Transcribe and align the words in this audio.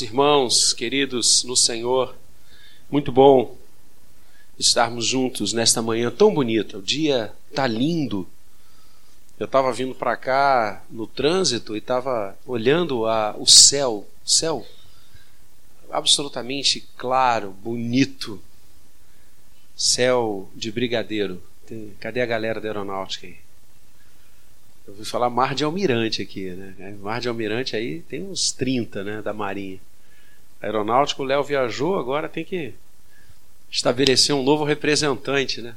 Amados 0.00 0.02
irmãos, 0.02 0.72
queridos 0.72 1.44
no 1.44 1.54
Senhor, 1.54 2.16
muito 2.90 3.12
bom 3.12 3.58
estarmos 4.58 5.04
juntos 5.04 5.52
nesta 5.52 5.82
manhã 5.82 6.10
tão 6.10 6.32
bonita. 6.32 6.78
O 6.78 6.82
dia 6.82 7.34
tá 7.54 7.66
lindo. 7.66 8.26
Eu 9.38 9.44
estava 9.44 9.70
vindo 9.72 9.94
para 9.94 10.16
cá 10.16 10.82
no 10.90 11.06
trânsito 11.06 11.74
e 11.74 11.80
estava 11.80 12.34
olhando 12.46 13.06
a, 13.06 13.36
o 13.36 13.46
céu, 13.46 14.08
céu 14.24 14.66
absolutamente 15.90 16.88
claro, 16.96 17.50
bonito, 17.50 18.40
céu 19.76 20.48
de 20.54 20.72
brigadeiro. 20.72 21.42
Cadê 21.98 22.22
a 22.22 22.26
galera 22.26 22.58
da 22.58 22.68
aeronáutica 22.68 23.26
aí? 23.26 23.36
Eu 24.86 24.94
vou 24.94 25.04
falar 25.04 25.28
mar 25.28 25.54
de 25.54 25.62
almirante 25.62 26.22
aqui, 26.22 26.50
né? 26.50 26.96
Mar 27.02 27.20
de 27.20 27.28
almirante 27.28 27.76
aí 27.76 28.00
tem 28.00 28.22
uns 28.22 28.50
30, 28.50 29.04
né, 29.04 29.22
da 29.22 29.34
marinha. 29.34 29.78
Aeronáutico, 30.60 31.22
o 31.22 31.26
Léo 31.26 31.42
viajou, 31.42 31.98
agora 31.98 32.28
tem 32.28 32.44
que 32.44 32.74
estabelecer 33.70 34.34
um 34.34 34.42
novo 34.42 34.64
representante, 34.64 35.62
né? 35.62 35.74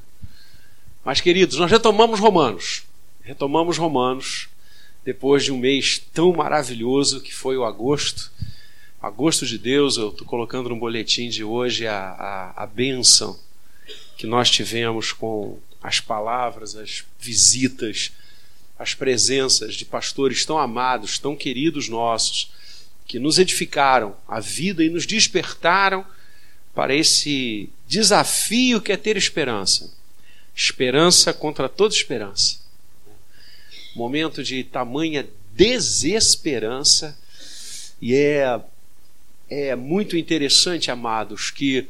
Mas 1.06 1.22
queridos, 1.22 1.58
nós 1.58 1.70
retomamos 1.70 2.20
Romanos. 2.20 2.84
Retomamos 3.22 3.78
Romanos 3.78 4.50
depois 5.06 5.44
de 5.44 5.52
um 5.52 5.58
mês 5.58 6.02
tão 6.14 6.34
maravilhoso 6.34 7.22
que 7.22 7.34
foi 7.34 7.58
o 7.58 7.66
agosto. 7.66 8.32
Agosto 9.02 9.46
de 9.46 9.58
Deus, 9.58 9.98
eu 9.98 10.10
estou 10.10 10.26
colocando 10.26 10.70
no 10.70 10.78
boletim 10.78 11.30
de 11.30 11.44
hoje 11.44 11.86
a, 11.86 11.98
a, 11.98 12.64
a 12.64 12.66
bênção 12.66 13.38
que 14.18 14.26
nós 14.26 14.50
tivemos 14.50 15.12
com 15.12 15.60
as 15.82 16.00
palavras, 16.00 16.76
as 16.76 17.04
visitas, 17.20 18.12
as 18.80 18.94
presenças 18.94 19.76
de 19.76 19.84
pastores 19.84 20.46
tão 20.46 20.58
amados, 20.58 21.20
tão 21.20 21.36
queridos 21.36 21.90
nossos, 21.90 22.52
que 23.06 23.20
nos 23.20 23.38
edificaram 23.38 24.16
a 24.28 24.40
vida 24.40 24.84
e 24.84 24.90
nos 24.90 25.06
despertaram 25.06 26.06
para 26.74 26.96
esse 26.96 27.70
desafio 27.88 28.82
que 28.82 28.92
é 28.92 28.98
ter 28.98 29.18
esperança. 29.18 29.94
Esperança 30.56 31.34
contra 31.34 31.70
toda 31.70 31.94
esperança. 31.94 32.58
Momento 33.96 34.44
de 34.44 34.64
tamanha 34.64 35.28
desesperança, 35.56 37.18
e 38.02 38.16
é, 38.16 38.60
é 39.50 39.76
muito 39.76 40.18
interessante, 40.18 40.90
amados, 40.90 41.52
que 41.52 41.88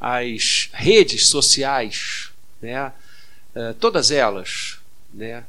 as 0.00 0.68
redes 0.72 1.28
sociais, 1.28 2.30
né, 2.60 2.92
eh, 3.54 3.72
todas 3.78 4.10
elas, 4.10 4.78
né, 5.14 5.44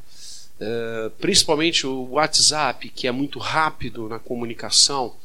eh, 0.59 1.11
principalmente 1.19 1.85
o 1.85 2.11
WhatsApp, 2.11 2.89
que 2.89 3.07
é 3.07 3.11
muito 3.11 3.39
rápido 3.39 4.07
na 4.07 4.19
comunicação, 4.19 5.15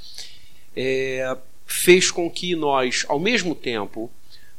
é, 0.74 1.36
fez 1.66 2.10
com 2.10 2.30
que 2.30 2.56
nós, 2.56 3.04
ao 3.08 3.18
mesmo 3.18 3.54
tempo, 3.54 4.10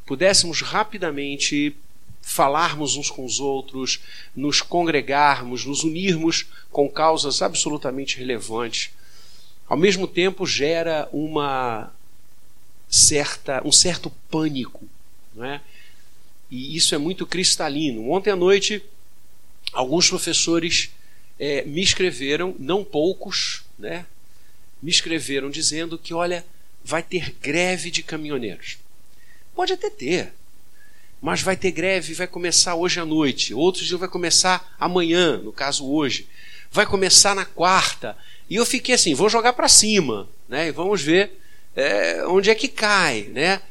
pudéssemos 0.05 0.61
rapidamente 0.61 1.75
falarmos 2.21 2.95
uns 2.95 3.09
com 3.09 3.25
os 3.25 3.39
outros, 3.39 3.99
nos 4.35 4.61
congregarmos, 4.61 5.65
nos 5.65 5.83
unirmos 5.83 6.45
com 6.71 6.87
causas 6.87 7.41
absolutamente 7.41 8.17
relevantes. 8.17 8.91
Ao 9.67 9.75
mesmo 9.75 10.07
tempo 10.07 10.45
gera 10.45 11.09
uma 11.11 11.91
certa 12.87 13.61
um 13.65 13.71
certo 13.71 14.11
pânico, 14.29 14.87
não 15.33 15.45
é? 15.45 15.61
E 16.51 16.75
isso 16.75 16.93
é 16.93 16.97
muito 16.97 17.25
cristalino. 17.25 18.11
Ontem 18.11 18.31
à 18.31 18.35
noite 18.35 18.83
alguns 19.73 20.09
professores 20.09 20.91
é, 21.39 21.63
me 21.63 21.81
escreveram, 21.81 22.55
não 22.59 22.83
poucos, 22.83 23.63
né? 23.77 24.05
Me 24.81 24.91
escreveram 24.91 25.49
dizendo 25.49 25.97
que, 25.97 26.13
olha, 26.13 26.45
vai 26.83 27.03
ter 27.03 27.35
greve 27.41 27.91
de 27.91 28.03
caminhoneiros. 28.03 28.77
Pode 29.55 29.73
até 29.73 29.89
ter, 29.89 30.33
mas 31.21 31.41
vai 31.41 31.55
ter 31.55 31.71
greve, 31.71 32.13
vai 32.13 32.27
começar 32.27 32.75
hoje 32.75 32.99
à 32.99 33.05
noite. 33.05 33.53
Outros 33.53 33.85
dias 33.85 33.99
vai 33.99 34.09
começar 34.09 34.75
amanhã, 34.79 35.37
no 35.37 35.51
caso 35.51 35.85
hoje. 35.89 36.27
Vai 36.71 36.85
começar 36.85 37.35
na 37.35 37.45
quarta. 37.45 38.17
E 38.49 38.55
eu 38.55 38.65
fiquei 38.65 38.95
assim, 38.95 39.13
vou 39.13 39.29
jogar 39.29 39.53
para 39.53 39.67
cima, 39.67 40.29
né? 40.47 40.67
E 40.67 40.71
vamos 40.71 41.01
ver 41.01 41.31
é, 41.75 42.25
onde 42.27 42.49
é 42.49 42.55
que 42.55 42.67
cai, 42.67 43.23
né? 43.33 43.61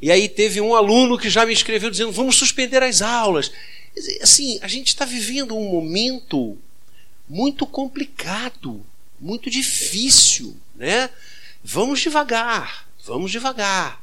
E 0.00 0.10
aí 0.10 0.28
teve 0.28 0.60
um 0.60 0.74
aluno 0.74 1.18
que 1.18 1.30
já 1.30 1.46
me 1.46 1.52
escreveu 1.52 1.90
dizendo, 1.90 2.12
vamos 2.12 2.36
suspender 2.36 2.82
as 2.82 3.02
aulas. 3.02 3.50
Assim, 4.22 4.58
a 4.60 4.68
gente 4.68 4.88
está 4.88 5.04
vivendo 5.04 5.56
um 5.56 5.70
momento 5.70 6.58
muito 7.28 7.66
complicado, 7.66 8.84
muito 9.20 9.48
difícil, 9.48 10.56
né? 10.74 11.10
Vamos 11.62 12.00
devagar, 12.00 12.88
vamos 13.04 13.30
devagar. 13.30 14.02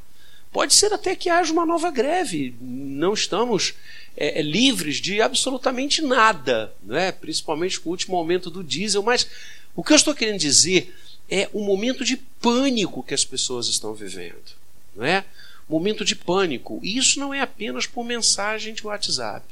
Pode 0.52 0.74
ser 0.74 0.92
até 0.94 1.16
que 1.16 1.30
haja 1.30 1.54
uma 1.54 1.66
nova 1.66 1.90
greve. 1.90 2.56
Não 2.60 3.14
estamos 3.14 3.74
é, 4.18 4.40
é 4.40 4.42
livres 4.42 4.98
de 4.98 5.22
absolutamente 5.22 6.02
nada, 6.02 6.74
né? 6.84 7.12
principalmente 7.12 7.80
com 7.80 7.90
o 7.90 7.92
último 7.94 8.18
aumento 8.18 8.50
do 8.50 8.64
diesel. 8.64 9.02
Mas 9.02 9.28
o 9.76 9.84
que 9.84 9.94
eu 9.94 9.96
estou 9.96 10.14
querendo 10.14 10.40
dizer 10.40 10.94
é 11.30 11.50
o 11.54 11.64
momento 11.64 12.04
de 12.04 12.18
pânico 12.18 13.04
que 13.04 13.14
as 13.14 13.24
pessoas 13.24 13.68
estão 13.68 13.94
vivendo. 13.94 14.60
Não 14.94 15.06
é? 15.06 15.24
Momento 15.70 16.04
de 16.04 16.16
pânico. 16.16 16.82
E 16.84 16.98
isso 16.98 17.18
não 17.18 17.34
é 17.34 17.40
apenas 17.40 17.88
por 17.88 18.04
mensagem 18.04 18.74
de 18.74 18.86
WhatsApp. 18.86 19.46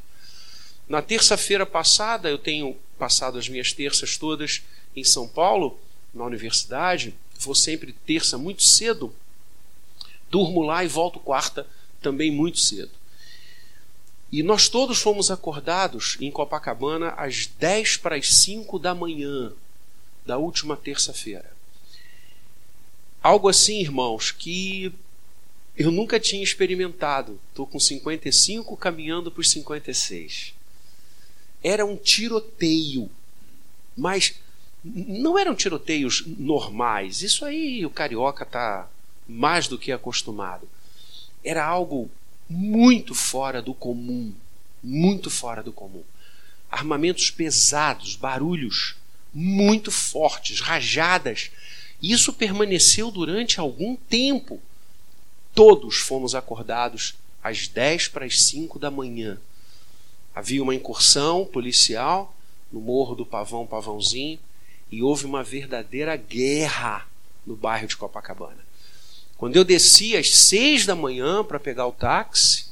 Na 0.89 1.03
terça-feira 1.03 1.67
passada, 1.67 2.31
eu 2.31 2.39
tenho 2.39 2.75
passado 2.97 3.37
as 3.37 3.47
minhas 3.47 3.71
terças 3.71 4.17
todas 4.17 4.63
em 4.95 5.03
São 5.03 5.27
Paulo, 5.27 5.79
na 6.11 6.25
universidade. 6.25 7.13
Vou 7.37 7.53
sempre 7.53 7.93
terça 7.93 8.39
muito 8.39 8.63
cedo. 8.63 9.13
Durmo 10.31 10.63
lá 10.63 10.83
e 10.83 10.87
volto 10.87 11.19
quarta 11.19 11.67
também 12.01 12.31
muito 12.31 12.57
cedo. 12.57 12.89
E 14.31 14.41
nós 14.41 14.67
todos 14.67 14.99
fomos 14.99 15.29
acordados 15.29 16.17
em 16.19 16.31
Copacabana 16.31 17.09
às 17.09 17.45
10 17.45 17.97
para 17.97 18.15
as 18.15 18.33
5 18.33 18.79
da 18.79 18.95
manhã 18.95 19.53
da 20.25 20.37
última 20.39 20.75
terça-feira. 20.75 21.51
Algo 23.21 23.47
assim, 23.47 23.79
irmãos, 23.79 24.31
que 24.31 24.91
eu 25.77 25.91
nunca 25.91 26.19
tinha 26.19 26.43
experimentado. 26.43 27.39
Estou 27.49 27.67
com 27.67 27.79
55, 27.79 28.75
caminhando 28.75 29.31
para 29.31 29.41
os 29.41 29.51
56 29.51 30.58
era 31.63 31.85
um 31.85 31.95
tiroteio. 31.95 33.09
Mas 33.95 34.35
não 34.83 35.37
eram 35.37 35.55
tiroteios 35.55 36.23
normais. 36.25 37.21
Isso 37.21 37.45
aí 37.45 37.85
o 37.85 37.89
carioca 37.89 38.43
está 38.43 38.87
mais 39.27 39.67
do 39.67 39.77
que 39.77 39.91
acostumado. 39.91 40.67
Era 41.43 41.65
algo 41.65 42.09
muito 42.49 43.13
fora 43.13 43.61
do 43.61 43.73
comum. 43.73 44.33
Muito 44.81 45.29
fora 45.29 45.61
do 45.61 45.73
comum. 45.73 46.03
Armamentos 46.71 47.29
pesados, 47.29 48.15
barulhos 48.15 48.95
muito 49.33 49.91
fortes, 49.91 50.59
rajadas. 50.59 51.51
Isso 52.01 52.33
permaneceu 52.33 53.11
durante 53.11 53.59
algum 53.59 53.95
tempo. 53.95 54.61
Todos 55.53 55.97
fomos 55.97 56.33
acordados 56.33 57.15
às 57.43 57.67
10 57.67 58.07
para 58.09 58.25
as 58.25 58.41
5 58.41 58.79
da 58.79 58.89
manhã 58.89 59.39
Havia 60.39 60.63
uma 60.63 60.73
incursão 60.73 61.43
policial 61.43 62.33
no 62.71 62.79
Morro 62.79 63.13
do 63.13 63.25
Pavão 63.25 63.67
Pavãozinho 63.67 64.39
e 64.89 65.03
houve 65.03 65.25
uma 65.25 65.43
verdadeira 65.43 66.15
guerra 66.15 67.05
no 67.45 67.57
bairro 67.57 67.89
de 67.89 67.97
Copacabana. 67.97 68.65
Quando 69.35 69.57
eu 69.57 69.65
desci 69.65 70.15
às 70.15 70.33
seis 70.33 70.85
da 70.85 70.95
manhã 70.95 71.43
para 71.43 71.59
pegar 71.59 71.87
o 71.87 71.91
táxi, 71.91 72.67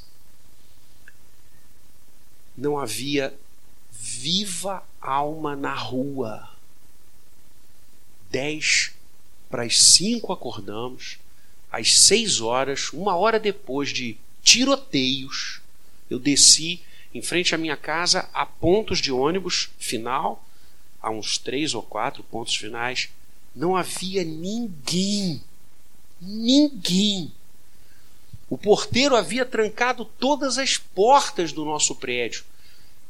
não 2.56 2.78
havia 2.78 3.38
viva 3.92 4.82
alma 4.98 5.54
na 5.54 5.74
rua. 5.74 6.48
Dez 8.30 8.92
para 9.50 9.64
as 9.64 9.78
cinco 9.78 10.32
acordamos, 10.32 11.18
às 11.70 11.98
seis 11.98 12.40
horas, 12.40 12.94
uma 12.94 13.14
hora 13.14 13.38
depois 13.38 13.90
de 13.90 14.16
tiroteios, 14.42 15.60
eu 16.08 16.18
desci 16.18 16.80
em 17.14 17.22
frente 17.22 17.54
à 17.54 17.58
minha 17.58 17.76
casa 17.76 18.28
há 18.32 18.44
pontos 18.44 19.00
de 19.00 19.10
ônibus 19.10 19.70
final, 19.78 20.44
há 21.00 21.10
uns 21.10 21.38
três 21.38 21.74
ou 21.74 21.82
quatro 21.82 22.22
pontos 22.22 22.54
finais. 22.54 23.08
Não 23.54 23.76
havia 23.76 24.24
ninguém. 24.24 25.42
Ninguém. 26.20 27.32
O 28.50 28.56
porteiro 28.56 29.16
havia 29.16 29.44
trancado 29.44 30.04
todas 30.04 30.58
as 30.58 30.76
portas 30.76 31.52
do 31.52 31.64
nosso 31.64 31.94
prédio. 31.94 32.44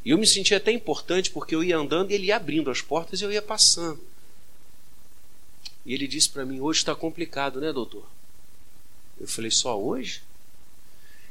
E 0.05 0.11
eu 0.11 0.19
me 0.19 0.27
sentia 0.27 0.57
até 0.57 0.73
importante 0.73 1.31
porque 1.31 1.55
eu 1.55 1.63
ia 1.63 1.77
andando 1.77 2.11
e 2.11 2.15
ele 2.15 2.27
ia 2.27 2.37
abrindo 2.37 2.71
as 2.71 2.81
portas 2.81 3.21
e 3.21 3.25
eu 3.25 3.33
ia 3.33 3.43
passando. 3.43 4.01
E 5.85 5.93
ele 5.93 6.07
disse 6.07 6.29
para 6.29 6.45
mim: 6.45 6.61
Hoje 6.61 6.81
está 6.81 6.95
complicado, 6.95 7.61
né, 7.61 7.73
doutor? 7.73 8.07
Eu 9.21 9.29
falei: 9.29 9.51
Só 9.51 9.79
hoje? 9.81 10.23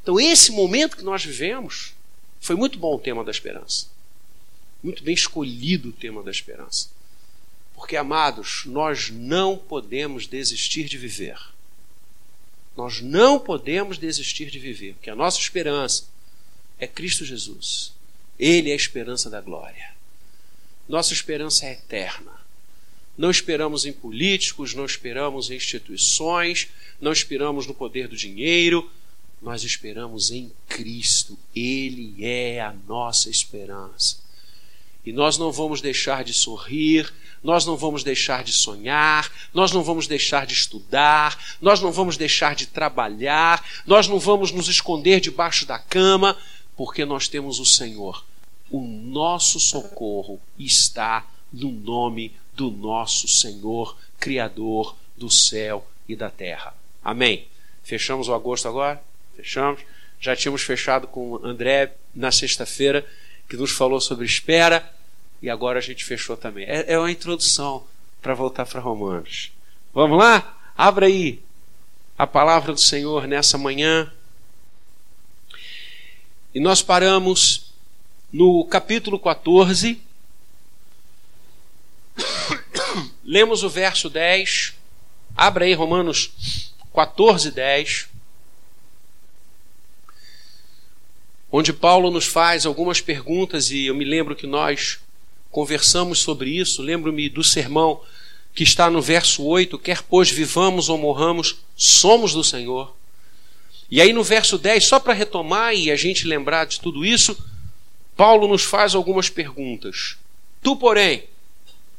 Então, 0.02 0.18
esse 0.18 0.52
momento 0.52 0.96
que 0.96 1.02
nós 1.02 1.24
vivemos 1.24 1.94
foi 2.40 2.56
muito 2.56 2.78
bom 2.78 2.94
o 2.94 2.98
tema 2.98 3.24
da 3.24 3.30
esperança. 3.30 3.86
Muito 4.82 5.02
bem 5.02 5.14
escolhido 5.14 5.88
o 5.88 5.92
tema 5.92 6.22
da 6.22 6.30
esperança. 6.30 6.88
Porque, 7.74 7.96
amados, 7.96 8.62
nós 8.66 9.10
não 9.10 9.56
podemos 9.56 10.26
desistir 10.26 10.84
de 10.84 10.98
viver. 10.98 11.38
Nós 12.76 13.00
não 13.00 13.40
podemos 13.40 13.98
desistir 13.98 14.50
de 14.50 14.58
viver, 14.58 14.94
porque 14.94 15.10
a 15.10 15.16
nossa 15.16 15.38
esperança 15.38 16.04
é 16.78 16.86
Cristo 16.86 17.24
Jesus. 17.24 17.92
Ele 18.38 18.70
é 18.70 18.72
a 18.72 18.76
esperança 18.76 19.28
da 19.28 19.40
glória. 19.40 19.94
Nossa 20.88 21.12
esperança 21.12 21.66
é 21.66 21.72
eterna. 21.72 22.32
Não 23.16 23.32
esperamos 23.32 23.84
em 23.84 23.92
políticos, 23.92 24.74
não 24.74 24.84
esperamos 24.84 25.50
em 25.50 25.56
instituições, 25.56 26.68
não 27.00 27.10
esperamos 27.10 27.66
no 27.66 27.74
poder 27.74 28.06
do 28.06 28.16
dinheiro, 28.16 28.88
nós 29.40 29.62
esperamos 29.62 30.30
em 30.30 30.52
Cristo. 30.68 31.38
Ele 31.54 32.14
é 32.24 32.60
a 32.60 32.72
nossa 32.86 33.30
esperança. 33.30 34.18
E 35.04 35.12
nós 35.12 35.38
não 35.38 35.50
vamos 35.50 35.80
deixar 35.80 36.22
de 36.22 36.34
sorrir, 36.34 37.12
nós 37.42 37.64
não 37.64 37.76
vamos 37.76 38.02
deixar 38.02 38.44
de 38.44 38.52
sonhar, 38.52 39.30
nós 39.54 39.72
não 39.72 39.82
vamos 39.82 40.06
deixar 40.06 40.44
de 40.44 40.52
estudar, 40.52 41.56
nós 41.62 41.80
não 41.80 41.90
vamos 41.90 42.16
deixar 42.16 42.54
de 42.54 42.66
trabalhar, 42.66 43.64
nós 43.86 44.08
não 44.08 44.18
vamos 44.18 44.52
nos 44.52 44.68
esconder 44.68 45.20
debaixo 45.20 45.64
da 45.64 45.78
cama, 45.78 46.36
porque 46.76 47.04
nós 47.04 47.28
temos 47.28 47.58
o 47.58 47.64
Senhor. 47.64 48.24
O 48.70 48.82
nosso 48.82 49.58
socorro 49.58 50.40
está 50.58 51.26
no 51.52 51.70
nome 51.70 52.34
do 52.54 52.70
nosso 52.70 53.26
Senhor, 53.26 53.96
Criador 54.18 54.94
do 55.16 55.30
céu 55.30 55.88
e 56.08 56.14
da 56.14 56.28
terra. 56.28 56.74
Amém. 57.02 57.46
Fechamos 57.82 58.28
o 58.28 58.34
agosto 58.34 58.68
agora? 58.68 59.02
Fechamos. 59.42 59.80
Já 60.20 60.34
tínhamos 60.34 60.62
fechado 60.62 61.06
com 61.06 61.30
o 61.30 61.46
André 61.46 61.94
na 62.14 62.32
sexta-feira, 62.32 63.06
que 63.48 63.56
nos 63.56 63.70
falou 63.70 64.00
sobre 64.00 64.26
espera, 64.26 64.92
e 65.40 65.48
agora 65.48 65.78
a 65.78 65.82
gente 65.82 66.04
fechou 66.04 66.36
também. 66.36 66.64
É, 66.66 66.92
é 66.92 66.98
uma 66.98 67.10
introdução 67.10 67.86
para 68.20 68.34
voltar 68.34 68.66
para 68.66 68.80
Romanos. 68.80 69.52
Vamos 69.94 70.18
lá? 70.18 70.72
Abra 70.76 71.06
aí 71.06 71.40
a 72.18 72.26
palavra 72.26 72.72
do 72.72 72.80
Senhor 72.80 73.28
nessa 73.28 73.56
manhã. 73.56 74.12
E 76.52 76.58
nós 76.58 76.82
paramos 76.82 77.72
no 78.32 78.64
capítulo 78.64 79.18
14 79.18 80.02
Lemos 83.24 83.62
o 83.62 83.68
verso 83.68 84.10
10. 84.10 84.74
Abra 85.36 85.64
aí 85.64 85.74
Romanos 85.74 86.72
14, 86.92 87.50
10. 87.50 88.08
Onde 91.50 91.72
Paulo 91.72 92.10
nos 92.10 92.26
faz 92.26 92.66
algumas 92.66 93.00
perguntas 93.00 93.70
e 93.70 93.86
eu 93.86 93.94
me 93.94 94.04
lembro 94.04 94.36
que 94.36 94.46
nós 94.46 94.98
conversamos 95.50 96.18
sobre 96.18 96.50
isso. 96.50 96.82
Lembro-me 96.82 97.28
do 97.28 97.42
sermão 97.42 98.00
que 98.54 98.62
está 98.62 98.90
no 98.90 99.00
verso 99.00 99.44
8: 99.44 99.78
Quer 99.78 100.02
pois 100.02 100.30
vivamos 100.30 100.88
ou 100.88 100.98
morramos, 100.98 101.56
somos 101.76 102.32
do 102.32 102.44
Senhor. 102.44 102.94
E 103.90 104.00
aí 104.02 104.12
no 104.12 104.22
verso 104.22 104.58
10, 104.58 104.84
só 104.84 105.00
para 105.00 105.14
retomar 105.14 105.74
e 105.74 105.90
a 105.90 105.96
gente 105.96 106.26
lembrar 106.26 106.66
de 106.66 106.78
tudo 106.78 107.06
isso, 107.06 107.36
Paulo 108.14 108.46
nos 108.46 108.62
faz 108.62 108.94
algumas 108.94 109.30
perguntas. 109.30 110.16
Tu, 110.62 110.76
porém, 110.76 111.24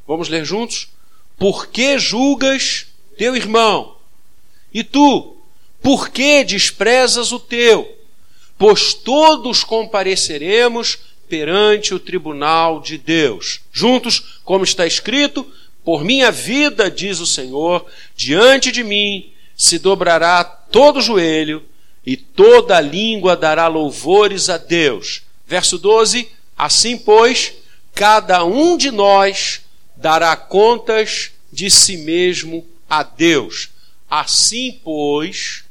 Vamos 0.09 0.27
ler 0.27 0.43
juntos? 0.43 0.89
Por 1.37 1.67
que 1.67 1.99
julgas 1.99 2.87
teu 3.15 3.35
irmão? 3.35 3.95
E 4.73 4.83
tu, 4.83 5.37
por 5.83 6.09
que 6.09 6.43
desprezas 6.43 7.31
o 7.31 7.39
teu? 7.39 7.95
Pois 8.59 8.93
todos 8.93 9.63
compareceremos 9.63 10.99
perante 11.29 11.93
o 11.93 11.99
tribunal 11.99 12.81
de 12.81 12.97
Deus. 12.97 13.61
Juntos, 13.71 14.41
como 14.43 14.65
está 14.65 14.85
escrito, 14.85 15.49
por 15.81 16.03
minha 16.03 16.29
vida, 16.29 16.91
diz 16.91 17.21
o 17.21 17.25
Senhor, 17.25 17.85
diante 18.17 18.69
de 18.69 18.83
mim 18.83 19.31
se 19.55 19.79
dobrará 19.79 20.43
todo 20.43 21.01
joelho 21.01 21.63
e 22.05 22.17
toda 22.17 22.81
língua 22.81 23.37
dará 23.37 23.67
louvores 23.67 24.49
a 24.49 24.57
Deus. 24.57 25.21
Verso 25.47 25.77
12: 25.77 26.27
Assim, 26.57 26.97
pois, 26.97 27.53
cada 27.95 28.43
um 28.43 28.75
de 28.75 28.91
nós 28.91 29.61
dará 29.95 30.35
contas 30.35 31.31
de 31.49 31.71
si 31.71 31.95
mesmo 31.95 32.67
a 32.89 33.03
Deus. 33.03 33.69
Assim, 34.09 34.81
pois, 34.83 35.63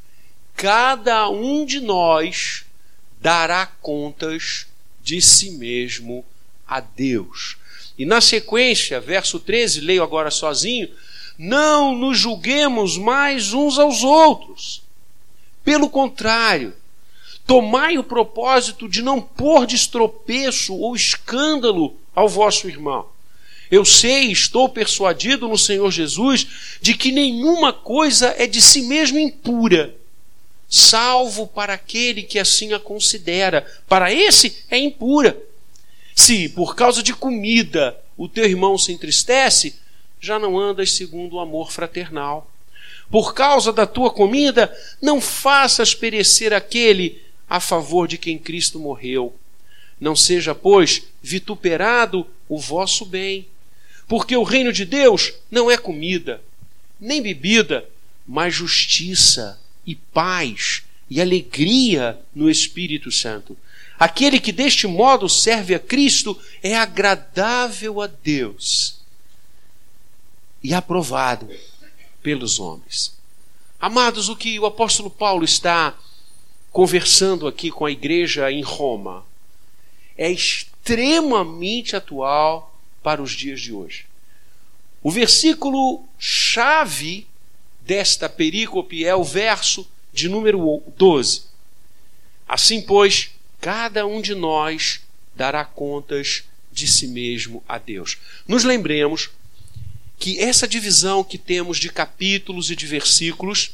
cada 0.57 1.29
um 1.29 1.67
de 1.67 1.81
nós 1.81 2.65
dará 3.21 3.67
contas 3.67 4.67
de 5.03 5.21
si 5.21 5.53
mesmo 5.53 6.25
a 6.67 6.81
Deus. 6.81 7.57
E 7.99 8.05
na 8.05 8.21
sequência, 8.21 9.01
verso 9.01 9.41
13, 9.41 9.81
leio 9.81 10.03
agora 10.03 10.31
sozinho: 10.31 10.89
Não 11.37 11.97
nos 11.97 12.19
julguemos 12.19 12.97
mais 12.97 13.53
uns 13.53 13.79
aos 13.79 14.05
outros. 14.05 14.83
Pelo 15.65 15.91
contrário, 15.91 16.75
tomai 17.47 17.99
o 17.99 18.05
propósito 18.05 18.89
de 18.89 19.03
não 19.03 19.21
pôr 19.21 19.67
de 19.67 19.75
estropeço 19.75 20.75
ou 20.75 20.95
escândalo 20.95 21.97
ao 22.15 22.29
vosso 22.29 22.69
irmão. 22.69 23.07
Eu 23.71 23.85
sei, 23.85 24.33
estou 24.33 24.69
persuadido 24.69 25.47
no 25.47 25.59
Senhor 25.59 25.91
Jesus 25.91 26.47
de 26.81 26.95
que 26.95 27.13
nenhuma 27.13 27.73
coisa 27.73 28.35
é 28.39 28.47
de 28.47 28.63
si 28.63 28.83
mesmo 28.83 29.19
impura, 29.19 29.95
salvo 30.69 31.47
para 31.47 31.75
aquele 31.75 32.23
que 32.23 32.39
assim 32.39 32.73
a 32.73 32.79
considera. 32.79 33.67
Para 33.89 34.13
esse 34.13 34.65
é 34.71 34.79
impura. 34.79 35.41
Se 36.15 36.49
por 36.49 36.75
causa 36.75 37.03
de 37.03 37.15
comida 37.15 37.99
o 38.17 38.29
teu 38.29 38.45
irmão 38.45 38.77
se 38.77 38.93
entristece, 38.93 39.77
já 40.21 40.39
não 40.39 40.59
andas 40.59 40.93
segundo 40.93 41.37
o 41.37 41.41
amor 41.41 41.71
fraternal. 41.71 42.51
Por 43.11 43.33
causa 43.33 43.73
da 43.73 43.87
tua 43.87 44.11
comida, 44.11 44.77
não 45.01 45.21
faças 45.21 45.95
perecer 45.95 46.53
aquele 46.53 47.23
a 47.49 47.61
favor 47.61 48.07
de 48.07 48.19
quem 48.19 48.37
Cristo 48.39 48.79
morreu. 48.79 49.35
Não 49.99 50.15
seja, 50.15 50.55
pois, 50.55 51.05
vituperado 51.23 52.27
o 52.49 52.59
vosso 52.59 53.07
bem 53.07 53.49
porque 54.09 54.35
o 54.35 54.43
reino 54.43 54.73
de 54.73 54.87
Deus 54.87 55.35
não 55.51 55.71
é 55.71 55.77
comida, 55.77 56.43
nem 56.99 57.21
bebida, 57.21 57.85
mas 58.27 58.55
justiça 58.55 59.61
e 59.89 59.95
paz 59.95 60.83
e 61.09 61.19
alegria 61.19 62.21
no 62.35 62.51
Espírito 62.51 63.11
Santo. 63.11 63.57
Aquele 63.99 64.39
que 64.39 64.53
deste 64.53 64.87
modo 64.87 65.31
serve 65.31 65.75
a 65.75 65.79
Cristo 65.79 66.39
é 66.63 66.77
agradável 66.77 68.03
a 68.03 68.07
Deus 68.07 68.99
e 70.63 70.75
aprovado 70.75 71.49
pelos 72.23 72.61
homens. 72.61 73.17
Amados, 73.81 74.29
o 74.29 74.37
que 74.37 74.59
o 74.61 74.67
apóstolo 74.67 75.09
Paulo 75.09 75.43
está 75.43 75.97
conversando 76.71 77.47
aqui 77.47 77.71
com 77.71 77.87
a 77.87 77.91
igreja 77.91 78.53
em 78.53 78.61
Roma 78.61 79.25
é 80.19 80.31
extremamente 80.31 81.97
atual 81.97 82.79
para 83.03 83.23
os 83.23 83.33
dias 83.33 83.59
de 83.59 83.73
hoje. 83.73 84.05
O 85.03 85.11
versículo 85.11 86.05
chave 86.19 87.28
desta 87.89 88.29
perícope 88.29 89.03
é 89.07 89.15
o 89.15 89.25
verso 89.25 89.89
de 90.13 90.29
número 90.29 90.83
12. 90.99 91.45
Assim, 92.47 92.83
pois, 92.83 93.31
cada 93.63 94.07
um 94.07 94.21
de 94.21 94.35
nós 94.35 95.01
dará 95.35 95.65
contas 95.65 96.45
de 96.71 96.87
si 96.87 97.07
mesmo 97.07 97.65
a 97.67 97.79
Deus. 97.79 98.19
Nos 98.47 98.63
lembremos 98.63 99.31
que 100.19 100.39
essa 100.39 100.69
divisão 100.69 101.25
que 101.25 101.39
temos 101.39 101.79
de 101.79 101.89
capítulos 101.89 102.71
e 102.71 102.77
de 102.77 102.87
versículos 102.87 103.71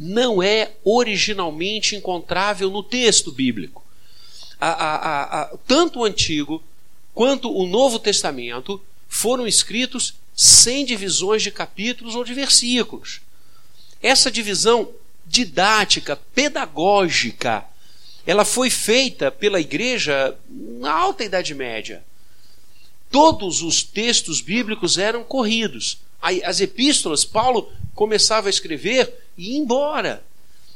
não 0.00 0.42
é 0.42 0.72
originalmente 0.82 1.94
encontrável 1.94 2.70
no 2.70 2.82
texto 2.82 3.30
bíblico. 3.30 3.84
A, 4.58 4.70
a, 4.70 5.42
a, 5.42 5.56
tanto 5.66 5.98
o 5.98 6.04
Antigo 6.04 6.62
quanto 7.12 7.54
o 7.54 7.66
Novo 7.66 7.98
Testamento 7.98 8.80
foram 9.06 9.46
escritos 9.46 10.14
sem 10.34 10.84
divisões 10.84 11.42
de 11.42 11.50
capítulos 11.50 12.14
ou 12.14 12.24
de 12.24 12.34
versículos. 12.34 13.20
Essa 14.02 14.30
divisão 14.30 14.92
didática, 15.26 16.16
pedagógica, 16.34 17.64
ela 18.26 18.44
foi 18.44 18.70
feita 18.70 19.30
pela 19.30 19.60
igreja 19.60 20.36
na 20.48 20.92
alta 20.92 21.24
Idade 21.24 21.54
Média. 21.54 22.04
Todos 23.10 23.62
os 23.62 23.82
textos 23.82 24.40
bíblicos 24.40 24.98
eram 24.98 25.22
corridos. 25.22 25.98
As 26.20 26.60
epístolas, 26.60 27.24
Paulo 27.24 27.70
começava 27.94 28.48
a 28.48 28.50
escrever 28.50 29.12
e 29.36 29.52
ia 29.52 29.58
embora. 29.58 30.24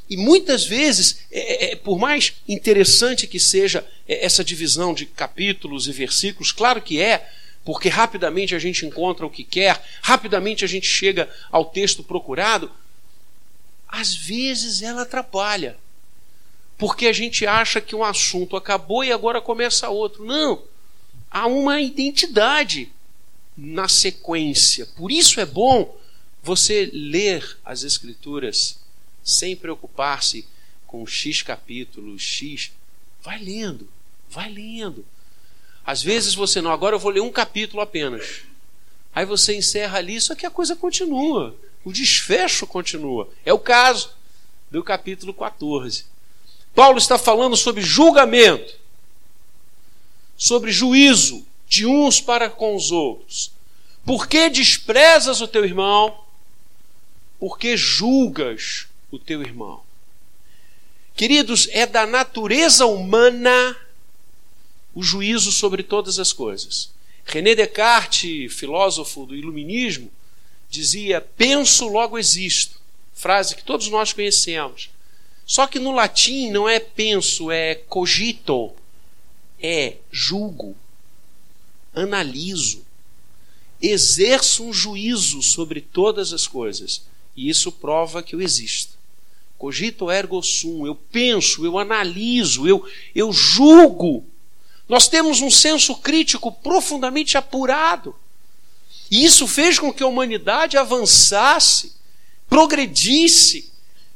E 0.09 0.17
muitas 0.17 0.65
vezes, 0.65 1.19
é, 1.31 1.39
é, 1.39 1.71
é, 1.71 1.75
por 1.75 1.99
mais 1.99 2.33
interessante 2.47 3.27
que 3.27 3.39
seja 3.39 3.85
é, 4.07 4.25
essa 4.25 4.43
divisão 4.43 4.93
de 4.93 5.05
capítulos 5.05 5.87
e 5.87 5.91
versículos, 5.91 6.51
claro 6.51 6.81
que 6.81 6.99
é, 6.99 7.29
porque 7.63 7.89
rapidamente 7.89 8.55
a 8.55 8.59
gente 8.59 8.85
encontra 8.85 9.25
o 9.25 9.29
que 9.29 9.43
quer, 9.43 9.83
rapidamente 10.01 10.65
a 10.65 10.67
gente 10.67 10.87
chega 10.87 11.29
ao 11.51 11.65
texto 11.65 12.03
procurado, 12.03 12.71
às 13.87 14.15
vezes 14.15 14.81
ela 14.81 15.01
atrapalha. 15.01 15.77
Porque 16.77 17.07
a 17.07 17.13
gente 17.13 17.45
acha 17.45 17.81
que 17.81 17.95
um 17.95 18.03
assunto 18.03 18.55
acabou 18.55 19.03
e 19.03 19.11
agora 19.11 19.41
começa 19.41 19.89
outro. 19.89 20.23
Não! 20.23 20.63
Há 21.29 21.45
uma 21.45 21.81
identidade 21.81 22.91
na 23.55 23.87
sequência. 23.87 24.85
Por 24.95 25.11
isso 25.11 25.39
é 25.39 25.45
bom 25.45 25.97
você 26.41 26.89
ler 26.93 27.57
as 27.65 27.83
Escrituras 27.83 28.79
sem 29.23 29.55
preocupar-se 29.55 30.47
com 30.87 31.05
X 31.05 31.41
capítulos, 31.41 32.21
X. 32.21 32.71
Vai 33.21 33.37
lendo, 33.37 33.87
vai 34.29 34.49
lendo. 34.49 35.05
Às 35.89 36.03
vezes 36.03 36.35
você 36.35 36.61
não, 36.61 36.71
agora 36.71 36.95
eu 36.95 36.99
vou 36.99 37.11
ler 37.11 37.21
um 37.21 37.31
capítulo 37.31 37.81
apenas. 37.81 38.41
Aí 39.11 39.25
você 39.25 39.55
encerra 39.55 39.97
ali, 39.97 40.21
só 40.21 40.35
que 40.35 40.45
a 40.45 40.51
coisa 40.51 40.75
continua. 40.75 41.55
O 41.83 41.91
desfecho 41.91 42.67
continua. 42.67 43.27
É 43.43 43.51
o 43.51 43.57
caso 43.57 44.11
do 44.69 44.83
capítulo 44.83 45.33
14. 45.33 46.05
Paulo 46.75 46.99
está 46.99 47.17
falando 47.17 47.57
sobre 47.57 47.81
julgamento, 47.81 48.75
sobre 50.37 50.71
juízo 50.71 51.43
de 51.67 51.87
uns 51.87 52.21
para 52.21 52.51
com 52.51 52.75
os 52.75 52.91
outros. 52.91 53.51
Por 54.05 54.27
que 54.27 54.47
desprezas 54.47 55.41
o 55.41 55.47
teu 55.47 55.65
irmão? 55.65 56.23
Porque 57.39 57.75
julgas 57.75 58.85
o 59.09 59.17
teu 59.17 59.41
irmão. 59.41 59.81
Queridos, 61.15 61.67
é 61.71 61.87
da 61.87 62.05
natureza 62.05 62.85
humana 62.85 63.75
o 64.99 65.03
juízo 65.03 65.49
sobre 65.49 65.81
todas 65.81 66.19
as 66.19 66.33
coisas. 66.33 66.91
René 67.23 67.55
Descartes, 67.55 68.53
filósofo 68.53 69.25
do 69.25 69.33
iluminismo, 69.33 70.11
dizia: 70.69 71.21
penso, 71.21 71.87
logo 71.87 72.17
existo. 72.17 72.77
Frase 73.13 73.55
que 73.55 73.63
todos 73.63 73.87
nós 73.87 74.11
conhecemos. 74.11 74.89
Só 75.45 75.67
que 75.67 75.79
no 75.79 75.93
latim 75.93 76.51
não 76.51 76.67
é 76.67 76.81
penso, 76.81 77.49
é 77.49 77.75
cogito, 77.75 78.73
é 79.61 79.95
julgo, 80.11 80.75
analiso, 81.93 82.85
exerço 83.81 84.65
um 84.65 84.73
juízo 84.73 85.41
sobre 85.41 85.79
todas 85.79 86.33
as 86.33 86.45
coisas. 86.45 87.03
E 87.37 87.49
isso 87.49 87.71
prova 87.71 88.21
que 88.21 88.35
eu 88.35 88.41
existo. 88.41 88.97
Cogito 89.57 90.11
ergo 90.11 90.43
sum, 90.43 90.85
eu 90.85 90.93
penso, 90.93 91.65
eu 91.65 91.79
analiso, 91.79 92.67
eu, 92.67 92.85
eu 93.15 93.31
julgo. 93.31 94.25
Nós 94.89 95.07
temos 95.07 95.39
um 95.39 95.51
senso 95.51 95.95
crítico 95.97 96.51
profundamente 96.51 97.37
apurado. 97.37 98.15
E 99.11 99.23
isso 99.23 99.47
fez 99.47 99.77
com 99.77 99.93
que 99.93 100.01
a 100.01 100.07
humanidade 100.07 100.77
avançasse, 100.77 101.93
progredisse, 102.49 103.71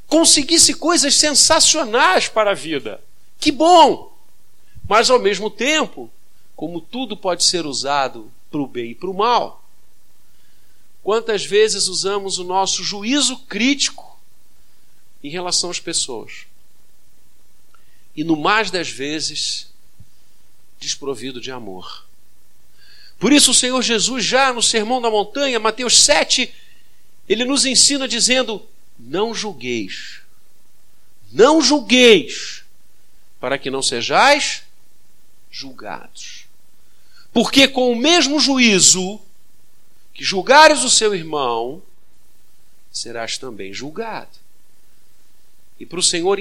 conseguisse 0.08 0.74
coisas 0.74 1.13
sensacionais 1.13 2.27
para 2.27 2.51
a 2.51 2.56
vida. 2.56 3.03
Que 3.39 3.51
bom! 3.51 4.18
Mas 4.89 5.12
ao 5.12 5.20
mesmo 5.20 5.50
tempo, 5.50 6.10
como 6.56 6.82
tudo 6.82 7.15
pode 7.15 7.44
ser 7.44 7.68
usado 7.68 8.32
para 8.50 8.60
o 8.60 8.68
bem 8.68 8.92
e 8.92 8.96
para 8.96 9.10
o 9.10 9.13
mal, 9.13 9.63
quantas 11.03 11.46
vezes 11.46 11.88
usamos 11.88 12.39
o 12.39 12.44
nosso 12.44 12.84
juízo 12.84 13.38
crítico 13.46 14.20
em 15.24 15.30
relação 15.30 15.70
às 15.70 15.80
pessoas? 15.80 16.46
E 18.15 18.24
no 18.24 18.36
mais 18.36 18.70
das 18.70 18.89
vezes, 18.89 19.73
desprovido 20.84 21.42
de 21.42 21.52
amor. 21.52 22.06
Por 23.18 23.32
isso, 23.32 23.52
o 23.52 23.56
Senhor 23.56 23.82
Jesus, 23.82 24.24
já 24.24 24.52
no 24.52 24.62
Sermão 24.62 25.02
da 25.02 25.10
Montanha, 25.10 25.60
Mateus 25.60 26.04
7, 26.04 26.54
ele 27.28 27.46
nos 27.46 27.66
ensina 27.66 28.08
dizendo: 28.08 28.66
Não 29.00 29.34
julgueis, 29.34 30.22
não 31.32 31.62
julgueis, 31.62 32.63
para 33.40 33.58
que 33.58 33.72
não 33.72 33.82
sejais 33.82 34.63
julgados. 35.50 36.46
Porque 37.32 37.68
com 37.68 37.92
o 37.92 37.96
mesmo 37.96 38.40
juízo 38.40 39.20
que 40.13 40.24
julgares 40.24 40.84
o 40.84 40.90
seu 40.90 41.16
irmão, 41.16 41.82
serás 42.92 43.38
também 43.38 43.74
julgado. 43.74 44.44
E 45.80 45.86
para 45.86 46.00
o 46.00 46.04
Senhor 46.04 46.40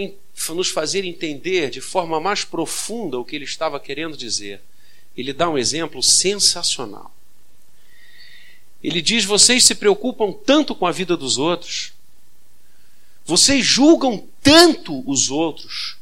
nos 0.54 0.68
fazer 0.68 1.04
entender 1.04 1.70
de 1.70 1.80
forma 1.80 2.20
mais 2.20 2.44
profunda 2.44 3.18
o 3.18 3.24
que 3.24 3.36
ele 3.36 3.44
estava 3.44 3.78
querendo 3.78 4.16
dizer, 4.16 4.60
ele 5.16 5.32
dá 5.32 5.48
um 5.48 5.58
exemplo 5.58 6.02
sensacional. 6.02 7.14
Ele 8.82 9.00
diz: 9.00 9.24
Vocês 9.24 9.64
se 9.64 9.74
preocupam 9.74 10.32
tanto 10.32 10.74
com 10.74 10.86
a 10.86 10.92
vida 10.92 11.16
dos 11.16 11.38
outros, 11.38 11.92
vocês 13.24 13.64
julgam 13.64 14.26
tanto 14.42 15.08
os 15.08 15.30
outros, 15.30 15.96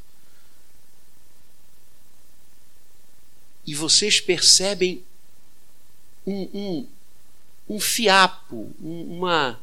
e 3.66 3.74
vocês 3.74 4.20
percebem 4.20 5.04
um, 6.26 6.48
um, 6.54 6.86
um 7.68 7.80
fiapo, 7.80 8.72
uma, 8.80 9.60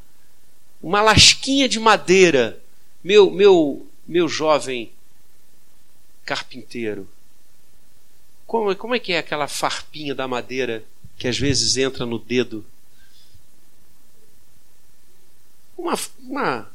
uma 0.81 1.01
lasquinha 1.01 1.67
de 1.67 1.79
madeira. 1.79 2.61
Meu, 3.03 3.31
meu, 3.31 3.86
meu 4.07 4.27
jovem 4.27 4.91
carpinteiro, 6.25 7.07
como, 8.45 8.73
como 8.75 8.95
é 8.95 8.99
que 8.99 9.11
é 9.11 9.17
aquela 9.17 9.47
farpinha 9.47 10.15
da 10.15 10.27
madeira 10.27 10.83
que 11.17 11.27
às 11.27 11.37
vezes 11.37 11.75
entra 11.75 12.05
no 12.05 12.17
dedo? 12.17 12.65
Uma, 15.77 15.99
uma, 16.19 16.71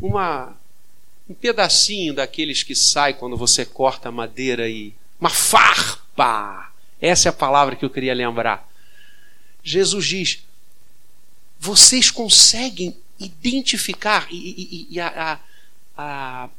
uma, 0.00 0.56
um 1.28 1.34
pedacinho 1.34 2.14
daqueles 2.14 2.62
que 2.62 2.74
sai 2.74 3.14
quando 3.14 3.36
você 3.36 3.66
corta 3.66 4.08
a 4.08 4.12
madeira 4.12 4.68
e. 4.68 4.94
Uma 5.20 5.28
farpa! 5.28 6.72
Essa 7.00 7.28
é 7.28 7.30
a 7.30 7.32
palavra 7.32 7.76
que 7.76 7.84
eu 7.84 7.90
queria 7.90 8.14
lembrar. 8.14 8.68
Jesus 9.62 10.06
diz: 10.06 10.44
vocês 11.58 12.10
conseguem 12.10 12.96
identificar, 13.18 14.26
e, 14.30 14.36
e, 14.36 14.94
e 14.94 15.00
a, 15.00 15.08
a, 15.08 15.40
a, 16.44 16.50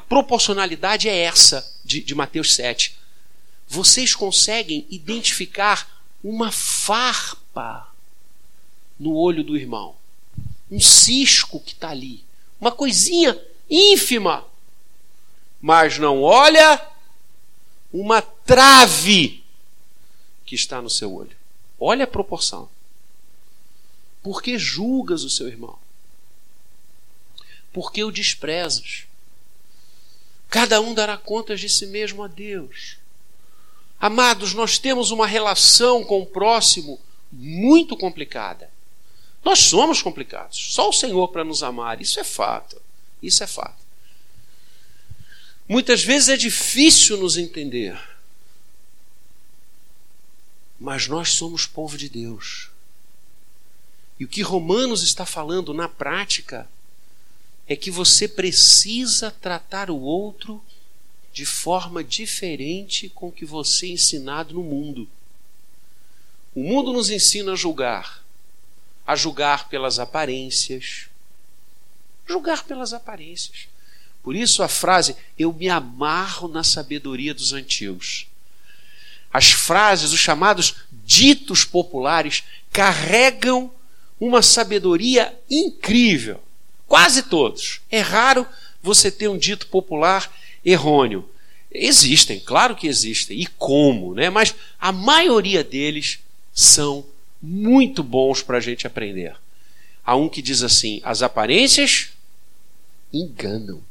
proporcionalidade 0.00 1.08
é 1.08 1.16
essa 1.16 1.72
de, 1.84 2.00
de 2.00 2.14
Mateus 2.14 2.54
7 2.54 3.04
vocês 3.66 4.14
conseguem 4.14 4.86
identificar 4.90 6.02
uma 6.22 6.52
farpa 6.52 7.88
no 8.98 9.14
olho 9.14 9.42
do 9.42 9.56
irmão, 9.56 9.96
um 10.70 10.80
cisco 10.80 11.60
que 11.60 11.72
está 11.72 11.90
ali, 11.90 12.24
uma 12.60 12.70
coisinha 12.70 13.38
ínfima, 13.68 14.44
mas 15.60 15.98
não 15.98 16.22
olha 16.22 16.86
uma 17.92 18.22
trave 18.22 19.44
que 20.44 20.54
está 20.54 20.80
no 20.80 20.90
seu 20.90 21.12
olho. 21.12 21.36
Olha 21.78 22.04
a 22.04 22.08
proporção. 22.08 22.68
Por 24.22 24.42
que 24.42 24.58
julgas 24.58 25.22
o 25.24 25.30
seu 25.30 25.48
irmão? 25.48 25.78
Por 27.72 27.92
que 27.92 28.04
o 28.04 28.10
desprezas? 28.10 29.06
Cada 30.54 30.80
um 30.80 30.94
dará 30.94 31.16
contas 31.16 31.58
de 31.58 31.68
si 31.68 31.84
mesmo 31.84 32.22
a 32.22 32.28
Deus. 32.28 32.98
Amados, 33.98 34.54
nós 34.54 34.78
temos 34.78 35.10
uma 35.10 35.26
relação 35.26 36.04
com 36.04 36.22
o 36.22 36.26
próximo 36.26 37.00
muito 37.32 37.96
complicada. 37.96 38.70
Nós 39.44 39.58
somos 39.58 40.00
complicados. 40.00 40.72
Só 40.72 40.90
o 40.90 40.92
Senhor 40.92 41.26
para 41.32 41.42
nos 41.42 41.64
amar. 41.64 42.00
Isso 42.00 42.20
é 42.20 42.22
fato. 42.22 42.80
Isso 43.20 43.42
é 43.42 43.48
fato. 43.48 43.82
Muitas 45.66 46.04
vezes 46.04 46.28
é 46.28 46.36
difícil 46.36 47.16
nos 47.16 47.36
entender. 47.36 48.00
Mas 50.78 51.08
nós 51.08 51.30
somos 51.30 51.66
povo 51.66 51.98
de 51.98 52.08
Deus. 52.08 52.70
E 54.20 54.24
o 54.24 54.28
que 54.28 54.40
Romanos 54.40 55.02
está 55.02 55.26
falando 55.26 55.74
na 55.74 55.88
prática 55.88 56.70
é 57.66 57.74
que 57.74 57.90
você 57.90 58.28
precisa 58.28 59.30
tratar 59.30 59.90
o 59.90 60.00
outro 60.00 60.62
de 61.32 61.44
forma 61.44 62.04
diferente 62.04 63.08
com 63.08 63.32
que 63.32 63.44
você 63.44 63.86
é 63.86 63.90
ensinado 63.90 64.54
no 64.54 64.62
mundo. 64.62 65.08
O 66.54 66.62
mundo 66.62 66.92
nos 66.92 67.10
ensina 67.10 67.52
a 67.52 67.56
julgar, 67.56 68.22
a 69.06 69.16
julgar 69.16 69.68
pelas 69.68 69.98
aparências. 69.98 71.08
Julgar 72.26 72.64
pelas 72.64 72.92
aparências. 72.92 73.66
Por 74.22 74.36
isso 74.36 74.62
a 74.62 74.68
frase, 74.68 75.16
eu 75.38 75.52
me 75.52 75.68
amarro 75.68 76.48
na 76.48 76.62
sabedoria 76.62 77.34
dos 77.34 77.52
antigos. 77.52 78.26
As 79.32 79.50
frases, 79.50 80.12
os 80.12 80.20
chamados 80.20 80.76
ditos 80.92 81.64
populares, 81.64 82.44
carregam 82.70 83.72
uma 84.20 84.42
sabedoria 84.42 85.36
incrível. 85.50 86.43
Quase 86.86 87.24
todos. 87.24 87.80
É 87.90 88.00
raro 88.00 88.46
você 88.82 89.10
ter 89.10 89.28
um 89.28 89.38
dito 89.38 89.66
popular 89.68 90.32
errôneo. 90.64 91.28
Existem, 91.70 92.38
claro 92.38 92.76
que 92.76 92.86
existem, 92.86 93.40
e 93.40 93.46
como, 93.46 94.14
né? 94.14 94.30
mas 94.30 94.54
a 94.78 94.92
maioria 94.92 95.64
deles 95.64 96.20
são 96.52 97.04
muito 97.42 98.02
bons 98.02 98.42
para 98.42 98.58
a 98.58 98.60
gente 98.60 98.86
aprender. 98.86 99.34
Há 100.04 100.14
um 100.14 100.28
que 100.28 100.40
diz 100.40 100.62
assim: 100.62 101.00
as 101.02 101.22
aparências 101.22 102.10
enganam. 103.12 103.82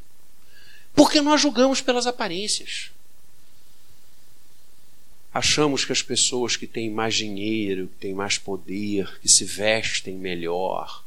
Porque 0.94 1.20
nós 1.20 1.42
julgamos 1.42 1.82
pelas 1.82 2.08
aparências. 2.08 2.92
achamos 5.34 5.84
que 5.84 5.92
as 5.92 6.04
pessoas 6.04 6.56
que 6.56 6.68
têm 6.68 6.92
mais 6.92 7.16
dinheiro, 7.16 7.88
que 7.88 7.96
têm 7.96 8.14
mais 8.14 8.38
poder, 8.38 9.20
que 9.20 9.28
se 9.28 9.44
vestem 9.44 10.14
melhor, 10.16 11.03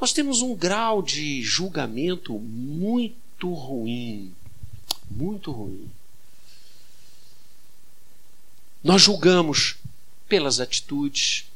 nós 0.00 0.12
temos 0.12 0.42
um 0.42 0.54
grau 0.54 1.02
de 1.02 1.42
julgamento 1.42 2.38
muito 2.38 3.52
ruim, 3.52 4.34
muito 5.10 5.50
ruim. 5.50 5.90
Nós 8.84 9.02
julgamos 9.02 9.76
pelas 10.28 10.60
atitudes. 10.60 11.46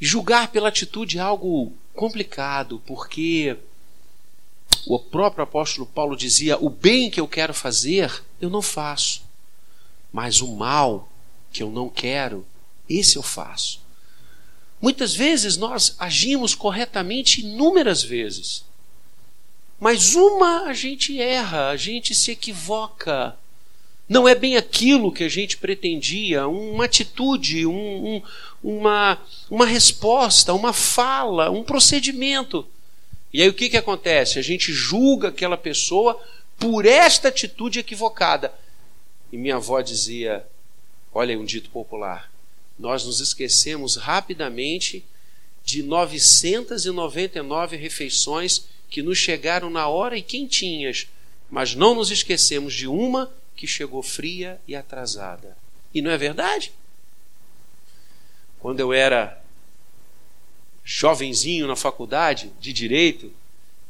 E 0.00 0.06
julgar 0.06 0.48
pela 0.48 0.68
atitude 0.68 1.18
é 1.18 1.20
algo 1.20 1.72
complicado, 1.92 2.80
porque 2.86 3.56
o 4.86 4.98
próprio 4.98 5.44
apóstolo 5.44 5.86
Paulo 5.86 6.16
dizia: 6.16 6.56
o 6.56 6.70
bem 6.70 7.10
que 7.10 7.20
eu 7.20 7.28
quero 7.28 7.52
fazer, 7.52 8.24
eu 8.40 8.48
não 8.48 8.62
faço, 8.62 9.22
mas 10.12 10.40
o 10.40 10.54
mal 10.54 11.08
que 11.52 11.62
eu 11.62 11.70
não 11.70 11.88
quero, 11.88 12.46
esse 12.88 13.16
eu 13.16 13.22
faço. 13.22 13.81
Muitas 14.82 15.14
vezes 15.14 15.56
nós 15.56 15.94
agimos 15.96 16.56
corretamente 16.56 17.40
inúmeras 17.40 18.02
vezes, 18.02 18.64
mas 19.78 20.16
uma 20.16 20.64
a 20.64 20.72
gente 20.72 21.20
erra, 21.20 21.68
a 21.68 21.76
gente 21.76 22.16
se 22.16 22.32
equivoca. 22.32 23.36
Não 24.08 24.26
é 24.26 24.34
bem 24.34 24.56
aquilo 24.56 25.12
que 25.12 25.22
a 25.22 25.28
gente 25.28 25.56
pretendia, 25.56 26.48
uma 26.48 26.86
atitude, 26.86 27.64
um, 27.64 28.16
um, 28.16 28.22
uma, 28.60 29.22
uma 29.48 29.66
resposta, 29.66 30.52
uma 30.52 30.72
fala, 30.72 31.48
um 31.48 31.62
procedimento. 31.62 32.66
E 33.32 33.40
aí 33.40 33.48
o 33.48 33.54
que, 33.54 33.70
que 33.70 33.76
acontece? 33.76 34.36
A 34.36 34.42
gente 34.42 34.72
julga 34.72 35.28
aquela 35.28 35.56
pessoa 35.56 36.20
por 36.58 36.84
esta 36.84 37.28
atitude 37.28 37.78
equivocada. 37.78 38.52
E 39.30 39.36
minha 39.36 39.56
avó 39.56 39.80
dizia: 39.80 40.44
olha 41.14 41.34
aí 41.34 41.40
um 41.40 41.44
dito 41.44 41.70
popular, 41.70 42.31
nós 42.82 43.04
nos 43.04 43.20
esquecemos 43.20 43.94
rapidamente 43.94 45.04
de 45.64 45.84
999 45.84 47.76
refeições 47.76 48.66
que 48.90 49.00
nos 49.00 49.16
chegaram 49.16 49.70
na 49.70 49.86
hora 49.86 50.18
e 50.18 50.22
quentinhas, 50.22 51.06
mas 51.48 51.76
não 51.76 51.94
nos 51.94 52.10
esquecemos 52.10 52.74
de 52.74 52.88
uma 52.88 53.32
que 53.54 53.68
chegou 53.68 54.02
fria 54.02 54.60
e 54.66 54.74
atrasada. 54.74 55.56
E 55.94 56.02
não 56.02 56.10
é 56.10 56.18
verdade? 56.18 56.72
Quando 58.58 58.80
eu 58.80 58.92
era 58.92 59.40
jovenzinho 60.84 61.68
na 61.68 61.76
faculdade 61.76 62.50
de 62.60 62.72
direito, 62.72 63.32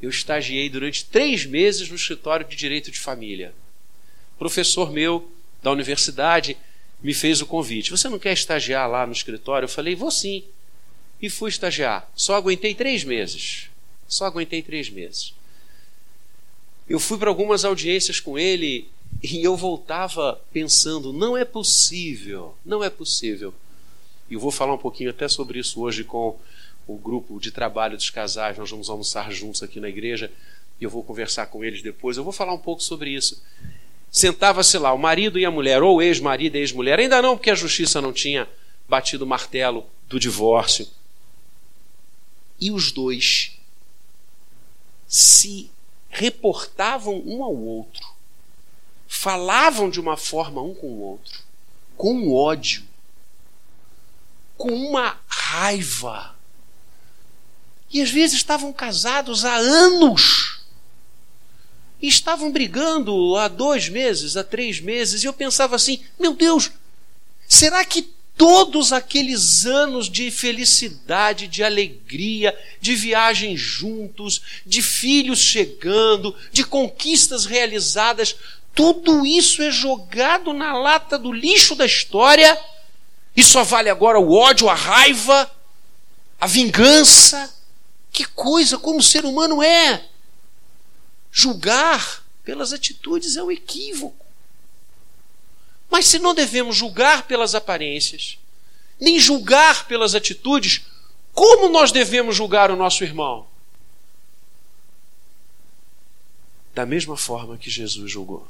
eu 0.03 0.11
estagiei 0.11 0.69
durante 0.69 1.07
três 1.07 1.47
meses 1.47 1.89
no 1.89 1.97
escritório 1.97 2.47
de 2.47 2.55
direito 2.55 2.91
de 2.91 3.01
família. 3.01 3.55
Professor 4.39 4.93
meu 4.93 5.33
da 5.63 5.71
universidade 5.71 6.59
me 7.03 7.13
fez 7.13 7.41
o 7.41 7.47
convite. 7.47 7.91
Você 7.91 8.09
não 8.09 8.19
quer 8.19 8.33
estagiar 8.33 8.89
lá 8.89 9.07
no 9.07 9.13
escritório? 9.13 9.67
Eu 9.67 9.71
falei, 9.71 9.95
vou 9.95 10.11
sim. 10.11 10.45
E 11.21 11.29
fui 11.29 11.51
estagiar. 11.51 12.11
Só 12.15 12.35
aguentei 12.35 12.75
três 12.75 13.05
meses. 13.05 13.69
Só 14.07 14.27
aguentei 14.27 14.63
três 14.63 14.91
meses. 14.91 15.35
Eu 16.89 16.99
fui 16.99 17.17
para 17.17 17.29
algumas 17.29 17.65
audiências 17.65 18.21
com 18.21 18.39
ele 18.39 18.89
e 19.23 19.43
eu 19.43 19.57
voltava 19.57 20.41
pensando: 20.53 21.13
não 21.13 21.37
é 21.37 21.45
possível, 21.45 22.57
não 22.65 22.83
é 22.83 22.91
possível. 22.91 23.55
E 24.29 24.35
eu 24.35 24.41
vou 24.41 24.51
falar 24.51 24.75
um 24.75 24.79
pouquinho 24.79 25.11
até 25.11 25.29
sobre 25.29 25.59
isso 25.59 25.81
hoje 25.81 26.05
com 26.05 26.39
o 26.87 26.97
grupo 26.97 27.39
de 27.39 27.51
trabalho 27.51 27.97
dos 27.97 28.11
casais. 28.11 28.59
Nós 28.59 28.71
vamos 28.71 28.91
almoçar 28.91 29.31
juntos 29.31 29.63
aqui 29.63 29.79
na 29.79 29.89
igreja 29.89 30.31
e 30.81 30.85
eu 30.85 30.91
vou 30.91 31.05
conversar 31.05 31.47
com 31.47 31.65
eles 31.65 31.83
depois. 31.83 32.17
Eu 32.17 32.25
vou 32.25 32.33
falar 32.33 32.53
um 32.53 32.59
pouco 32.59 32.83
sobre 32.83 33.11
isso. 33.11 33.43
Sentava-se 34.13 34.77
lá 34.77 34.93
o 34.93 34.99
marido 34.99 35.39
e 35.39 35.47
a 35.47 35.51
mulher, 35.51 35.83
ou 35.83 36.03
ex-marido 36.03 36.55
e 36.55 36.61
ex-mulher, 36.61 36.99
ainda 36.99 37.23
não, 37.23 37.35
porque 37.35 37.51
a 37.51 37.55
justiça 37.55 37.99
não 37.99 38.13
tinha 38.13 38.47
batido 38.87 39.25
o 39.25 39.27
martelo 39.27 39.87
do 40.07 40.21
divórcio. 40.21 40.87
E 42.61 42.71
os 42.71 42.93
dois 42.93 43.59
se 45.09 45.71
reportavam 46.11 47.23
um 47.25 47.43
ao 47.43 47.57
outro, 47.57 48.07
falavam 49.09 49.89
de 49.89 49.99
uma 49.99 50.19
forma 50.19 50.61
um 50.61 50.75
com 50.75 50.89
o 50.89 51.01
outro, 51.01 51.41
com 51.97 52.35
ódio, 52.35 52.83
com 54.59 54.69
uma 54.69 55.19
raiva. 55.27 56.37
E 57.91 58.03
às 58.03 58.11
vezes 58.11 58.37
estavam 58.37 58.75
casados 58.75 59.47
há 59.47 59.55
anos 59.55 60.52
e 62.03 62.09
estavam 62.09 62.51
brigando 62.51 63.37
há 63.37 63.47
dois 63.47 63.89
meses, 63.89 64.37
há 64.37 64.43
três 64.43 64.81
meses, 64.81 65.23
e 65.23 65.27
eu 65.27 65.33
pensava 65.33 65.77
assim: 65.77 66.03
meu 66.19 66.35
Deus, 66.35 66.73
será 67.49 67.85
que 67.85 68.11
todos 68.37 68.93
aqueles 68.93 69.65
anos 69.65 70.11
de 70.11 70.31
felicidade, 70.31 71.47
de 71.47 71.63
alegria, 71.63 72.59
de 72.81 72.97
viagem 72.97 73.57
juntos, 73.57 74.43
de 74.67 74.83
filhos 74.83 75.39
chegando, 75.39 76.35
de 76.51 76.65
conquistas 76.65 77.45
realizadas, 77.45 78.35
tudo 78.75 79.25
isso 79.25 79.63
é 79.63 79.71
jogado 79.71 80.53
na 80.53 80.77
lata 80.77 81.17
do 81.17 81.31
lixo 81.31 81.77
da 81.77 81.87
história 81.87 82.59
e 83.37 83.45
só 83.45 83.63
vale 83.63 83.89
agora 83.89 84.19
o 84.19 84.33
ódio, 84.35 84.69
a 84.69 84.75
raiva, 84.75 85.51
a 86.41 86.47
vingança? 86.47 87.55
Que 88.11 88.25
coisa, 88.25 88.77
como 88.77 88.99
o 88.99 89.03
ser 89.03 89.25
humano 89.25 89.63
é! 89.63 90.12
Julgar 91.35 92.23
pelas 92.45 92.75
atitudes 92.75 93.37
é 93.37 93.43
um 93.43 93.51
equívoco. 93.51 94.27
Mas 95.91 96.07
se 96.07 96.19
não 96.19 96.35
devemos 96.35 96.77
julgar 96.77 97.27
pelas 97.27 97.55
aparências, 97.55 98.39
nem 99.01 99.19
julgar 99.19 99.89
pelas 99.89 100.15
atitudes, 100.15 100.83
como 101.33 101.71
nós 101.71 101.91
devemos 101.91 102.37
julgar 102.37 102.71
o 102.71 102.77
nosso 102.77 103.03
irmão? 103.03 103.47
Da 106.75 106.85
mesma 106.85 107.17
forma 107.17 107.57
que 107.57 107.71
Jesus 107.71 108.11
julgou. 108.11 108.47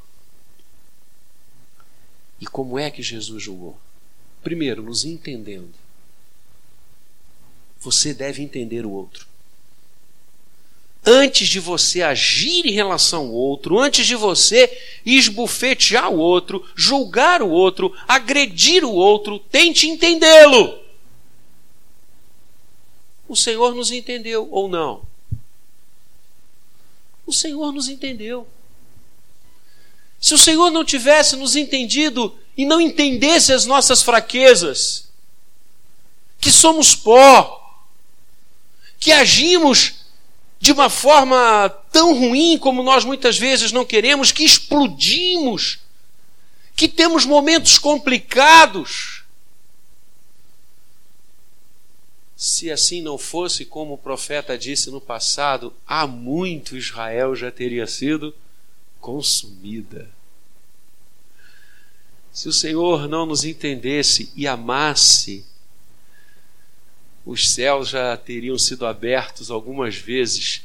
E 2.41 2.47
como 2.47 2.79
é 2.79 2.91
que 2.91 3.03
Jesus 3.03 3.45
julgou? 3.45 3.79
Primeiro, 4.43 4.83
nos 4.83 5.05
entendendo. 5.05 5.73
Você 7.79 8.13
deve 8.13 8.43
entender 8.43 8.85
o 8.85 8.91
outro 8.91 9.32
antes 11.05 11.49
de 11.49 11.59
você 11.59 12.03
agir 12.03 12.67
em 12.67 12.73
relação 12.73 13.23
ao 13.23 13.33
outro, 13.33 13.79
antes 13.79 14.07
de 14.07 14.15
você 14.15 14.71
esbufetear 15.05 16.11
o 16.11 16.19
outro, 16.19 16.65
julgar 16.77 17.43
o 17.43 17.51
outro, 17.51 17.93
agredir 18.07 18.85
o 18.85 18.93
outro, 18.93 19.39
tente 19.39 19.89
entendê-lo. 19.89 20.81
O 23.29 23.35
Senhor 23.35 23.75
nos 23.75 23.91
entendeu 23.91 24.49
ou 24.51 24.69
não? 24.69 25.03
O 27.27 27.33
Senhor 27.33 27.73
nos 27.73 27.89
entendeu. 27.89 28.47
Se 30.21 30.35
o 30.35 30.39
Senhor 30.39 30.71
não 30.71 30.85
tivesse 30.85 31.35
nos 31.35 31.57
entendido 31.57 32.39
e 32.57 32.65
não 32.65 32.81
entendesse 32.81 33.53
as 33.53 33.67
nossas 33.67 34.03
fraquezas, 34.03 35.09
que 36.39 36.51
somos 36.51 36.95
pó, 36.95 37.59
que 39.01 39.11
agimos 39.11 40.02
de 40.63 40.71
uma 40.71 40.89
forma 40.89 41.69
tão 41.91 42.17
ruim 42.17 42.57
como 42.57 42.85
nós 42.85 43.05
muitas 43.05 43.37
vezes 43.37 43.73
não 43.73 43.85
queremos, 43.85 44.31
que 44.31 44.45
explodimos, 44.45 45.81
que 46.77 46.87
temos 46.87 47.25
momentos 47.25 47.81
complicados. 47.81 49.25
Se 52.37 52.71
assim 52.71 53.03
não 53.03 53.19
fosse, 53.19 53.65
como 53.65 53.95
o 53.95 53.99
profeta 53.99 54.57
disse 54.57 54.89
no 54.89 55.01
passado, 55.01 55.75
há 55.85 56.07
muito 56.07 56.77
Israel 56.77 57.35
já 57.35 57.51
teria 57.51 57.89
sido 57.89 58.33
consumida. 59.01 60.09
Se 62.33 62.49
o 62.49 62.53
Senhor 62.53 63.09
não 63.09 63.27
nos 63.27 63.43
entendesse 63.43 64.33
e 64.37 64.47
amasse, 64.47 65.45
os 67.25 67.51
céus 67.51 67.89
já 67.89 68.17
teriam 68.17 68.59
sido 68.59 68.85
abertos 68.85 69.51
algumas 69.51 69.95
vezes 69.95 70.63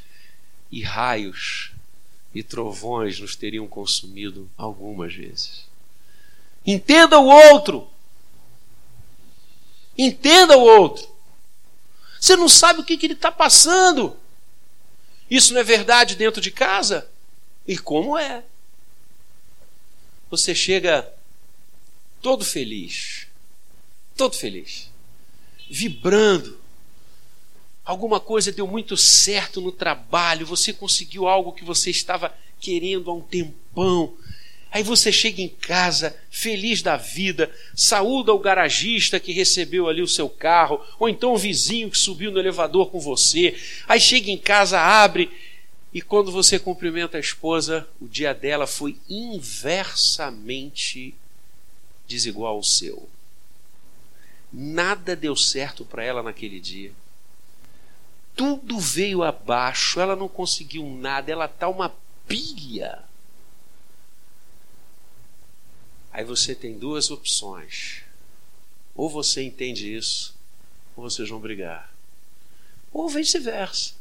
e 0.72 0.82
raios 0.82 1.72
e 2.34 2.42
trovões 2.42 3.20
nos 3.20 3.36
teriam 3.36 3.68
consumido 3.68 4.50
algumas 4.58 5.14
vezes. 5.14 5.66
Entenda 6.66 7.20
o 7.20 7.26
outro. 7.26 7.88
Entenda 9.98 10.58
o 10.58 10.62
outro. 10.62 11.08
Você 12.20 12.36
não 12.36 12.50
sabe 12.50 12.82
o 12.82 12.84
que, 12.84 12.98
que 12.98 13.06
ele 13.06 13.14
está 13.14 13.32
passando. 13.32 14.18
Isso 15.30 15.54
não 15.54 15.62
é 15.62 15.64
verdade 15.64 16.16
dentro 16.16 16.42
de 16.42 16.52
casa? 16.52 17.10
E 17.68 17.78
como 17.78 18.18
é? 18.18 18.44
Você 20.30 20.54
chega 20.54 21.12
todo 22.22 22.44
feliz, 22.44 23.28
todo 24.16 24.36
feliz 24.36 24.87
vibrando. 25.70 26.58
Alguma 27.84 28.20
coisa 28.20 28.52
deu 28.52 28.68
muito 28.68 28.98
certo 28.98 29.62
no 29.62 29.72
trabalho, 29.72 30.46
você 30.46 30.74
conseguiu 30.74 31.28
algo 31.28 31.54
que 31.54 31.64
você 31.64 31.90
estava 31.90 32.34
querendo 32.60 33.10
há 33.10 33.14
um 33.14 33.22
tempão. 33.22 34.14
Aí 34.70 34.84
você 34.84 35.12
chega 35.12 35.42
em 35.42 35.48
casa, 35.48 36.16
feliz 36.30 36.82
da 36.82 36.98
vida, 36.98 37.50
saúda 37.74 38.34
o 38.34 38.40
garagista 38.40 39.20
que 39.20 39.32
recebeu 39.32 39.88
ali 39.88 40.02
o 40.02 40.08
seu 40.08 40.30
carro, 40.30 40.82
ou 41.00 41.08
então 41.08 41.34
o 41.34 41.38
vizinho 41.38 41.90
que 41.90 41.98
subiu 41.98 42.32
no 42.32 42.40
elevador 42.40 42.92
com 42.92 43.00
você. 43.00 43.56
Aí 43.88 44.02
chega 44.02 44.30
em 44.30 44.38
casa, 44.38 44.80
abre, 44.80 45.32
e 45.94 46.02
quando 46.02 46.32
você 46.32 46.60
cumprimenta 46.60 47.18
a 47.18 47.22
esposa, 47.22 47.88
o 48.00 48.08
dia 48.08 48.34
dela 48.34 48.68
foi 48.68 48.98
inversamente 49.10 51.16
desigual 52.08 52.58
ao 52.58 52.64
seu. 52.64 53.10
Nada 54.52 55.16
deu 55.16 55.36
certo 55.36 55.84
para 55.84 56.04
ela 56.04 56.24
naquele 56.24 56.60
dia. 56.60 56.92
Tudo 58.36 58.80
veio 58.80 59.24
abaixo, 59.24 60.00
ela 60.00 60.16
não 60.16 60.28
conseguiu 60.28 60.86
nada, 60.86 61.32
ela 61.32 61.46
está 61.46 61.68
uma 61.68 61.94
pilha. 62.28 63.04
Aí 66.12 66.24
você 66.24 66.56
tem 66.56 66.78
duas 66.78 67.10
opções. 67.12 68.02
Ou 68.96 69.10
você 69.10 69.44
entende 69.44 69.96
isso, 69.96 70.36
ou 70.96 71.04
vocês 71.10 71.30
vão 71.30 71.40
brigar. 71.40 71.92
Ou 72.92 73.08
vice-versa. 73.10 73.94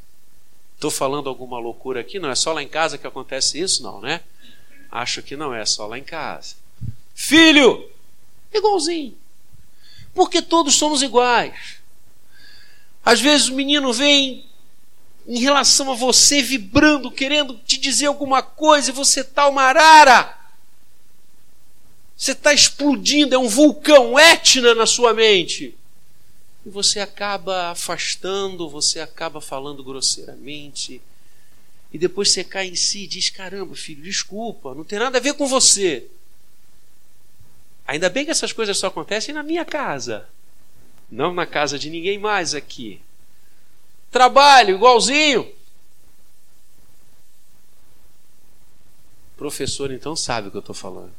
Estou 0.75 0.91
falando 0.91 1.29
alguma 1.29 1.59
loucura 1.59 2.01
aqui? 2.01 2.19
Não 2.19 2.31
é 2.31 2.35
só 2.35 2.53
lá 2.53 2.63
em 2.63 2.69
casa 2.69 2.99
que 2.99 3.07
acontece 3.07 3.59
isso? 3.59 3.83
Não, 3.83 4.01
né? 4.01 4.23
Acho 4.91 5.23
que 5.23 5.37
não 5.37 5.55
é 5.55 5.65
só 5.67 5.87
lá 5.87 5.99
em 5.99 6.05
casa. 6.05 6.55
Filho! 7.15 7.91
Igualzinho. 8.53 9.17
Porque 10.17 10.41
todos 10.41 10.75
somos 10.75 11.03
iguais. 11.03 11.77
Às 13.05 13.21
vezes 13.21 13.49
o 13.49 13.55
menino 13.55 13.93
vem 13.93 14.47
em 15.29 15.39
relação 15.39 15.93
a 15.93 15.95
você 15.95 16.41
vibrando, 16.43 17.11
querendo 17.11 17.59
te 17.59 17.77
dizer 17.77 18.07
alguma 18.07 18.43
coisa 18.43 18.91
e 18.91 18.95
você 18.95 19.23
tá 19.23 19.47
uma 19.47 19.63
arara. 19.63 20.35
Você 22.17 22.33
está 22.33 22.55
explodindo, 22.55 23.35
é 23.35 23.39
um 23.39 23.47
vulcão, 23.47 24.19
Etna 24.19 24.75
na 24.75 24.87
sua 24.87 25.13
mente. 25.13 25.77
E 26.65 26.71
você 26.71 26.99
acaba 26.99 27.73
afastando, 27.73 28.71
você 28.71 29.01
acaba 29.01 29.39
falando 29.41 29.85
grosseiramente. 29.85 31.03
E 31.93 31.99
depois 31.99 32.31
você 32.31 32.43
cai 32.43 32.69
em 32.69 32.75
si 32.75 33.05
e 33.05 33.07
diz: 33.07 33.29
caramba, 33.29 33.77
filho, 33.77 34.03
desculpa, 34.03 34.75
não 34.75 34.83
tem 34.83 34.99
nada 34.99 35.19
a 35.19 35.21
ver 35.21 35.35
com 35.35 35.47
você. 35.47 36.09
Ainda 37.87 38.11
bem 38.11 38.25
que 38.25 38.31
essas 38.31 38.53
coisas 38.53 38.77
só 38.77 38.89
acontecem 38.89 39.35
na 39.35 39.43
minha 39.43 39.65
casa, 39.65 40.29
não 41.11 41.33
na 41.33 41.47
casa 41.47 41.79
de 41.79 41.89
ninguém 41.89 42.19
mais 42.19 42.55
aqui. 42.55 43.01
Trabalho 44.11 44.75
igualzinho. 44.75 45.43
O 49.35 49.37
professor 49.37 49.93
então 49.93 50.17
sabe 50.17 50.49
o 50.49 50.51
que 50.51 50.57
eu 50.57 50.61
estou 50.61 50.75
falando. 50.75 51.13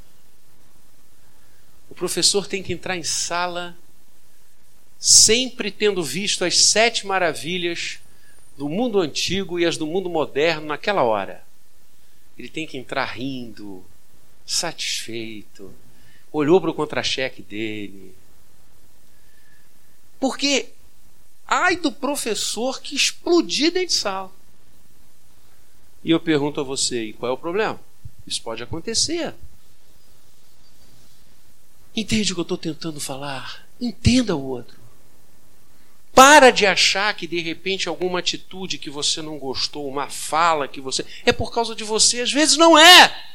O 1.90 1.96
professor 1.96 2.48
tem 2.48 2.62
que 2.62 2.74
entrar 2.74 2.98
em 2.98 3.04
sala 3.04 3.78
sempre 5.00 5.72
tendo 5.72 6.04
visto 6.04 6.44
as 6.44 6.58
sete 6.58 7.06
maravilhas 7.06 8.00
do 8.58 8.68
mundo 8.68 9.00
antigo 9.00 9.60
e 9.60 9.66
as 9.66 9.78
do 9.78 9.86
mundo 9.86 10.10
moderno 10.10 10.68
naquela 10.68 11.04
hora. 11.04 11.46
Ele 12.38 12.50
tem 12.50 12.68
que 12.68 12.78
entrar 12.78 13.06
rindo, 13.06 13.86
satisfeito, 14.46 15.74
olhou 16.38 16.62
para 16.62 16.70
o 16.70 16.74
contra-cheque 16.74 17.42
dele. 17.42 18.16
Porque, 20.20 20.70
ai 21.48 21.76
do 21.76 21.92
professor 21.92 22.82
que 22.82 22.96
explodir 22.96 23.72
dentro 23.72 23.88
de 23.88 23.94
sala. 23.94 24.32
E 26.04 26.12
eu 26.12 26.20
pergunto 26.20 26.62
a 26.62 26.64
você, 26.64 27.14
qual 27.20 27.32
é 27.32 27.34
o 27.34 27.38
problema? 27.38 27.80
Isso 28.26 28.42
pode 28.42 28.64
acontecer. 28.64 29.34
Entende 31.96 32.32
o 32.32 32.36
que 32.36 32.42
eu 32.42 32.44
estou 32.44 32.58
tentando 32.58 33.00
falar? 33.00 33.68
Entenda 33.80 34.36
o 34.36 34.44
outro. 34.44 34.78
Para 36.14 36.50
de 36.50 36.66
achar 36.66 37.14
que 37.16 37.28
de 37.28 37.40
repente 37.42 37.88
alguma 37.88 38.20
atitude 38.20 38.78
que 38.78 38.90
você 38.90 39.22
não 39.22 39.38
gostou, 39.38 39.88
uma 39.88 40.10
fala 40.10 40.68
que 40.68 40.82
você. 40.82 41.06
é 41.26 41.32
por 41.32 41.52
causa 41.52 41.76
de 41.76 41.84
você. 41.84 42.22
Às 42.22 42.32
vezes 42.32 42.58
não 42.58 42.78
é. 42.78 43.27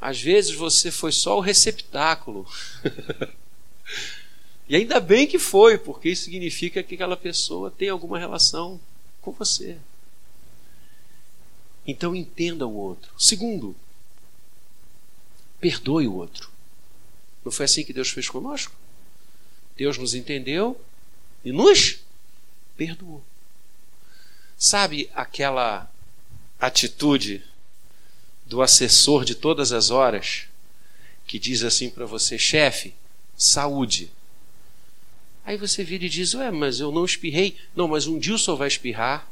Às 0.00 0.20
vezes 0.20 0.54
você 0.54 0.90
foi 0.90 1.12
só 1.12 1.38
o 1.38 1.40
receptáculo. 1.40 2.46
e 4.68 4.76
ainda 4.76 5.00
bem 5.00 5.26
que 5.26 5.38
foi, 5.38 5.78
porque 5.78 6.10
isso 6.10 6.24
significa 6.24 6.82
que 6.82 6.94
aquela 6.94 7.16
pessoa 7.16 7.70
tem 7.70 7.88
alguma 7.88 8.18
relação 8.18 8.80
com 9.20 9.32
você. 9.32 9.78
Então 11.86 12.14
entenda 12.14 12.66
o 12.66 12.74
outro. 12.74 13.10
Segundo, 13.18 13.74
Perdoe 15.60 16.06
o 16.06 16.14
outro. 16.14 16.50
Não 17.44 17.50
foi 17.50 17.64
assim 17.64 17.84
que 17.84 17.92
Deus 17.92 18.10
fez 18.10 18.28
conosco? 18.28 18.74
Deus 19.76 19.96
nos 19.98 20.14
entendeu 20.14 20.80
e 21.44 21.52
nos 21.52 22.00
perdoou. 22.76 23.22
Sabe 24.56 25.10
aquela 25.14 25.90
atitude 26.58 27.44
do 28.46 28.62
assessor 28.62 29.24
de 29.24 29.34
todas 29.34 29.72
as 29.72 29.90
horas 29.90 30.44
que 31.26 31.38
diz 31.38 31.64
assim 31.64 31.90
para 31.90 32.06
você, 32.06 32.38
chefe, 32.38 32.94
saúde. 33.36 34.10
Aí 35.44 35.56
você 35.56 35.84
vira 35.84 36.04
e 36.04 36.08
diz, 36.08 36.34
ué, 36.34 36.50
mas 36.50 36.80
eu 36.80 36.92
não 36.92 37.04
espirrei. 37.04 37.56
Não, 37.74 37.88
mas 37.88 38.06
um 38.06 38.18
dia 38.18 38.34
o 38.34 38.38
senhor 38.38 38.56
vai 38.56 38.68
espirrar 38.68 39.28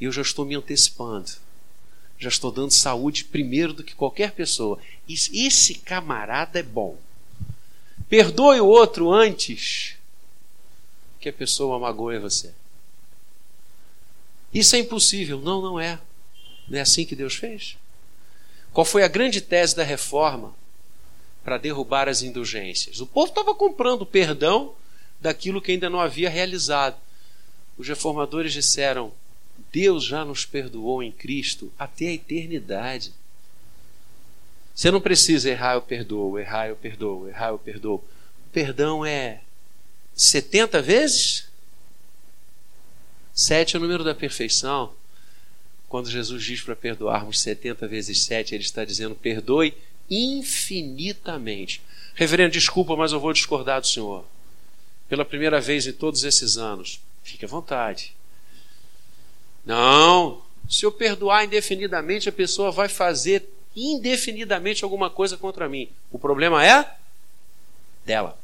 e 0.00 0.04
eu 0.04 0.12
já 0.12 0.22
estou 0.22 0.44
me 0.44 0.54
antecipando 0.54 1.32
já 2.22 2.28
estou 2.28 2.52
dando 2.52 2.70
saúde 2.70 3.24
primeiro 3.24 3.72
do 3.72 3.82
que 3.82 3.96
qualquer 3.96 4.30
pessoa. 4.30 4.78
Esse 5.08 5.74
camarada 5.74 6.60
é 6.60 6.62
bom. 6.62 6.96
Perdoe 8.08 8.60
o 8.60 8.66
outro 8.66 9.10
antes 9.10 9.96
que 11.18 11.28
a 11.28 11.32
pessoa 11.32 11.80
magoe 11.80 12.20
você. 12.20 12.52
Isso 14.54 14.76
é 14.76 14.78
impossível. 14.78 15.40
Não, 15.40 15.60
não 15.60 15.80
é. 15.80 15.98
Não 16.68 16.78
é 16.78 16.82
assim 16.82 17.04
que 17.04 17.16
Deus 17.16 17.34
fez? 17.34 17.76
Qual 18.72 18.84
foi 18.84 19.02
a 19.02 19.08
grande 19.08 19.40
tese 19.40 19.76
da 19.76 19.82
reforma 19.82 20.54
para 21.44 21.58
derrubar 21.58 22.08
as 22.08 22.22
indulgências? 22.22 23.00
O 23.00 23.06
povo 23.06 23.28
estava 23.28 23.54
comprando 23.54 24.06
perdão 24.06 24.74
daquilo 25.20 25.60
que 25.60 25.72
ainda 25.72 25.90
não 25.90 26.00
havia 26.00 26.30
realizado. 26.30 26.96
Os 27.76 27.86
reformadores 27.86 28.52
disseram: 28.52 29.12
Deus 29.70 30.04
já 30.04 30.24
nos 30.24 30.46
perdoou 30.46 31.02
em 31.02 31.12
Cristo 31.12 31.72
até 31.78 32.08
a 32.08 32.12
eternidade. 32.12 33.12
Você 34.74 34.90
não 34.90 35.02
precisa 35.02 35.50
errar, 35.50 35.74
eu 35.74 35.82
perdoo, 35.82 36.38
errar, 36.38 36.68
eu 36.68 36.76
perdoo, 36.76 37.28
errar, 37.28 37.48
eu 37.48 37.58
perdoo. 37.58 37.96
O 38.46 38.50
perdão 38.52 39.04
é 39.04 39.40
70 40.14 40.80
vezes? 40.80 41.48
Sete 43.34 43.76
é 43.76 43.78
o 43.78 43.82
número 43.82 44.02
da 44.02 44.14
perfeição. 44.14 44.94
Quando 45.92 46.08
Jesus 46.08 46.42
diz 46.42 46.62
para 46.62 46.74
perdoarmos 46.74 47.38
70 47.42 47.86
vezes 47.86 48.24
7, 48.24 48.54
ele 48.54 48.64
está 48.64 48.82
dizendo: 48.82 49.14
perdoe 49.14 49.74
infinitamente. 50.08 51.82
Reverendo, 52.14 52.52
desculpa, 52.52 52.96
mas 52.96 53.12
eu 53.12 53.20
vou 53.20 53.30
discordar 53.30 53.78
do 53.78 53.86
senhor. 53.86 54.24
Pela 55.06 55.22
primeira 55.22 55.60
vez 55.60 55.86
em 55.86 55.92
todos 55.92 56.24
esses 56.24 56.56
anos. 56.56 56.98
Fique 57.22 57.44
à 57.44 57.48
vontade. 57.48 58.14
Não. 59.66 60.42
Se 60.66 60.86
eu 60.86 60.92
perdoar 60.92 61.44
indefinidamente, 61.44 62.26
a 62.26 62.32
pessoa 62.32 62.70
vai 62.70 62.88
fazer 62.88 63.46
indefinidamente 63.76 64.84
alguma 64.84 65.10
coisa 65.10 65.36
contra 65.36 65.68
mim. 65.68 65.90
O 66.10 66.18
problema 66.18 66.64
é 66.64 66.90
dela. 68.02 68.40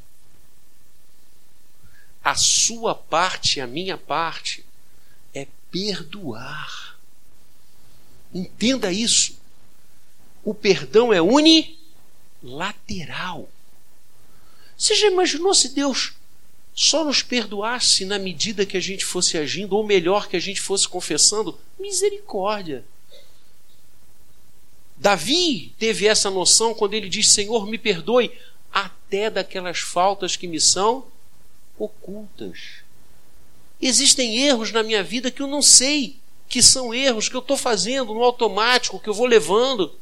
A 2.23 2.35
sua 2.35 2.93
parte, 2.93 3.59
a 3.59 3.65
minha 3.65 3.97
parte, 3.97 4.63
é 5.33 5.47
perdoar. 5.71 6.88
Entenda 8.33 8.91
isso. 8.91 9.37
O 10.43 10.53
perdão 10.53 11.13
é 11.13 11.21
unilateral. 11.21 13.49
Você 14.77 14.95
já 14.95 15.07
imaginou 15.07 15.53
se 15.53 15.69
Deus 15.69 16.13
só 16.73 17.03
nos 17.03 17.21
perdoasse 17.21 18.05
na 18.05 18.17
medida 18.17 18.65
que 18.65 18.77
a 18.77 18.79
gente 18.79 19.03
fosse 19.03 19.37
agindo, 19.37 19.75
ou 19.75 19.85
melhor, 19.85 20.29
que 20.29 20.37
a 20.37 20.39
gente 20.39 20.61
fosse 20.61 20.87
confessando, 20.87 21.59
misericórdia. 21.77 22.85
Davi 24.95 25.73
teve 25.77 26.07
essa 26.07 26.29
noção 26.29 26.73
quando 26.73 26.93
ele 26.93 27.09
diz: 27.09 27.27
Senhor, 27.27 27.67
me 27.67 27.77
perdoe 27.77 28.31
até 28.71 29.29
daquelas 29.29 29.79
faltas 29.79 30.35
que 30.35 30.47
me 30.47 30.59
são 30.59 31.05
ocultas. 31.77 32.83
Existem 33.81 34.37
erros 34.37 34.71
na 34.71 34.83
minha 34.83 35.03
vida 35.03 35.31
que 35.31 35.41
eu 35.41 35.47
não 35.47 35.61
sei 35.61 36.17
que 36.49 36.63
são 36.63 36.91
erros 36.91 37.29
que 37.29 37.35
eu 37.35 37.41
estou 37.41 37.55
fazendo 37.55 38.13
no 38.13 38.23
automático, 38.23 38.99
que 38.99 39.07
eu 39.07 39.13
vou 39.13 39.27
levando. 39.27 39.93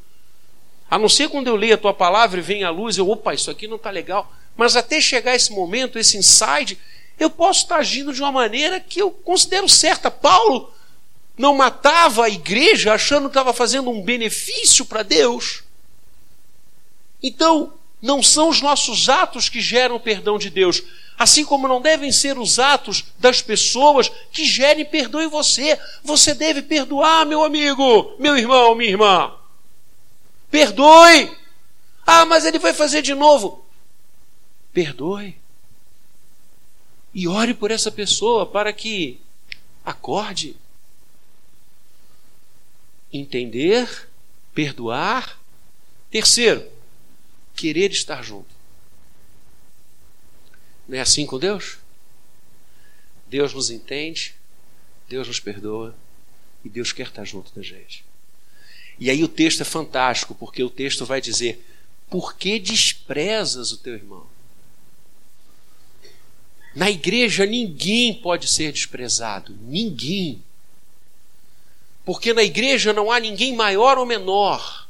A 0.90 0.98
não 0.98 1.08
ser 1.08 1.28
quando 1.28 1.46
eu 1.46 1.54
leio 1.54 1.74
a 1.74 1.78
tua 1.78 1.92
palavra 1.92 2.40
e 2.40 2.42
vem 2.42 2.64
a 2.64 2.70
luz, 2.70 2.96
eu, 2.96 3.08
opa, 3.08 3.34
isso 3.34 3.50
aqui 3.50 3.68
não 3.68 3.76
está 3.76 3.90
legal. 3.90 4.32
Mas 4.56 4.74
até 4.74 4.98
chegar 4.98 5.36
esse 5.36 5.52
momento, 5.52 5.98
esse 5.98 6.16
insight, 6.16 6.78
eu 7.20 7.28
posso 7.28 7.62
estar 7.62 7.76
agindo 7.76 8.14
de 8.14 8.22
uma 8.22 8.32
maneira 8.32 8.80
que 8.80 9.00
eu 9.00 9.10
considero 9.10 9.68
certa. 9.68 10.10
Paulo 10.10 10.72
não 11.36 11.54
matava 11.54 12.24
a 12.24 12.30
igreja 12.30 12.94
achando 12.94 13.24
que 13.24 13.36
estava 13.38 13.52
fazendo 13.52 13.90
um 13.90 14.02
benefício 14.02 14.86
para 14.86 15.02
Deus. 15.02 15.62
Então, 17.22 17.74
não 18.00 18.22
são 18.22 18.48
os 18.48 18.60
nossos 18.60 19.08
atos 19.08 19.48
que 19.48 19.60
geram 19.60 19.96
o 19.96 20.00
perdão 20.00 20.38
de 20.38 20.50
Deus, 20.50 20.82
assim 21.18 21.44
como 21.44 21.66
não 21.66 21.80
devem 21.80 22.12
ser 22.12 22.38
os 22.38 22.58
atos 22.58 23.04
das 23.18 23.42
pessoas 23.42 24.08
que 24.30 24.44
gerem 24.44 24.84
perdão 24.84 25.20
em 25.20 25.28
você. 25.28 25.78
Você 26.04 26.32
deve 26.32 26.62
perdoar, 26.62 27.26
meu 27.26 27.42
amigo, 27.42 28.14
meu 28.18 28.36
irmão, 28.36 28.74
minha 28.74 28.90
irmã. 28.90 29.34
Perdoe. 30.50 31.36
Ah, 32.06 32.24
mas 32.24 32.44
ele 32.44 32.58
vai 32.58 32.72
fazer 32.72 33.02
de 33.02 33.14
novo. 33.14 33.64
Perdoe. 34.72 35.36
E 37.12 37.26
ore 37.26 37.52
por 37.52 37.70
essa 37.70 37.90
pessoa 37.90 38.46
para 38.46 38.72
que 38.72 39.20
acorde. 39.84 40.56
Entender, 43.12 44.08
perdoar. 44.54 45.38
Terceiro, 46.10 46.64
querer 47.58 47.90
estar 47.90 48.22
junto. 48.22 48.54
Não 50.86 50.96
é 50.96 51.00
assim 51.00 51.26
com 51.26 51.38
Deus? 51.38 51.78
Deus 53.26 53.52
nos 53.52 53.68
entende, 53.68 54.34
Deus 55.08 55.26
nos 55.26 55.40
perdoa 55.40 55.94
e 56.64 56.68
Deus 56.68 56.92
quer 56.92 57.08
estar 57.08 57.24
junto 57.24 57.52
da 57.52 57.60
gente. 57.60 58.04
E 58.98 59.10
aí 59.10 59.22
o 59.24 59.28
texto 59.28 59.60
é 59.60 59.64
fantástico, 59.64 60.34
porque 60.34 60.62
o 60.62 60.70
texto 60.70 61.04
vai 61.04 61.20
dizer: 61.20 61.64
Por 62.08 62.36
que 62.36 62.58
desprezas 62.60 63.72
o 63.72 63.78
teu 63.78 63.94
irmão? 63.94 64.26
Na 66.74 66.88
igreja 66.88 67.44
ninguém 67.44 68.14
pode 68.14 68.48
ser 68.48 68.72
desprezado, 68.72 69.58
ninguém. 69.62 70.42
Porque 72.04 72.32
na 72.32 72.42
igreja 72.42 72.92
não 72.92 73.10
há 73.10 73.18
ninguém 73.18 73.54
maior 73.54 73.98
ou 73.98 74.06
menor. 74.06 74.87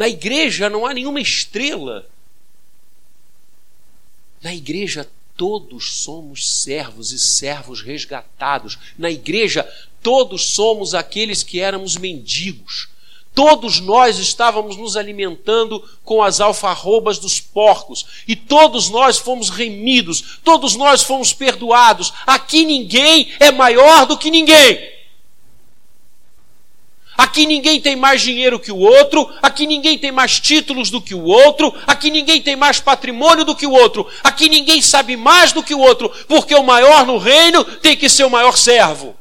Na 0.00 0.08
igreja 0.08 0.70
não 0.70 0.86
há 0.86 0.94
nenhuma 0.94 1.20
estrela. 1.20 2.08
Na 4.40 4.54
igreja 4.54 5.06
todos 5.36 5.92
somos 5.96 6.62
servos 6.62 7.12
e 7.12 7.18
servos 7.18 7.82
resgatados. 7.82 8.78
Na 8.96 9.10
igreja 9.10 9.62
todos 10.02 10.54
somos 10.54 10.94
aqueles 10.94 11.42
que 11.42 11.60
éramos 11.60 11.98
mendigos. 11.98 12.88
Todos 13.34 13.78
nós 13.78 14.16
estávamos 14.16 14.74
nos 14.78 14.96
alimentando 14.96 15.86
com 16.02 16.22
as 16.22 16.40
alfarrobas 16.40 17.18
dos 17.18 17.38
porcos, 17.38 18.06
e 18.26 18.34
todos 18.34 18.88
nós 18.88 19.18
fomos 19.18 19.50
remidos, 19.50 20.40
todos 20.42 20.76
nós 20.76 21.02
fomos 21.02 21.34
perdoados. 21.34 22.10
Aqui 22.26 22.64
ninguém 22.64 23.34
é 23.38 23.52
maior 23.52 24.06
do 24.06 24.16
que 24.16 24.30
ninguém. 24.30 24.99
Aqui 27.20 27.44
ninguém 27.44 27.78
tem 27.78 27.96
mais 27.96 28.22
dinheiro 28.22 28.58
que 28.58 28.72
o 28.72 28.78
outro, 28.78 29.30
aqui 29.42 29.66
ninguém 29.66 29.98
tem 29.98 30.10
mais 30.10 30.40
títulos 30.40 30.88
do 30.88 31.02
que 31.02 31.14
o 31.14 31.22
outro, 31.22 31.70
aqui 31.86 32.10
ninguém 32.10 32.40
tem 32.40 32.56
mais 32.56 32.80
patrimônio 32.80 33.44
do 33.44 33.54
que 33.54 33.66
o 33.66 33.72
outro, 33.72 34.10
aqui 34.24 34.48
ninguém 34.48 34.80
sabe 34.80 35.18
mais 35.18 35.52
do 35.52 35.62
que 35.62 35.74
o 35.74 35.80
outro, 35.80 36.08
porque 36.26 36.54
o 36.54 36.62
maior 36.62 37.04
no 37.04 37.18
reino 37.18 37.62
tem 37.62 37.94
que 37.94 38.08
ser 38.08 38.24
o 38.24 38.30
maior 38.30 38.56
servo. 38.56 39.14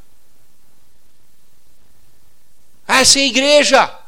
Essa 2.88 3.20
é 3.20 3.24
a 3.24 3.26
igreja. 3.26 4.00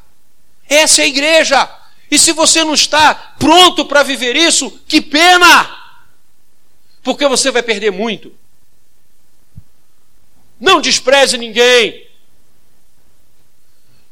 Essa 0.69 1.01
é 1.01 1.03
a 1.03 1.07
igreja. 1.09 1.69
E 2.09 2.17
se 2.17 2.31
você 2.31 2.63
não 2.63 2.73
está 2.73 3.13
pronto 3.13 3.83
para 3.83 4.03
viver 4.03 4.37
isso, 4.37 4.71
que 4.87 5.01
pena! 5.01 5.69
Porque 7.03 7.27
você 7.27 7.51
vai 7.51 7.61
perder 7.61 7.91
muito. 7.91 8.33
Não 10.57 10.79
despreze 10.79 11.37
ninguém. 11.37 12.09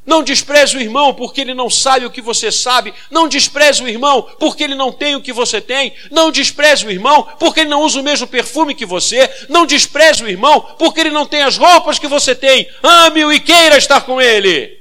Não 0.10 0.24
despreze 0.24 0.76
o 0.76 0.82
irmão 0.82 1.14
porque 1.14 1.40
ele 1.40 1.54
não 1.54 1.70
sabe 1.70 2.04
o 2.04 2.10
que 2.10 2.20
você 2.20 2.52
sabe. 2.52 2.92
Não 3.12 3.28
despreze 3.28 3.84
o 3.84 3.88
irmão 3.88 4.24
porque 4.40 4.64
ele 4.64 4.74
não 4.74 4.92
tem 4.92 5.16
o 5.16 5.22
que 5.22 5.32
você 5.32 5.62
tem. 5.62 5.94
Não 6.10 6.32
despreze 6.32 6.84
o 6.84 6.90
irmão 6.90 7.22
porque 7.38 7.60
ele 7.60 7.70
não 7.70 7.84
usa 7.84 8.00
o 8.00 8.04
mesmo 8.04 8.26
perfume 8.26 8.74
que 8.74 8.88
você. 8.88 9.32
Não 9.50 9.68
despreze 9.68 10.24
o 10.24 10.28
irmão 10.28 10.62
porque 10.80 11.02
ele 11.02 11.12
não 11.12 11.28
tem 11.28 11.44
as 11.44 11.58
roupas 11.58 12.00
que 12.00 12.08
você 12.08 12.34
tem. 12.34 12.68
Ame-o 12.82 13.32
e 13.32 13.40
queira 13.40 13.78
estar 13.78 14.02
com 14.02 14.20
ele. 14.20 14.80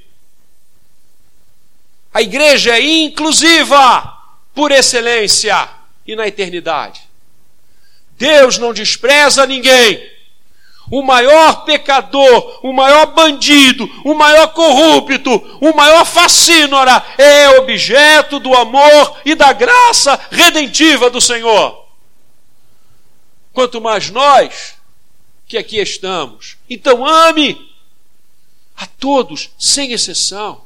A 2.11 2.23
igreja 2.23 2.75
é 2.75 2.81
inclusiva 2.81 4.17
por 4.55 4.71
excelência 4.71 5.69
e 6.07 6.15
na 6.15 6.27
eternidade. 6.27 7.01
Deus 8.17 8.57
não 8.57 8.73
despreza 8.73 9.45
ninguém 9.45 10.09
o 10.91 11.03
maior 11.03 11.65
pecador, 11.65 12.59
o 12.63 12.73
maior 12.73 13.13
bandido, 13.13 13.89
o 14.03 14.15
maior 14.15 14.47
corrupto, 14.53 15.31
o 15.61 15.75
maior 15.75 16.05
facínora 16.05 17.05
é 17.17 17.49
objeto 17.59 18.39
do 18.39 18.53
amor 18.55 19.21
e 19.23 19.35
da 19.35 19.53
graça 19.53 20.19
redentiva 20.31 21.09
do 21.09 21.21
Senhor. 21.21 21.85
Quanto 23.53 23.79
mais 23.79 24.09
nós 24.09 24.75
que 25.47 25.57
aqui 25.57 25.77
estamos. 25.79 26.57
Então 26.69 27.05
ame 27.05 27.69
a 28.75 28.85
todos, 28.85 29.49
sem 29.59 29.91
exceção. 29.91 30.63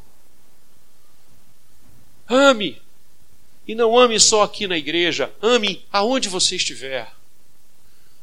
Ame. 2.29 2.81
E 3.65 3.73
não 3.73 3.97
ame 3.97 4.19
só 4.19 4.43
aqui 4.43 4.67
na 4.67 4.77
igreja, 4.77 5.33
ame 5.41 5.85
aonde 5.91 6.27
você 6.27 6.57
estiver. 6.57 7.09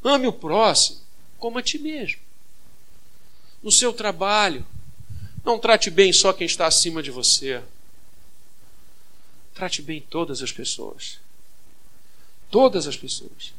Ame 0.04 0.26
o 0.26 0.32
próximo 0.32 1.00
como 1.40 1.58
a 1.58 1.62
ti 1.62 1.78
mesmo. 1.78 2.20
No 3.62 3.72
seu 3.72 3.92
trabalho, 3.92 4.64
não 5.44 5.58
trate 5.58 5.90
bem 5.90 6.12
só 6.12 6.32
quem 6.32 6.46
está 6.46 6.66
acima 6.66 7.02
de 7.02 7.10
você. 7.10 7.62
Trate 9.54 9.82
bem 9.82 10.00
todas 10.00 10.42
as 10.42 10.52
pessoas. 10.52 11.18
Todas 12.50 12.86
as 12.86 12.96
pessoas. 12.96 13.52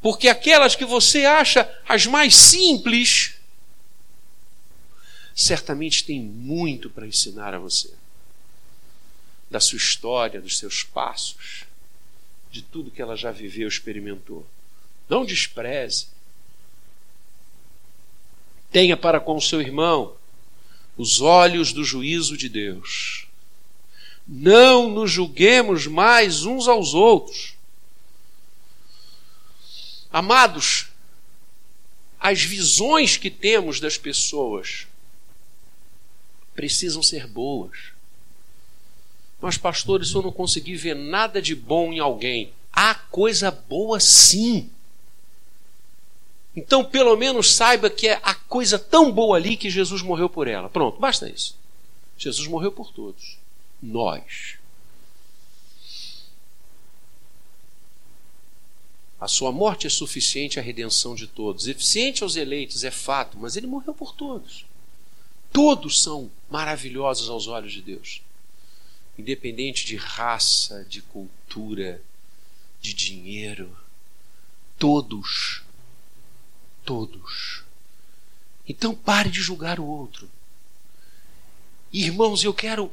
Porque 0.00 0.28
aquelas 0.28 0.76
que 0.76 0.84
você 0.84 1.24
acha 1.24 1.68
as 1.88 2.06
mais 2.06 2.36
simples, 2.36 3.34
certamente 5.34 6.04
têm 6.04 6.20
muito 6.20 6.88
para 6.88 7.06
ensinar 7.06 7.54
a 7.54 7.58
você. 7.58 7.92
Da 9.50 9.60
sua 9.60 9.78
história, 9.78 10.40
dos 10.40 10.58
seus 10.58 10.82
passos, 10.82 11.64
de 12.50 12.62
tudo 12.62 12.90
que 12.90 13.02
ela 13.02 13.16
já 13.16 13.32
viveu, 13.32 13.66
experimentou. 13.66 14.46
Não 15.08 15.24
despreze 15.24 16.06
Tenha 18.70 18.96
para 18.96 19.20
com 19.20 19.40
seu 19.40 19.60
irmão 19.60 20.16
os 20.96 21.20
olhos 21.20 21.72
do 21.72 21.84
juízo 21.84 22.36
de 22.36 22.48
Deus. 22.48 23.26
Não 24.26 24.90
nos 24.90 25.10
julguemos 25.10 25.86
mais 25.86 26.44
uns 26.44 26.68
aos 26.68 26.92
outros. 26.92 27.54
Amados, 30.12 30.88
as 32.18 32.42
visões 32.42 33.16
que 33.16 33.30
temos 33.30 33.80
das 33.80 33.96
pessoas 33.96 34.86
precisam 36.54 37.02
ser 37.02 37.26
boas. 37.26 37.92
Mas, 39.40 39.56
pastores, 39.56 40.12
eu 40.12 40.22
não 40.22 40.32
consegui 40.32 40.74
ver 40.74 40.96
nada 40.96 41.40
de 41.40 41.54
bom 41.54 41.92
em 41.92 42.00
alguém. 42.00 42.52
Há 42.72 42.94
coisa 42.94 43.50
boa 43.50 44.00
sim. 44.00 44.68
Então, 46.58 46.84
pelo 46.84 47.16
menos 47.16 47.54
saiba 47.54 47.88
que 47.88 48.08
é 48.08 48.18
a 48.20 48.34
coisa 48.34 48.80
tão 48.80 49.12
boa 49.12 49.36
ali 49.36 49.56
que 49.56 49.70
Jesus 49.70 50.02
morreu 50.02 50.28
por 50.28 50.48
ela. 50.48 50.68
Pronto, 50.68 50.98
basta 50.98 51.28
isso. 51.30 51.56
Jesus 52.16 52.48
morreu 52.48 52.72
por 52.72 52.90
todos. 52.90 53.38
Nós. 53.80 54.58
A 59.20 59.28
sua 59.28 59.52
morte 59.52 59.86
é 59.86 59.90
suficiente 59.90 60.58
à 60.58 60.62
redenção 60.62 61.14
de 61.14 61.28
todos. 61.28 61.68
Eficiente 61.68 62.24
aos 62.24 62.34
eleitos, 62.34 62.82
é 62.82 62.90
fato, 62.90 63.38
mas 63.38 63.56
ele 63.56 63.68
morreu 63.68 63.94
por 63.94 64.12
todos. 64.12 64.66
Todos 65.52 66.02
são 66.02 66.28
maravilhosos 66.50 67.30
aos 67.30 67.46
olhos 67.46 67.72
de 67.72 67.82
Deus. 67.82 68.20
Independente 69.16 69.86
de 69.86 69.94
raça, 69.94 70.84
de 70.88 71.02
cultura, 71.02 72.02
de 72.80 72.92
dinheiro. 72.92 73.76
Todos 74.76 75.62
todos. 76.88 77.64
Então 78.66 78.94
pare 78.94 79.28
de 79.28 79.42
julgar 79.42 79.78
o 79.78 79.84
outro. 79.84 80.26
Irmãos, 81.92 82.42
eu 82.42 82.54
quero 82.54 82.90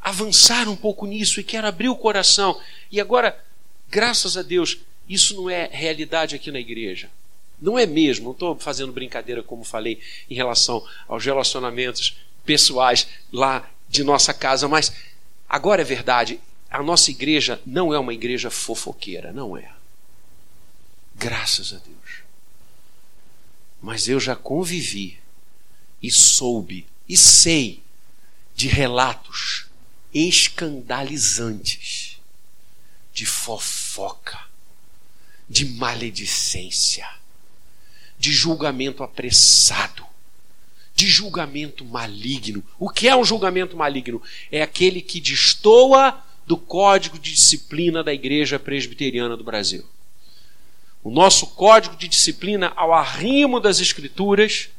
avançar 0.00 0.68
um 0.68 0.76
pouco 0.76 1.06
nisso 1.06 1.40
e 1.40 1.44
quero 1.44 1.66
abrir 1.66 1.88
o 1.88 1.96
coração. 1.96 2.60
E 2.88 3.00
agora, 3.00 3.36
graças 3.90 4.36
a 4.36 4.42
Deus, 4.42 4.78
isso 5.08 5.34
não 5.34 5.50
é 5.50 5.68
realidade 5.72 6.36
aqui 6.36 6.52
na 6.52 6.60
igreja. 6.60 7.10
Não 7.60 7.76
é 7.76 7.84
mesmo, 7.84 8.26
não 8.26 8.32
estou 8.32 8.56
fazendo 8.56 8.92
brincadeira, 8.92 9.42
como 9.42 9.64
falei, 9.64 10.00
em 10.30 10.34
relação 10.36 10.86
aos 11.08 11.24
relacionamentos 11.24 12.16
pessoais 12.44 13.08
lá 13.32 13.68
de 13.88 14.04
nossa 14.04 14.32
casa, 14.32 14.68
mas 14.68 14.92
agora 15.48 15.82
é 15.82 15.84
verdade, 15.84 16.38
a 16.70 16.80
nossa 16.80 17.10
igreja 17.10 17.60
não 17.66 17.92
é 17.92 17.98
uma 17.98 18.14
igreja 18.14 18.50
fofoqueira, 18.50 19.32
não 19.32 19.56
é. 19.56 19.68
Graças 21.16 21.72
a 21.72 21.78
Deus. 21.78 22.21
Mas 23.82 24.08
eu 24.08 24.18
já 24.20 24.36
convivi 24.36 25.18
e 26.00 26.08
soube 26.10 26.86
e 27.08 27.16
sei 27.16 27.82
de 28.54 28.68
relatos 28.68 29.66
escandalizantes 30.14 32.20
de 33.12 33.26
fofoca, 33.26 34.38
de 35.48 35.64
maledicência, 35.66 37.10
de 38.18 38.32
julgamento 38.32 39.02
apressado, 39.02 40.06
de 40.94 41.08
julgamento 41.08 41.84
maligno. 41.84 42.62
O 42.78 42.88
que 42.88 43.08
é 43.08 43.16
um 43.16 43.24
julgamento 43.24 43.76
maligno? 43.76 44.22
É 44.50 44.62
aquele 44.62 45.02
que 45.02 45.20
destoa 45.20 46.24
do 46.46 46.56
código 46.56 47.18
de 47.18 47.32
disciplina 47.32 48.04
da 48.04 48.14
Igreja 48.14 48.58
Presbiteriana 48.58 49.36
do 49.36 49.44
Brasil. 49.44 49.84
O 51.02 51.10
nosso 51.10 51.48
código 51.48 51.96
de 51.96 52.06
disciplina, 52.06 52.72
ao 52.76 52.92
arrimo 52.92 53.58
das 53.58 53.80
Escrituras, 53.80 54.70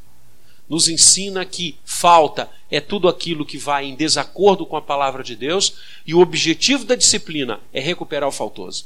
nos 0.69 0.87
ensina 0.87 1.45
que 1.45 1.77
falta 1.83 2.49
é 2.71 2.79
tudo 2.79 3.07
aquilo 3.07 3.45
que 3.45 3.57
vai 3.57 3.85
em 3.85 3.95
desacordo 3.95 4.65
com 4.65 4.77
a 4.77 4.81
palavra 4.81 5.23
de 5.23 5.35
Deus, 5.35 5.77
e 6.05 6.13
o 6.13 6.19
objetivo 6.19 6.85
da 6.85 6.95
disciplina 6.95 7.59
é 7.73 7.79
recuperar 7.79 8.27
o 8.27 8.31
faltoso. 8.31 8.85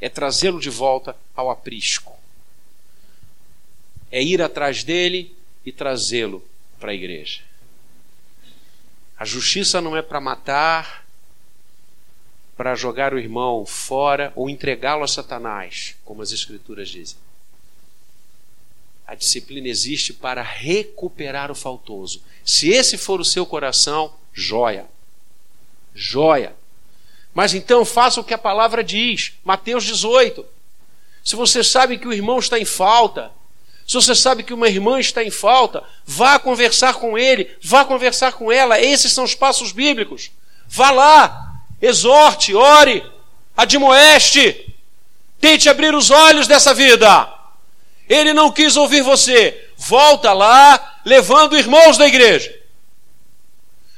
É 0.00 0.08
trazê-lo 0.08 0.60
de 0.60 0.70
volta 0.70 1.16
ao 1.34 1.50
aprisco. 1.50 2.16
É 4.10 4.22
ir 4.22 4.42
atrás 4.42 4.84
dele 4.84 5.34
e 5.64 5.72
trazê-lo 5.72 6.44
para 6.78 6.90
a 6.90 6.94
igreja. 6.94 7.40
A 9.18 9.24
justiça 9.24 9.80
não 9.80 9.96
é 9.96 10.02
para 10.02 10.20
matar, 10.20 11.01
para 12.56 12.74
jogar 12.74 13.14
o 13.14 13.18
irmão 13.18 13.64
fora 13.64 14.32
ou 14.36 14.48
entregá-lo 14.48 15.04
a 15.04 15.08
Satanás, 15.08 15.96
como 16.04 16.22
as 16.22 16.32
Escrituras 16.32 16.88
dizem. 16.88 17.16
A 19.06 19.14
disciplina 19.14 19.68
existe 19.68 20.12
para 20.12 20.42
recuperar 20.42 21.50
o 21.50 21.54
faltoso. 21.54 22.22
Se 22.44 22.70
esse 22.70 22.96
for 22.96 23.20
o 23.20 23.24
seu 23.24 23.44
coração, 23.44 24.14
joia. 24.32 24.86
Joia. 25.94 26.54
Mas 27.34 27.54
então 27.54 27.84
faça 27.84 28.20
o 28.20 28.24
que 28.24 28.34
a 28.34 28.38
palavra 28.38 28.84
diz, 28.84 29.32
Mateus 29.44 29.84
18. 29.84 30.44
Se 31.24 31.36
você 31.36 31.62
sabe 31.62 31.98
que 31.98 32.06
o 32.06 32.12
irmão 32.12 32.38
está 32.38 32.58
em 32.58 32.64
falta, 32.64 33.30
se 33.86 33.94
você 33.94 34.14
sabe 34.14 34.42
que 34.42 34.54
uma 34.54 34.68
irmã 34.68 34.98
está 35.00 35.22
em 35.22 35.30
falta, 35.30 35.82
vá 36.06 36.38
conversar 36.38 36.94
com 36.94 37.18
ele, 37.18 37.50
vá 37.62 37.84
conversar 37.84 38.32
com 38.32 38.50
ela. 38.50 38.80
Esses 38.80 39.12
são 39.12 39.24
os 39.24 39.34
passos 39.34 39.72
bíblicos. 39.72 40.30
Vá 40.68 40.90
lá, 40.90 41.51
exorte, 41.82 42.54
ore, 42.54 43.04
admoeste, 43.56 44.72
tente 45.40 45.68
abrir 45.68 45.92
os 45.94 46.10
olhos 46.12 46.46
dessa 46.46 46.72
vida. 46.72 47.28
Ele 48.08 48.32
não 48.32 48.52
quis 48.52 48.76
ouvir 48.76 49.02
você. 49.02 49.70
Volta 49.76 50.32
lá, 50.32 51.00
levando 51.04 51.58
irmãos 51.58 51.98
da 51.98 52.06
igreja. 52.06 52.56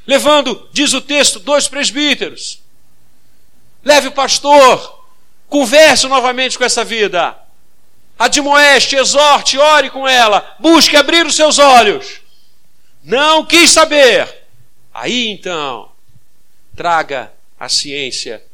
Levando, 0.07 0.69
diz 0.73 0.95
o 0.95 1.01
texto, 1.01 1.39
dois 1.39 1.69
presbíteros. 1.69 2.61
Leve 3.85 4.09
o 4.09 4.13
pastor. 4.13 5.05
Converse 5.49 6.09
novamente 6.09 6.57
com 6.57 6.65
essa 6.65 6.85
vida. 6.85 7.37
Admoeste, 8.19 8.97
exorte, 8.97 9.59
ore 9.59 9.91
com 9.91 10.09
ela. 10.09 10.57
Busque 10.59 10.97
abrir 10.97 11.27
os 11.27 11.37
seus 11.37 11.59
olhos. 11.59 12.21
Não 13.03 13.45
quis 13.45 13.71
saber. 13.71 14.43
Aí 14.93 15.29
então, 15.29 15.91
traga 16.75 17.33
a 17.65 17.69
ciência 17.69 18.45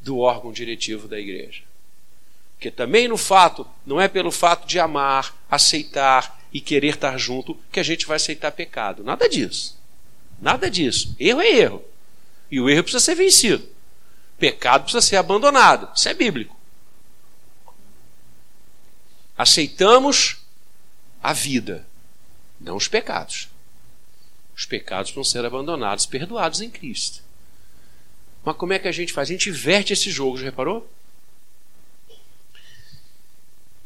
do 0.00 0.18
órgão 0.18 0.52
diretivo 0.52 1.06
da 1.06 1.18
igreja. 1.18 1.62
Porque 2.54 2.70
também 2.70 3.08
no 3.08 3.16
fato, 3.16 3.66
não 3.86 4.00
é 4.00 4.08
pelo 4.08 4.30
fato 4.30 4.66
de 4.66 4.78
amar, 4.78 5.34
aceitar 5.50 6.40
e 6.52 6.60
querer 6.60 6.94
estar 6.94 7.16
junto 7.16 7.54
que 7.70 7.80
a 7.80 7.82
gente 7.82 8.06
vai 8.06 8.16
aceitar 8.16 8.52
pecado. 8.52 9.02
Nada 9.04 9.28
disso. 9.28 9.78
Nada 10.40 10.70
disso. 10.70 11.14
Erro 11.18 11.40
é 11.40 11.48
erro. 11.48 11.84
E 12.50 12.60
o 12.60 12.68
erro 12.68 12.82
precisa 12.82 13.04
ser 13.04 13.14
vencido. 13.14 13.66
Pecado 14.38 14.82
precisa 14.82 15.00
ser 15.00 15.16
abandonado. 15.16 15.90
Isso 15.94 16.08
é 16.08 16.14
bíblico. 16.14 16.56
Aceitamos 19.36 20.38
a 21.22 21.32
vida, 21.32 21.86
não 22.60 22.76
os 22.76 22.88
pecados. 22.88 23.48
Os 24.54 24.66
pecados 24.66 25.12
vão 25.12 25.24
ser 25.24 25.44
abandonados, 25.44 26.04
perdoados 26.04 26.60
em 26.60 26.68
Cristo. 26.68 27.22
Mas 28.44 28.56
como 28.56 28.72
é 28.72 28.78
que 28.78 28.88
a 28.88 28.92
gente 28.92 29.12
faz? 29.12 29.28
A 29.28 29.32
gente 29.32 29.50
inverte 29.50 29.92
esse 29.92 30.10
jogo, 30.10 30.38
já 30.38 30.44
reparou? 30.44 30.88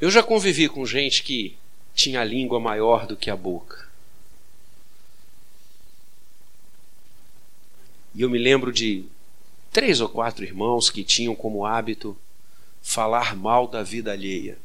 Eu 0.01 0.11
já 0.11 0.23
convivi 0.23 0.69
com 0.69 0.85
gente 0.85 1.23
que 1.23 1.57
tinha 1.95 2.21
a 2.21 2.25
língua 2.25 2.61
maior 2.61 3.07
do 3.07 3.17
que 3.17 3.31
a 3.31 3.37
boca. 3.37 3.89
E 8.15 8.23
eu 8.23 8.31
me 8.31 8.39
lembro 8.39 8.73
de 8.73 9.05
três 9.73 10.01
ou 10.01 10.09
quatro 10.09 10.45
irmãos 10.45 10.89
que 10.89 11.03
tinham 11.03 11.35
como 11.35 11.65
hábito 11.65 12.17
falar 12.81 13.35
mal 13.35 13.67
da 13.67 13.83
vida 13.83 14.13
alheia, 14.13 14.59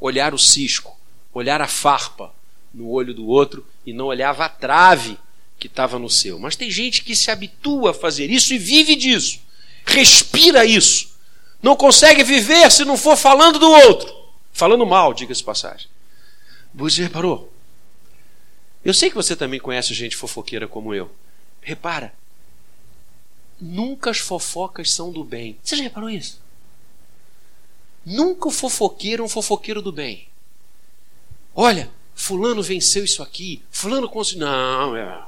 olhar 0.00 0.34
o 0.34 0.38
cisco, 0.38 0.96
olhar 1.32 1.60
a 1.60 1.68
farpa 1.68 2.34
no 2.72 2.88
olho 2.88 3.14
do 3.14 3.26
outro 3.26 3.64
e 3.86 3.92
não 3.92 4.06
olhava 4.06 4.44
a 4.44 4.48
trave 4.48 5.18
que 5.58 5.66
estava 5.66 5.98
no 5.98 6.08
seu. 6.08 6.38
Mas 6.38 6.56
tem 6.56 6.70
gente 6.70 7.02
que 7.02 7.16
se 7.16 7.30
habitua 7.30 7.90
a 7.90 7.94
fazer 7.94 8.30
isso 8.30 8.54
e 8.54 8.58
vive 8.58 8.94
disso, 8.94 9.40
respira 9.84 10.64
isso, 10.64 11.16
não 11.62 11.76
consegue 11.76 12.22
viver 12.22 12.70
se 12.70 12.84
não 12.84 12.96
for 12.96 13.16
falando 13.16 13.58
do 13.58 13.70
outro. 13.70 14.16
Falando 14.52 14.86
mal, 14.86 15.12
diga-se 15.12 15.42
passagem. 15.42 15.88
Você 16.74 17.02
reparou? 17.02 17.52
Eu 18.84 18.94
sei 18.94 19.08
que 19.10 19.16
você 19.16 19.34
também 19.36 19.60
conhece 19.60 19.92
gente 19.94 20.16
fofoqueira 20.16 20.68
como 20.68 20.94
eu. 20.94 21.10
Repara, 21.60 22.14
nunca 23.60 24.10
as 24.10 24.18
fofocas 24.18 24.90
são 24.90 25.12
do 25.12 25.24
bem. 25.24 25.58
Você 25.62 25.76
já 25.76 25.82
reparou 25.82 26.08
isso? 26.08 26.40
Nunca 28.04 28.48
o 28.48 28.50
fofoqueiro 28.50 29.22
é 29.22 29.26
um 29.26 29.28
fofoqueiro 29.28 29.82
do 29.82 29.92
bem. 29.92 30.28
Olha, 31.54 31.90
fulano 32.14 32.62
venceu 32.62 33.04
isso 33.04 33.22
aqui, 33.22 33.62
fulano 33.70 34.08
conseguiu. 34.08 34.46
Não, 34.46 34.96
é. 34.96 35.27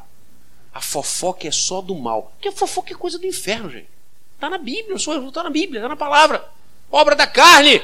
A 0.73 0.81
fofoca 0.81 1.49
é 1.49 1.51
só 1.51 1.81
do 1.81 1.95
mal. 1.95 2.33
Porque 2.35 2.49
a 2.49 2.53
fofoca 2.53 2.93
é 2.93 2.97
coisa 2.97 3.19
do 3.19 3.27
inferno, 3.27 3.71
gente. 3.71 3.89
Está 4.35 4.49
na 4.49 4.59
Bíblia, 4.59 4.97
está 4.97 5.43
na 5.43 5.51
Bíblia, 5.51 5.81
está 5.81 5.89
na 5.89 5.97
palavra. 5.97 6.49
Obra 6.91 7.15
da 7.15 7.27
carne. 7.27 7.83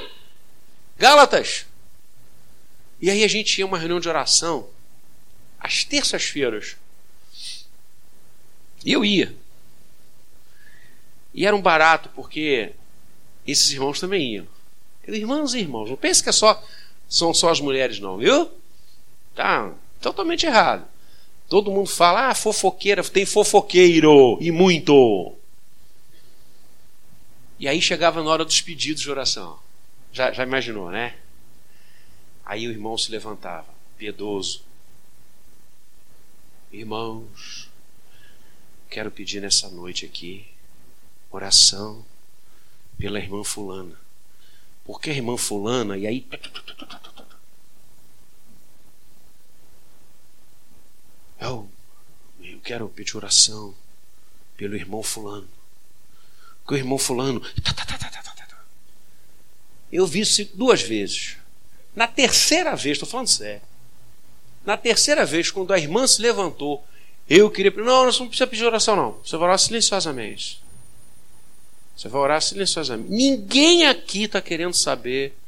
Gálatas. 0.97 1.67
E 3.01 3.11
aí 3.11 3.23
a 3.23 3.29
gente 3.29 3.55
tinha 3.55 3.67
uma 3.67 3.79
reunião 3.79 4.01
de 4.01 4.09
oração 4.09 4.69
às 5.61 5.85
terças-feiras. 5.85 6.77
E 8.85 8.93
eu 8.93 9.05
ia. 9.05 9.35
E 11.35 11.45
era 11.45 11.55
um 11.55 11.61
barato, 11.61 12.09
porque 12.15 12.73
esses 13.47 13.71
irmãos 13.73 14.01
também 14.01 14.35
iam. 14.35 14.49
Irmãos 15.07 15.55
e 15.55 15.59
irmãos, 15.59 15.91
não 15.91 15.97
pense 15.97 16.23
que 16.23 16.31
é 16.31 16.33
só, 16.33 16.65
são 17.09 17.35
só 17.35 17.51
as 17.51 17.61
mulheres, 17.61 18.01
não, 18.01 18.17
viu? 18.17 18.51
Tá 19.35 19.73
totalmente 20.01 20.47
errado. 20.47 20.89
Todo 21.49 21.71
mundo 21.71 21.89
fala, 21.89 22.31
ah, 22.31 22.35
fofoqueira, 22.35 23.05
tem 23.05 23.25
fofoqueiro, 23.25 24.39
e 24.41 24.51
muito. 24.51 25.37
E 27.59 27.69
aí 27.69 27.81
chegava 27.81 28.23
na 28.23 28.31
hora 28.31 28.45
dos 28.45 28.61
pedidos 28.61 29.03
de 29.03 29.11
oração. 29.11 29.59
Já, 30.13 30.33
já 30.33 30.43
imaginou, 30.43 30.91
né? 30.91 31.17
Aí 32.45 32.67
o 32.67 32.71
irmão 32.71 32.97
se 32.99 33.11
levantava, 33.11 33.67
piedoso. 33.97 34.65
Irmãos, 36.73 37.71
quero 38.91 39.11
pedir 39.11 39.41
nessa 39.41 39.69
noite 39.69 40.05
aqui 40.05 40.47
oração 41.31 42.05
pela 42.99 43.19
irmã 43.19 43.43
Fulana. 43.45 43.99
Porque 44.85 45.11
a 45.11 45.15
irmã 45.15 45.37
Fulana, 45.37 45.97
e 45.99 46.07
aí. 46.07 46.27
Eu, 51.41 51.69
eu 52.41 52.56
quero 52.67 52.89
pedir 52.89 53.17
oração 53.17 53.73
pelo 54.57 54.75
irmão 54.75 55.01
Fulano. 55.01 55.49
Porque 56.63 56.75
o 56.75 56.77
irmão 56.77 56.99
Fulano. 56.99 57.41
Tá, 57.63 57.73
tá, 57.73 57.85
tá, 57.85 58.07
eu 59.93 60.05
vi 60.05 60.21
isso 60.21 60.45
duas 60.53 60.83
vezes. 60.83 61.37
Na 61.95 62.09
terceira 62.09 62.75
vez, 62.75 62.97
estou 62.97 63.09
falando 63.09 63.29
sério. 63.29 63.63
Na 64.65 64.77
terceira 64.77 65.25
vez, 65.25 65.49
quando 65.49 65.73
a 65.73 65.79
irmã 65.79 66.07
se 66.09 66.21
levantou, 66.21 66.85
eu 67.31 67.49
queria. 67.49 67.71
Não, 67.71 68.05
você 68.05 68.19
não 68.19 68.29
precisa 68.29 68.49
pedir 68.49 68.65
oração, 68.65 68.97
não. 68.97 69.13
Você 69.25 69.37
vai 69.37 69.47
orar 69.47 69.59
silenciosamente. 69.61 70.61
Você 71.97 72.09
vai 72.09 72.21
orar 72.21 72.43
silenciosamente. 72.43 73.11
Ninguém 73.11 73.87
aqui 73.87 74.25
está 74.25 74.43
querendo 74.43 74.75
saber 74.75 75.39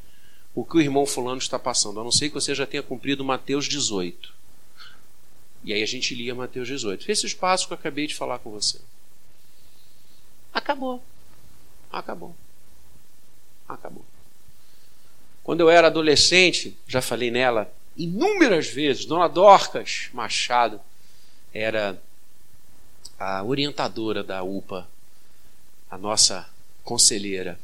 o 0.55 0.65
que 0.65 0.77
o 0.77 0.81
irmão 0.81 1.05
Fulano 1.05 1.39
está 1.39 1.59
passando, 1.59 2.01
a 2.01 2.05
não 2.05 2.13
ser 2.13 2.29
que 2.29 2.35
você 2.35 2.55
já 2.55 2.65
tenha 2.65 2.83
cumprido 2.83 3.25
Mateus 3.25 3.67
18. 3.67 4.38
E 5.65 5.73
aí 5.73 5.83
a 5.83 5.87
gente 5.87 6.15
lia 6.15 6.35
Mateus 6.35 6.69
18. 6.69 7.11
Esse 7.11 7.27
espaço 7.27 7.67
que 7.67 7.73
eu 7.73 7.79
acabei 7.79 8.07
de 8.07 8.15
falar 8.15 8.39
com 8.39 8.51
você. 8.51 8.79
Acabou. 10.53 11.03
Acabou. 11.91 12.35
Acabou. 13.69 14.05
Quando 15.43 15.61
eu 15.61 15.71
era 15.71 15.87
adolescente, 15.87 16.77
já 16.87 17.01
falei 17.01 17.31
nela 17.31 17.73
inúmeras 17.97 18.69
vezes. 18.69 19.05
Dona 19.05 19.29
Dorcas 19.29 20.09
Machado 20.13 20.81
era 21.53 22.01
a 23.19 23.43
orientadora 23.43 24.23
da 24.23 24.43
UPA, 24.43 24.89
a 25.91 25.99
nossa 25.99 26.49
conselheira. 26.85 27.59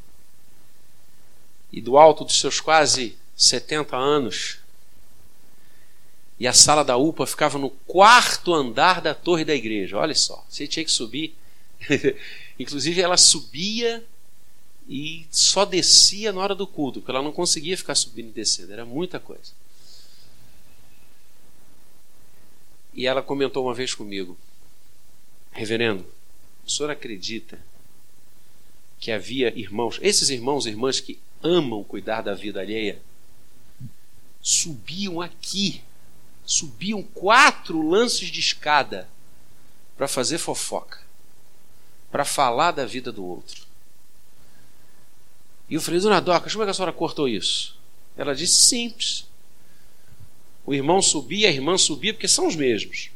E 1.72 1.80
do 1.80 1.96
alto 1.96 2.24
dos 2.24 2.40
seus 2.40 2.60
quase 2.60 3.16
70 3.36 3.96
anos, 3.96 4.58
e 6.38 6.46
a 6.46 6.52
sala 6.52 6.84
da 6.84 6.96
UPA 6.96 7.26
ficava 7.26 7.58
no 7.58 7.70
quarto 7.70 8.52
andar 8.52 9.00
da 9.00 9.14
torre 9.14 9.44
da 9.44 9.54
igreja. 9.54 9.96
Olha 9.96 10.14
só, 10.14 10.44
você 10.48 10.66
tinha 10.66 10.84
que 10.84 10.90
subir. 10.90 11.34
Inclusive, 12.58 13.00
ela 13.00 13.16
subia 13.16 14.04
e 14.88 15.26
só 15.30 15.64
descia 15.64 16.32
na 16.32 16.40
hora 16.40 16.54
do 16.54 16.66
culto, 16.66 17.00
porque 17.00 17.10
ela 17.10 17.22
não 17.22 17.32
conseguia 17.32 17.76
ficar 17.76 17.94
subindo 17.94 18.28
e 18.28 18.32
descendo, 18.32 18.72
era 18.72 18.84
muita 18.84 19.18
coisa. 19.18 19.52
E 22.92 23.06
ela 23.06 23.22
comentou 23.22 23.64
uma 23.64 23.74
vez 23.74 23.94
comigo: 23.94 24.36
Reverendo, 25.52 26.06
o 26.66 26.70
senhor 26.70 26.90
acredita 26.90 27.58
que 28.98 29.10
havia 29.10 29.56
irmãos, 29.58 29.98
esses 30.00 30.30
irmãos 30.30 30.66
e 30.66 30.70
irmãs 30.70 31.00
que 31.00 31.18
amam 31.42 31.84
cuidar 31.84 32.22
da 32.22 32.34
vida 32.34 32.60
alheia, 32.60 33.00
subiam 34.40 35.20
aqui, 35.20 35.82
subiam 36.44 37.02
quatro 37.02 37.80
lances 37.88 38.28
de 38.28 38.40
escada 38.40 39.08
para 39.96 40.08
fazer 40.08 40.38
fofoca, 40.38 41.00
para 42.10 42.24
falar 42.24 42.72
da 42.72 42.84
vida 42.84 43.10
do 43.10 43.24
outro. 43.24 43.64
E 45.68 45.74
eu 45.74 45.80
falei, 45.80 46.00
dona 46.00 46.20
Doca, 46.20 46.50
como 46.50 46.62
é 46.62 46.66
que 46.66 46.70
a 46.70 46.74
senhora 46.74 46.92
cortou 46.92 47.28
isso? 47.28 47.78
Ela 48.16 48.34
disse, 48.34 48.66
simples. 48.66 49.26
O 50.66 50.74
irmão 50.74 51.00
subia, 51.00 51.48
a 51.48 51.52
irmã 51.52 51.76
subia, 51.76 52.12
porque 52.12 52.28
são 52.28 52.46
os 52.46 52.56
mesmos. 52.56 53.10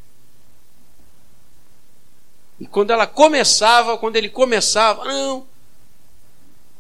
E 2.61 2.66
quando 2.66 2.91
ela 2.91 3.07
começava, 3.07 3.97
quando 3.99 4.16
ele 4.16 4.29
começava, 4.29 5.05
não, 5.05 5.47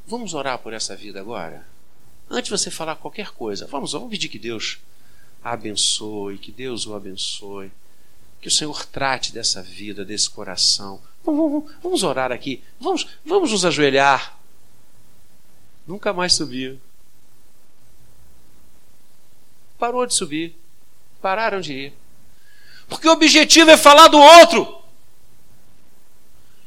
vamos 0.06 0.34
orar 0.34 0.58
por 0.58 0.72
essa 0.72 0.96
vida 0.96 1.20
agora. 1.20 1.66
Antes 2.28 2.44
de 2.44 2.58
você 2.58 2.70
falar 2.70 2.96
qualquer 2.96 3.30
coisa, 3.30 3.66
vamos, 3.66 3.92
vamos 3.92 4.10
pedir 4.10 4.28
que 4.28 4.38
Deus 4.38 4.78
abençoe, 5.42 6.38
que 6.38 6.52
Deus 6.52 6.86
o 6.86 6.94
abençoe, 6.94 7.70
que 8.40 8.48
o 8.48 8.50
Senhor 8.50 8.84
trate 8.86 9.32
dessa 9.32 9.62
vida, 9.62 10.04
desse 10.04 10.28
coração. 10.28 11.00
Vamos, 11.24 11.50
vamos, 11.50 11.72
vamos 11.82 12.02
orar 12.02 12.32
aqui, 12.32 12.62
vamos, 12.80 13.06
vamos 13.24 13.52
nos 13.52 13.64
ajoelhar. 13.64 14.38
Nunca 15.86 16.12
mais 16.12 16.34
subiu. 16.34 16.78
Parou 19.78 20.04
de 20.04 20.14
subir. 20.14 20.54
Pararam 21.22 21.60
de 21.60 21.72
ir. 21.72 21.92
Porque 22.88 23.08
o 23.08 23.12
objetivo 23.12 23.70
é 23.70 23.76
falar 23.76 24.08
do 24.08 24.18
outro. 24.18 24.82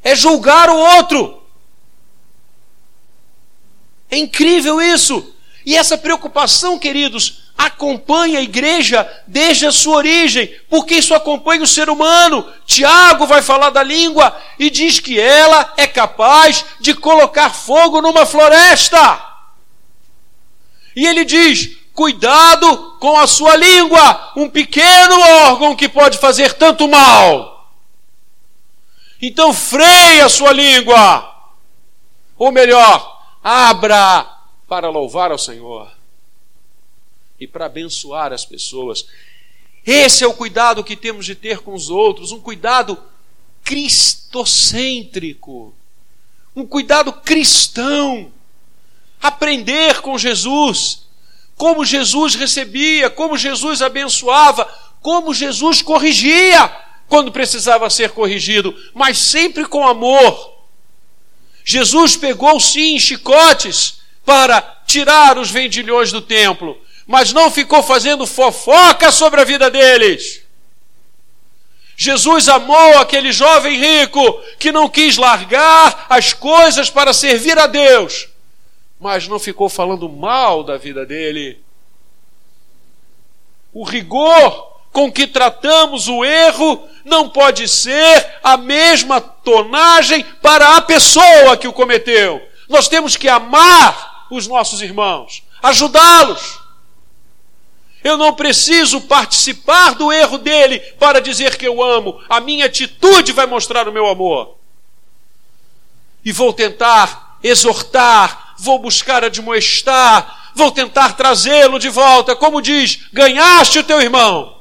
É 0.03 0.15
julgar 0.15 0.69
o 0.69 0.75
outro. 0.75 1.43
É 4.09 4.17
incrível 4.17 4.81
isso. 4.81 5.35
E 5.65 5.75
essa 5.75 5.97
preocupação, 5.97 6.79
queridos, 6.79 7.50
acompanha 7.65 8.39
a 8.39 8.41
igreja 8.41 9.09
desde 9.27 9.65
a 9.65 9.71
sua 9.71 9.97
origem, 9.97 10.53
porque 10.69 10.95
isso 10.95 11.13
acompanha 11.13 11.63
o 11.63 11.67
ser 11.67 11.89
humano. 11.89 12.47
Tiago 12.65 13.25
vai 13.27 13.41
falar 13.41 13.69
da 13.69 13.83
língua 13.83 14.35
e 14.57 14.69
diz 14.69 14.99
que 14.99 15.19
ela 15.19 15.73
é 15.77 15.85
capaz 15.85 16.65
de 16.79 16.93
colocar 16.93 17.51
fogo 17.51 18.01
numa 18.01 18.25
floresta. 18.25 19.21
E 20.95 21.05
ele 21.05 21.23
diz: 21.23 21.77
cuidado 21.93 22.97
com 22.99 23.17
a 23.19 23.27
sua 23.27 23.55
língua, 23.55 24.33
um 24.35 24.49
pequeno 24.49 25.19
órgão 25.45 25.75
que 25.75 25.87
pode 25.87 26.17
fazer 26.17 26.53
tanto 26.53 26.87
mal. 26.87 27.69
Então 29.21 29.53
freie 29.53 30.21
a 30.21 30.29
sua 30.29 30.51
língua. 30.51 31.29
Ou 32.37 32.51
melhor, 32.51 33.21
abra 33.43 34.27
para 34.67 34.89
louvar 34.89 35.31
ao 35.31 35.37
Senhor 35.37 36.00
e 37.41 37.47
para 37.47 37.65
abençoar 37.65 38.31
as 38.31 38.45
pessoas. 38.45 39.05
Esse 39.85 40.23
é 40.23 40.27
o 40.27 40.33
cuidado 40.33 40.83
que 40.83 40.95
temos 40.95 41.25
de 41.25 41.33
ter 41.33 41.57
com 41.59 41.73
os 41.73 41.89
outros, 41.89 42.31
um 42.31 42.39
cuidado 42.39 42.95
cristocêntrico, 43.63 45.73
um 46.55 46.67
cuidado 46.67 47.11
cristão. 47.11 48.31
Aprender 49.19 50.01
com 50.01 50.17
Jesus, 50.17 51.07
como 51.55 51.85
Jesus 51.85 52.35
recebia, 52.35 53.09
como 53.09 53.37
Jesus 53.37 53.81
abençoava, 53.81 54.65
como 54.99 55.33
Jesus 55.33 55.81
corrigia 55.81 56.67
quando 57.07 57.31
precisava 57.31 57.89
ser 57.89 58.11
corrigido, 58.11 58.75
mas 58.93 59.17
sempre 59.17 59.65
com 59.65 59.87
amor. 59.87 60.59
Jesus 61.63 62.15
pegou 62.15 62.59
sim 62.59 62.97
chicotes 62.97 64.01
para 64.25 64.59
tirar 64.87 65.37
os 65.37 65.51
vendilhões 65.51 66.11
do 66.11 66.21
templo, 66.21 66.80
mas 67.07 67.33
não 67.33 67.49
ficou 67.51 67.81
fazendo 67.83 68.25
fofoca 68.25 69.11
sobre 69.11 69.41
a 69.41 69.43
vida 69.43 69.69
deles. 69.69 70.41
Jesus 71.95 72.49
amou 72.49 72.97
aquele 72.97 73.31
jovem 73.31 73.77
rico 73.77 74.41
que 74.57 74.71
não 74.71 74.89
quis 74.89 75.17
largar 75.17 76.07
as 76.09 76.33
coisas 76.33 76.89
para 76.89 77.13
servir 77.13 77.59
a 77.59 77.67
Deus, 77.67 78.27
mas 78.99 79.27
não 79.27 79.37
ficou 79.37 79.69
falando 79.69 80.09
mal 80.09 80.63
da 80.63 80.77
vida 80.77 81.05
dele. 81.05 81.61
O 83.73 83.83
rigor 83.83 84.71
com 84.91 85.11
que 85.11 85.27
tratamos 85.27 86.07
o 86.07 86.25
erro 86.25 86.87
não 87.05 87.29
pode 87.29 87.67
ser 87.67 88.39
a 88.43 88.57
mesma 88.57 89.21
tonagem 89.21 90.23
para 90.41 90.77
a 90.77 90.81
pessoa 90.81 91.55
que 91.55 91.67
o 91.67 91.73
cometeu. 91.73 92.41
Nós 92.67 92.87
temos 92.87 93.15
que 93.15 93.29
amar 93.29 94.27
os 94.29 94.47
nossos 94.47 94.81
irmãos, 94.81 95.43
ajudá-los. 95.61 96.60
Eu 98.03 98.17
não 98.17 98.33
preciso 98.33 99.01
participar 99.01 99.93
do 99.93 100.11
erro 100.11 100.37
dele 100.37 100.79
para 100.99 101.21
dizer 101.21 101.57
que 101.57 101.67
eu 101.67 101.83
amo. 101.83 102.21
A 102.27 102.39
minha 102.39 102.65
atitude 102.65 103.31
vai 103.31 103.45
mostrar 103.45 103.87
o 103.87 103.91
meu 103.91 104.07
amor. 104.07 104.57
E 106.25 106.31
vou 106.31 106.51
tentar 106.51 107.37
exortar, 107.43 108.55
vou 108.57 108.79
buscar 108.79 109.23
admoestar, 109.23 110.51
vou 110.55 110.71
tentar 110.71 111.13
trazê-lo 111.15 111.77
de 111.77 111.89
volta. 111.89 112.35
Como 112.35 112.61
diz, 112.61 113.07
ganhaste 113.13 113.79
o 113.79 113.83
teu 113.83 114.01
irmão. 114.01 114.57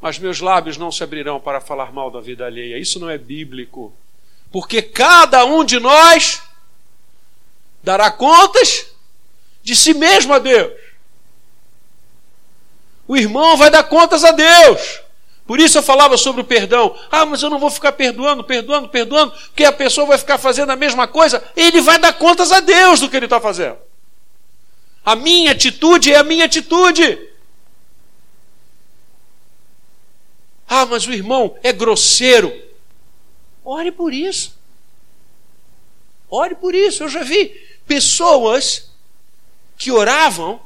Mas 0.00 0.18
meus 0.18 0.40
lábios 0.40 0.76
não 0.76 0.92
se 0.92 1.02
abrirão 1.02 1.40
para 1.40 1.60
falar 1.60 1.92
mal 1.92 2.10
da 2.10 2.20
vida 2.20 2.44
alheia. 2.44 2.78
Isso 2.78 3.00
não 3.00 3.08
é 3.08 3.16
bíblico. 3.16 3.92
Porque 4.52 4.82
cada 4.82 5.44
um 5.44 5.64
de 5.64 5.80
nós 5.80 6.42
dará 7.82 8.10
contas 8.10 8.86
de 9.62 9.74
si 9.74 9.94
mesmo 9.94 10.32
a 10.32 10.38
Deus. 10.38 10.72
O 13.08 13.16
irmão 13.16 13.56
vai 13.56 13.70
dar 13.70 13.84
contas 13.84 14.24
a 14.24 14.32
Deus. 14.32 15.00
Por 15.46 15.60
isso 15.60 15.78
eu 15.78 15.82
falava 15.82 16.16
sobre 16.16 16.40
o 16.40 16.44
perdão. 16.44 16.96
Ah, 17.10 17.24
mas 17.24 17.42
eu 17.42 17.48
não 17.48 17.58
vou 17.58 17.70
ficar 17.70 17.92
perdoando, 17.92 18.42
perdoando, 18.42 18.88
perdoando, 18.88 19.30
porque 19.30 19.64
a 19.64 19.72
pessoa 19.72 20.06
vai 20.06 20.18
ficar 20.18 20.38
fazendo 20.38 20.70
a 20.70 20.76
mesma 20.76 21.06
coisa. 21.06 21.42
Ele 21.54 21.80
vai 21.80 21.98
dar 21.98 22.12
contas 22.14 22.50
a 22.50 22.58
Deus 22.58 22.98
do 22.98 23.08
que 23.08 23.16
ele 23.16 23.26
está 23.26 23.40
fazendo. 23.40 23.78
A 25.04 25.14
minha 25.14 25.52
atitude 25.52 26.12
é 26.12 26.16
a 26.16 26.24
minha 26.24 26.46
atitude. 26.46 27.16
Ah, 30.68 30.84
mas 30.84 31.06
o 31.06 31.12
irmão 31.12 31.56
é 31.62 31.72
grosseiro. 31.72 32.52
Ore 33.64 33.92
por 33.92 34.12
isso. 34.12 34.58
Ore 36.28 36.56
por 36.56 36.74
isso. 36.74 37.04
Eu 37.04 37.08
já 37.08 37.22
vi 37.22 37.54
pessoas 37.86 38.90
que 39.78 39.92
oravam 39.92 40.60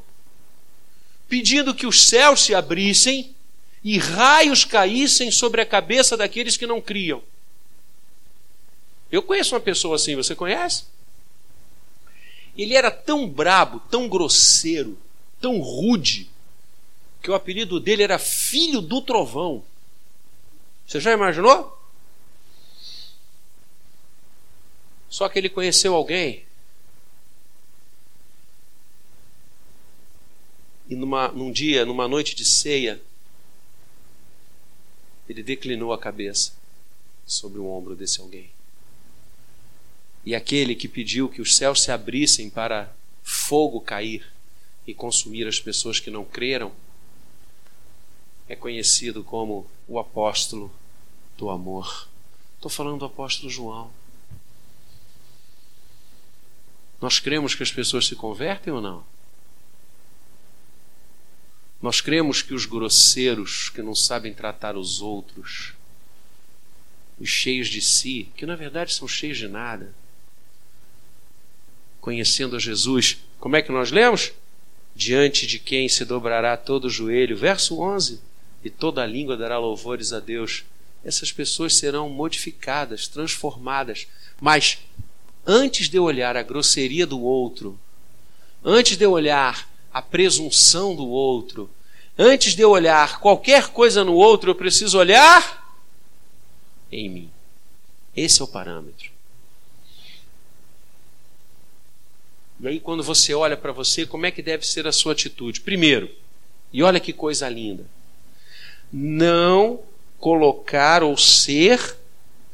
pedindo 1.31 1.73
que 1.73 1.87
os 1.87 2.09
céus 2.09 2.45
se 2.45 2.55
abrissem 2.57 3.35
e 3.85 3.97
raios 3.99 4.65
caíssem 4.65 5.31
sobre 5.31 5.61
a 5.61 5.67
cabeça 5.67 6.17
daqueles 6.17 6.57
que 6.57 6.67
não 6.67 6.81
criam. 6.81 7.23
Eu 9.13 9.23
conheço 9.23 9.55
uma 9.55 9.61
pessoa 9.61 9.95
assim, 9.95 10.17
você 10.17 10.35
conhece? 10.35 10.85
Ele 12.59 12.75
era 12.75 12.91
tão 12.91 13.29
brabo, 13.29 13.79
tão 13.89 14.09
grosseiro, 14.09 14.99
tão 15.41 15.61
rude, 15.61 16.29
que 17.23 17.31
o 17.31 17.35
apelido 17.35 17.79
dele 17.79 18.03
era 18.03 18.19
Filho 18.19 18.81
do 18.81 19.01
Trovão. 19.01 19.63
Você 20.85 20.99
já 20.99 21.13
imaginou? 21.13 21.79
Só 25.09 25.29
que 25.29 25.39
ele 25.39 25.49
conheceu 25.49 25.95
alguém 25.95 26.45
E 30.91 30.97
numa, 30.97 31.29
num 31.29 31.53
dia, 31.53 31.87
numa 31.87 32.09
noite 32.09 32.35
de 32.35 32.45
ceia, 32.45 33.01
ele 35.29 35.41
declinou 35.41 35.93
a 35.93 35.99
cabeça 35.99 36.53
sobre 37.25 37.61
o 37.61 37.67
ombro 37.69 37.95
desse 37.95 38.21
alguém. 38.21 38.51
E 40.27 40.35
aquele 40.35 40.75
que 40.75 40.89
pediu 40.89 41.29
que 41.29 41.41
os 41.41 41.57
céus 41.57 41.83
se 41.83 41.93
abrissem 41.93 42.51
para 42.51 42.93
fogo 43.23 43.81
cair 43.81 44.27
e 44.85 44.93
consumir 44.93 45.47
as 45.47 45.61
pessoas 45.61 46.01
que 46.01 46.11
não 46.11 46.25
creram, 46.25 46.73
é 48.49 48.57
conhecido 48.57 49.23
como 49.23 49.71
o 49.87 49.97
apóstolo 49.97 50.73
do 51.39 51.49
amor. 51.49 52.09
Estou 52.57 52.69
falando 52.69 52.99
do 52.99 53.05
apóstolo 53.05 53.49
João. 53.49 53.93
Nós 57.01 57.21
cremos 57.21 57.55
que 57.55 57.63
as 57.63 57.71
pessoas 57.71 58.07
se 58.07 58.17
convertem 58.17 58.73
ou 58.73 58.81
não? 58.81 59.10
Nós 61.83 62.01
cremos 62.01 62.43
que 62.43 62.53
os 62.53 62.67
grosseiros, 62.67 63.71
que 63.71 63.81
não 63.81 63.95
sabem 63.95 64.35
tratar 64.35 64.77
os 64.77 65.01
outros, 65.01 65.73
os 67.19 67.29
cheios 67.29 67.69
de 67.69 67.81
si, 67.81 68.29
que 68.37 68.45
na 68.45 68.57
verdade 68.57 68.93
são 68.93 69.09
cheios 69.09 69.39
de 69.39 69.49
nada, 69.49 69.95
conhecendo 72.01 72.57
a 72.57 72.59
Jesus, 72.59 73.19
como 73.39 73.57
é 73.57 73.63
que 73.63 73.73
nós 73.73 73.91
lemos? 73.91 74.33
Diante 74.95 75.47
de 75.47 75.59
quem 75.59 75.89
se 75.89 76.05
dobrará 76.05 76.57
todo 76.57 76.87
o 76.87 76.91
joelho, 76.91 77.37
verso 77.37 77.81
11, 77.81 78.21
e 78.65 78.69
toda 78.69 79.03
a 79.03 79.07
língua 79.07 79.37
dará 79.37 79.59
louvores 79.59 80.13
a 80.13 80.21
Deus. 80.21 80.65
Essas 81.03 81.33
pessoas 81.33 81.75
serão 81.75 82.11
modificadas, 82.11 83.09
transformadas, 83.09 84.07
mas 84.39 84.79
antes 85.47 85.89
de 85.89 85.97
eu 85.97 86.05
olhar 86.05 86.37
a 86.37 86.43
grosseria 86.43 87.07
do 87.07 87.21
outro, 87.21 87.79
antes 88.63 88.99
de 88.99 89.05
eu 89.05 89.13
olhar 89.13 89.70
a 89.93 90.01
presunção 90.01 90.95
do 90.95 91.07
outro, 91.09 91.71
antes 92.19 92.55
de 92.55 92.63
eu 92.63 92.71
olhar 92.71 93.21
qualquer 93.21 93.69
coisa 93.69 94.05
no 94.05 94.15
outro, 94.15 94.51
eu 94.51 94.55
preciso 94.55 94.99
olhar 94.99 95.79
em 96.91 97.09
mim. 97.09 97.31
Esse 98.17 98.41
é 98.41 98.45
o 98.45 98.49
parâmetro. 98.49 99.11
E 102.61 102.69
aí, 102.69 102.79
quando 102.79 103.03
você 103.03 103.33
olha 103.33 103.57
para 103.57 103.73
você, 103.73 104.05
como 104.05 104.27
é 104.27 104.31
que 104.31 104.43
deve 104.43 104.67
ser 104.67 104.87
a 104.87 104.93
sua 104.93 105.13
atitude? 105.13 105.63
Primeiro, 105.63 106.11
e 106.73 106.83
olha 106.83 107.01
que 107.01 107.13
coisa 107.13 107.49
linda, 107.49 107.87
não 108.93 109.81
colocar 110.19 111.03
ou 111.03 111.17
ser 111.17 111.97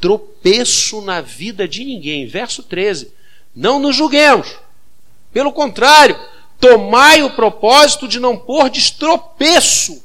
tropeço 0.00 1.00
na 1.00 1.20
vida 1.20 1.66
de 1.66 1.84
ninguém. 1.84 2.26
Verso 2.26 2.62
13. 2.62 3.12
Não 3.54 3.80
nos 3.80 3.96
julguemos. 3.96 4.56
Pelo 5.32 5.52
contrário, 5.52 6.16
tomai 6.60 7.22
o 7.22 7.34
propósito 7.34 8.08
de 8.08 8.18
não 8.18 8.36
pôr 8.36 8.70
destropeço. 8.70 10.02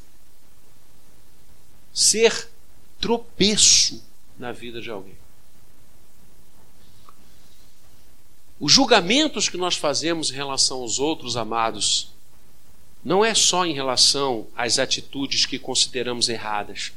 Ser 1.93 2.49
tropeço 2.99 4.03
na 4.37 4.51
vida 4.51 4.81
de 4.81 4.89
alguém. 4.89 5.17
Os 8.59 8.71
julgamentos 8.71 9.49
que 9.49 9.57
nós 9.57 9.75
fazemos 9.75 10.29
em 10.29 10.35
relação 10.35 10.81
aos 10.81 10.99
outros 10.99 11.35
amados 11.35 12.11
não 13.03 13.25
é 13.25 13.33
só 13.33 13.65
em 13.65 13.73
relação 13.73 14.47
às 14.55 14.77
atitudes 14.77 15.47
que 15.47 15.57
consideramos 15.57 16.29
erradas, 16.29 16.91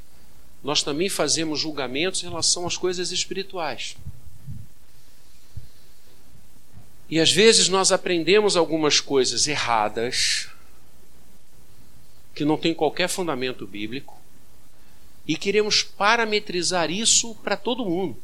nós 0.62 0.82
também 0.82 1.08
fazemos 1.08 1.60
julgamentos 1.60 2.22
em 2.22 2.28
relação 2.28 2.66
às 2.66 2.76
coisas 2.76 3.10
espirituais. 3.10 3.96
E 7.08 7.20
às 7.20 7.30
vezes 7.30 7.68
nós 7.68 7.92
aprendemos 7.92 8.56
algumas 8.56 9.00
coisas 9.00 9.46
erradas, 9.46 10.48
que 12.34 12.44
não 12.44 12.56
tem 12.56 12.74
qualquer 12.74 13.08
fundamento 13.08 13.66
bíblico, 13.66 14.18
e 15.26 15.36
queremos 15.36 15.82
parametrizar 15.82 16.90
isso 16.90 17.34
para 17.36 17.56
todo 17.56 17.84
mundo. 17.84 18.16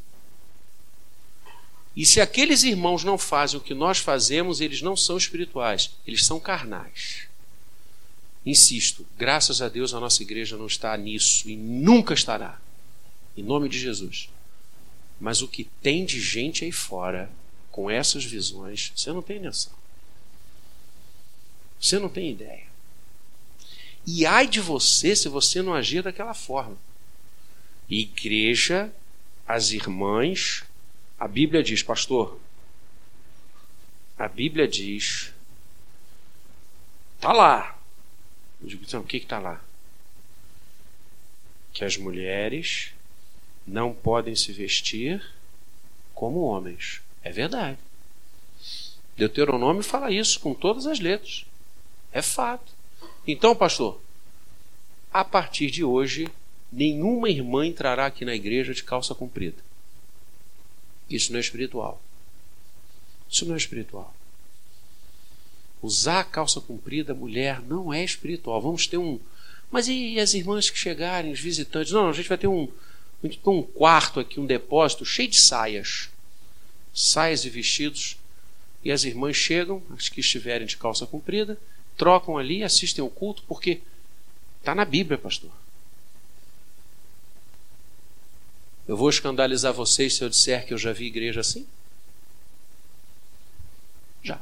E 1.96 2.06
se 2.06 2.20
aqueles 2.20 2.62
irmãos 2.62 3.04
não 3.04 3.18
fazem 3.18 3.58
o 3.58 3.62
que 3.62 3.74
nós 3.74 3.98
fazemos, 3.98 4.60
eles 4.60 4.80
não 4.80 4.96
são 4.96 5.16
espirituais, 5.16 5.90
eles 6.06 6.24
são 6.24 6.38
carnais. 6.38 7.28
Insisto, 8.44 9.06
graças 9.18 9.60
a 9.60 9.68
Deus 9.68 9.92
a 9.92 10.00
nossa 10.00 10.22
igreja 10.22 10.56
não 10.56 10.66
está 10.66 10.96
nisso 10.96 11.48
e 11.48 11.56
nunca 11.56 12.14
estará. 12.14 12.58
Em 13.36 13.42
nome 13.42 13.68
de 13.68 13.78
Jesus. 13.78 14.30
Mas 15.20 15.42
o 15.42 15.48
que 15.48 15.64
tem 15.82 16.04
de 16.04 16.20
gente 16.20 16.64
aí 16.64 16.72
fora 16.72 17.30
com 17.70 17.90
essas 17.90 18.24
visões, 18.24 18.92
você 18.94 19.12
não 19.12 19.22
tem 19.22 19.40
noção. 19.40 19.72
Você 21.80 21.98
não 21.98 22.08
tem 22.08 22.30
ideia. 22.30 22.66
E 24.06 24.26
ai 24.26 24.46
de 24.46 24.60
você 24.60 25.14
se 25.14 25.28
você 25.28 25.62
não 25.62 25.74
agir 25.74 26.02
daquela 26.02 26.34
forma. 26.34 26.76
Igreja, 27.88 28.92
as 29.46 29.72
irmãs, 29.72 30.64
a 31.18 31.26
Bíblia 31.26 31.62
diz, 31.62 31.82
pastor, 31.82 32.38
a 34.18 34.28
Bíblia 34.28 34.68
diz, 34.68 35.32
tá 37.20 37.32
lá, 37.32 37.78
eu 38.60 38.68
digo, 38.68 38.84
então, 38.84 39.00
o 39.00 39.04
que 39.04 39.16
está 39.16 39.38
lá? 39.38 39.62
Que 41.72 41.84
as 41.84 41.96
mulheres 41.96 42.92
não 43.66 43.94
podem 43.94 44.34
se 44.34 44.52
vestir 44.52 45.24
como 46.14 46.40
homens. 46.40 47.00
É 47.22 47.30
verdade. 47.30 47.78
Deuteronômio 49.16 49.82
fala 49.82 50.10
isso 50.10 50.40
com 50.40 50.54
todas 50.54 50.86
as 50.86 51.00
letras. 51.00 51.44
É 52.12 52.22
fato. 52.22 52.72
Então, 53.26 53.54
pastor, 53.54 54.00
a 55.12 55.24
partir 55.24 55.70
de 55.70 55.84
hoje, 55.84 56.28
nenhuma 56.72 57.28
irmã 57.28 57.66
entrará 57.66 58.06
aqui 58.06 58.24
na 58.24 58.34
igreja 58.34 58.72
de 58.72 58.82
calça 58.82 59.14
comprida. 59.14 59.58
Isso 61.08 61.32
não 61.32 61.38
é 61.38 61.40
espiritual. 61.40 62.00
Isso 63.28 63.44
não 63.44 63.54
é 63.54 63.58
espiritual. 63.58 64.14
Usar 65.82 66.24
calça 66.24 66.60
comprida, 66.60 67.14
mulher, 67.14 67.60
não 67.62 67.92
é 67.92 68.04
espiritual. 68.04 68.60
Vamos 68.60 68.86
ter 68.86 68.98
um. 68.98 69.18
Mas 69.70 69.88
e 69.88 70.18
as 70.18 70.34
irmãs 70.34 70.68
que 70.68 70.78
chegarem, 70.78 71.32
os 71.32 71.40
visitantes? 71.40 71.92
Não, 71.92 72.08
a 72.08 72.12
gente 72.12 72.28
vai 72.28 72.38
ter 72.38 72.48
um, 72.48 72.68
um 73.46 73.62
quarto 73.62 74.20
aqui, 74.20 74.38
um 74.38 74.46
depósito 74.46 75.04
cheio 75.04 75.28
de 75.28 75.40
saias. 75.40 76.10
Saias 76.92 77.44
e 77.44 77.50
vestidos. 77.50 78.16
E 78.82 78.90
as 78.90 79.04
irmãs 79.04 79.36
chegam, 79.36 79.82
as 79.96 80.08
que 80.08 80.20
estiverem 80.20 80.66
de 80.66 80.76
calça 80.76 81.06
comprida, 81.06 81.58
trocam 81.96 82.38
ali, 82.38 82.62
assistem 82.62 83.02
ao 83.02 83.10
culto, 83.10 83.42
porque 83.46 83.80
está 84.60 84.74
na 84.74 84.84
Bíblia, 84.84 85.18
pastor. 85.18 85.50
Eu 88.88 88.96
vou 88.96 89.08
escandalizar 89.08 89.72
vocês 89.72 90.14
se 90.14 90.24
eu 90.24 90.28
disser 90.28 90.66
que 90.66 90.74
eu 90.74 90.78
já 90.78 90.92
vi 90.92 91.06
igreja 91.06 91.40
assim? 91.40 91.66
Já. 94.22 94.40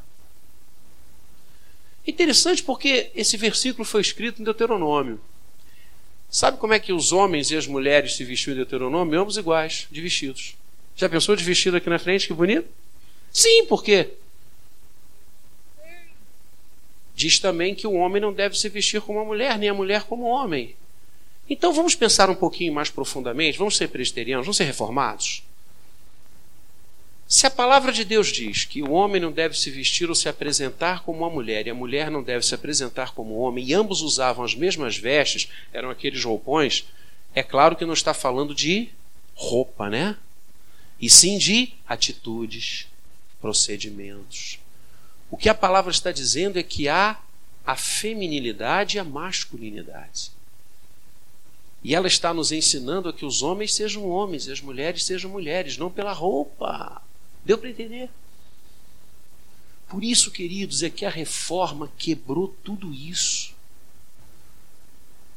Interessante 2.07 2.63
porque 2.63 3.11
esse 3.15 3.37
versículo 3.37 3.85
foi 3.85 4.01
escrito 4.01 4.41
em 4.41 4.45
Deuteronômio. 4.45 5.21
Sabe 6.31 6.59
como 6.59 6.73
é 6.73 6.79
que 6.79 6.93
os 6.93 7.13
homens 7.13 7.51
e 7.51 7.57
as 7.57 7.67
mulheres 7.67 8.17
se 8.17 8.25
vestiam 8.25 8.53
em 8.53 8.57
Deuteronômio? 8.57 9.21
Ambos 9.21 9.37
iguais, 9.37 9.87
de 9.91 10.01
vestidos. 10.01 10.55
Já 10.99 11.09
pensou 11.09 11.37
de 11.37 11.45
vestido 11.45 11.77
aqui 11.77 11.89
na 11.89 11.99
frente? 11.99 12.27
Que 12.27 12.35
bonito. 12.35 12.69
Sim, 13.33 13.65
porque 13.67 14.11
diz 17.15 17.39
também 17.39 17.73
que 17.75 17.87
o 17.87 17.95
homem 17.95 18.21
não 18.21 18.33
deve 18.33 18.59
se 18.59 18.69
vestir 18.69 19.01
como 19.01 19.21
a 19.21 19.25
mulher, 19.25 19.57
nem 19.59 19.69
a 19.69 19.75
mulher 19.75 20.03
como 20.03 20.25
o 20.25 20.29
homem. 20.29 20.75
Então 21.49 21.73
vamos 21.73 21.95
pensar 21.95 22.29
um 22.29 22.35
pouquinho 22.35 22.75
mais 22.75 22.91
profundamente, 22.91 23.57
vamos 23.57 23.77
ser 23.77 23.89
presbiterianos, 23.89 24.45
vamos 24.45 24.57
ser 24.57 24.65
reformados. 24.65 25.45
Se 27.29 27.47
a 27.47 27.51
palavra 27.51 27.93
de 27.93 28.05
Deus 28.05 28.29
diz 28.29 28.65
que 28.65 28.83
o 28.83 28.91
homem 28.91 29.21
não 29.21 29.31
deve 29.31 29.57
se 29.57 29.71
vestir 29.71 30.09
ou 30.09 30.15
se 30.17 30.29
apresentar 30.29 31.05
como 31.05 31.19
uma 31.19 31.31
mulher 31.31 31.67
e 31.67 31.71
a 31.71 31.75
mulher 31.75 32.11
não 32.11 32.23
deve 32.23 32.45
se 32.45 32.55
apresentar 32.55 33.13
como 33.13 33.37
um 33.37 33.41
homem, 33.41 33.65
e 33.67 33.75
ambos 33.75 34.03
usavam 34.03 34.45
as 34.45 34.55
mesmas 34.55 34.97
vestes, 34.97 35.49
eram 35.73 35.91
aqueles 35.91 36.25
roupões, 36.25 36.87
é 37.35 37.43
claro 37.43 37.77
que 37.77 37.85
não 37.85 37.93
está 37.93 38.13
falando 38.13 38.55
de 38.55 38.89
roupa, 39.35 39.89
né? 39.89 40.17
E 41.01 41.09
sim 41.09 41.39
de 41.39 41.75
atitudes, 41.87 42.89
procedimentos. 43.41 44.59
O 45.31 45.37
que 45.37 45.49
a 45.49 45.55
palavra 45.55 45.91
está 45.91 46.11
dizendo 46.11 46.59
é 46.59 46.63
que 46.63 46.89
há 46.89 47.21
a 47.65 47.77
feminilidade 47.77 48.97
e 48.97 49.01
a 49.01 49.05
masculinidade. 49.05 50.33
E 51.85 51.95
ela 51.95 52.09
está 52.09 52.35
nos 52.35 52.51
ensinando 52.51 53.09
a 53.09 53.13
que 53.13 53.25
os 53.25 53.43
homens 53.43 53.75
sejam 53.75 54.09
homens 54.09 54.47
e 54.47 54.53
as 54.53 54.61
mulheres 54.61 55.05
sejam 55.05 55.31
mulheres, 55.31 55.77
não 55.77 55.91
pela 55.91 56.13
roupa. 56.13 57.01
Deu 57.45 57.57
para 57.57 57.71
entender? 57.71 58.11
Por 59.89 60.03
isso, 60.03 60.31
queridos, 60.31 60.83
é 60.83 60.91
que 60.91 61.05
a 61.05 61.11
reforma 61.11 61.91
quebrou 61.97 62.55
tudo 62.63 62.93
isso. 62.93 63.55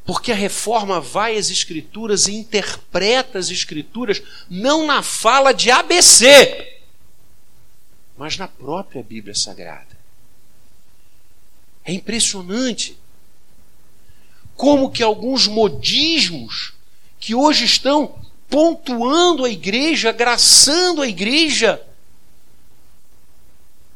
Porque 0.06 0.32
a 0.32 0.36
reforma 0.36 0.99
vai 0.99 1.38
às 1.38 1.49
Escrituras 1.49 2.28
e 2.28 2.34
interpreta 2.34 3.38
as 3.38 3.49
Escrituras 3.49 4.22
não 4.49 4.86
na 4.86 5.04
fala 5.04 5.54
de 5.54 5.70
ABC, 5.70 6.80
mas 8.18 8.38
na 8.38 8.47
própria 8.47 9.04
Bíblia 9.04 9.36
Sagrada. 9.36 9.97
É 11.84 11.93
impressionante 11.93 12.97
como 14.56 14.91
que 14.91 15.02
alguns 15.02 15.47
modismos 15.47 16.74
que 17.20 17.34
hoje 17.34 17.66
estão 17.66 18.20
pontuando 18.49 19.45
a 19.45 19.49
igreja, 19.49 20.10
agraçando 20.10 21.02
a 21.02 21.08
igreja, 21.08 21.82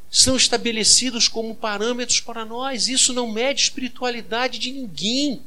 são 0.10 0.38
estabelecidos 0.38 1.28
como 1.28 1.54
parâmetros 1.54 2.22
para 2.22 2.46
nós. 2.46 2.88
Isso 2.88 3.12
não 3.12 3.30
mede 3.30 3.64
espiritualidade 3.64 4.58
de 4.58 4.72
ninguém. 4.72 5.42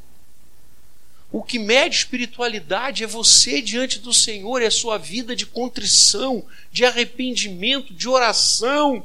O 1.31 1.43
que 1.43 1.59
mede 1.59 1.97
espiritualidade 1.97 3.05
é 3.05 3.07
você 3.07 3.61
diante 3.61 3.99
do 3.99 4.14
Senhor, 4.14 4.62
é 4.62 4.66
a 4.66 4.70
sua 4.70 4.97
vida 4.97 5.37
de 5.37 5.45
contrição, 5.45 6.45
de 6.72 6.87
arrependimento, 6.87 7.93
de 7.93 8.09
oração. 8.09 9.05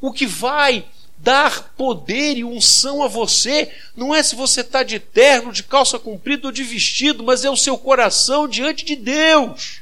O 0.00 0.12
que 0.12 0.26
vai 0.26 0.86
dar 1.16 1.72
poder 1.76 2.36
e 2.36 2.44
unção 2.44 3.02
a 3.02 3.08
você 3.08 3.72
não 3.96 4.14
é 4.14 4.22
se 4.22 4.34
você 4.34 4.60
está 4.60 4.82
de 4.82 4.98
terno, 4.98 5.52
de 5.52 5.62
calça 5.62 5.98
comprida 5.98 6.48
ou 6.48 6.52
de 6.52 6.64
vestido, 6.64 7.22
mas 7.22 7.44
é 7.44 7.50
o 7.50 7.56
seu 7.56 7.78
coração 7.78 8.46
diante 8.46 8.84
de 8.84 8.96
Deus. 8.96 9.80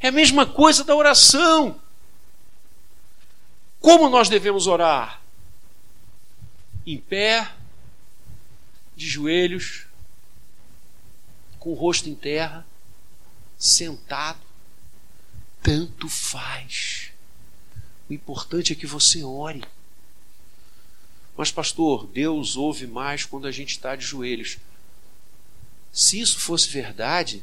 É 0.00 0.08
a 0.08 0.12
mesma 0.12 0.46
coisa 0.46 0.82
da 0.82 0.96
oração. 0.96 1.78
Como 3.78 4.08
nós 4.08 4.28
devemos 4.28 4.66
orar? 4.66 5.20
Em 6.86 6.96
pé, 6.96 7.46
de 9.00 9.08
joelhos, 9.08 9.86
com 11.58 11.70
o 11.70 11.74
rosto 11.74 12.08
em 12.08 12.14
terra, 12.14 12.66
sentado. 13.58 14.38
Tanto 15.62 16.06
faz. 16.06 17.10
O 18.08 18.12
importante 18.12 18.72
é 18.72 18.76
que 18.76 18.86
você 18.86 19.24
ore. 19.24 19.64
Mas, 21.34 21.50
pastor, 21.50 22.06
Deus 22.06 22.56
ouve 22.56 22.86
mais 22.86 23.24
quando 23.24 23.46
a 23.46 23.50
gente 23.50 23.70
está 23.70 23.96
de 23.96 24.04
joelhos. 24.04 24.58
Se 25.90 26.20
isso 26.20 26.38
fosse 26.38 26.68
verdade, 26.68 27.42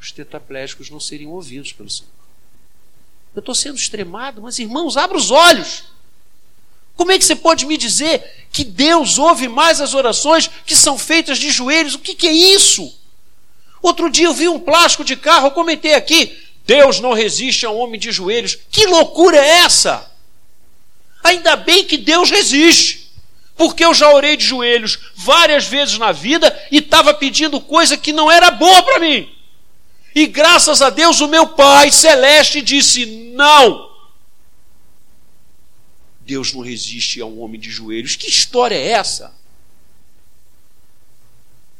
os 0.00 0.10
tetraplégicos 0.10 0.90
não 0.90 0.98
seriam 0.98 1.30
ouvidos 1.30 1.72
pelo 1.72 1.90
Senhor. 1.90 2.10
Eu 3.34 3.40
estou 3.40 3.54
sendo 3.54 3.76
extremado, 3.76 4.42
mas 4.42 4.58
irmãos, 4.58 4.96
abra 4.96 5.16
os 5.16 5.30
olhos. 5.30 5.84
Como 7.00 7.12
é 7.12 7.18
que 7.18 7.24
você 7.24 7.34
pode 7.34 7.64
me 7.64 7.78
dizer 7.78 8.46
que 8.52 8.62
Deus 8.62 9.16
ouve 9.16 9.48
mais 9.48 9.80
as 9.80 9.94
orações 9.94 10.50
que 10.66 10.76
são 10.76 10.98
feitas 10.98 11.38
de 11.38 11.50
joelhos? 11.50 11.94
O 11.94 11.98
que, 11.98 12.14
que 12.14 12.28
é 12.28 12.32
isso? 12.32 12.94
Outro 13.80 14.10
dia 14.10 14.26
eu 14.26 14.34
vi 14.34 14.48
um 14.48 14.60
plástico 14.60 15.02
de 15.02 15.16
carro, 15.16 15.46
eu 15.46 15.50
comentei 15.52 15.94
aqui. 15.94 16.38
Deus 16.66 17.00
não 17.00 17.14
resiste 17.14 17.64
a 17.64 17.70
um 17.70 17.78
homem 17.78 17.98
de 17.98 18.12
joelhos. 18.12 18.58
Que 18.70 18.84
loucura 18.84 19.38
é 19.38 19.60
essa? 19.60 20.12
Ainda 21.24 21.56
bem 21.56 21.84
que 21.86 21.96
Deus 21.96 22.30
resiste. 22.30 23.10
Porque 23.56 23.82
eu 23.82 23.94
já 23.94 24.12
orei 24.12 24.36
de 24.36 24.44
joelhos 24.44 24.98
várias 25.16 25.66
vezes 25.66 25.96
na 25.96 26.12
vida 26.12 26.54
e 26.70 26.80
estava 26.80 27.14
pedindo 27.14 27.62
coisa 27.62 27.96
que 27.96 28.12
não 28.12 28.30
era 28.30 28.50
boa 28.50 28.82
para 28.82 28.98
mim. 28.98 29.26
E 30.14 30.26
graças 30.26 30.82
a 30.82 30.90
Deus 30.90 31.18
o 31.22 31.28
meu 31.28 31.46
Pai 31.46 31.90
celeste 31.90 32.60
disse: 32.60 33.06
não. 33.34 33.89
Deus 36.30 36.52
não 36.52 36.60
resiste 36.60 37.20
a 37.20 37.26
um 37.26 37.40
homem 37.40 37.60
de 37.60 37.68
joelhos. 37.68 38.14
Que 38.14 38.30
história 38.30 38.76
é 38.76 38.90
essa? 38.90 39.34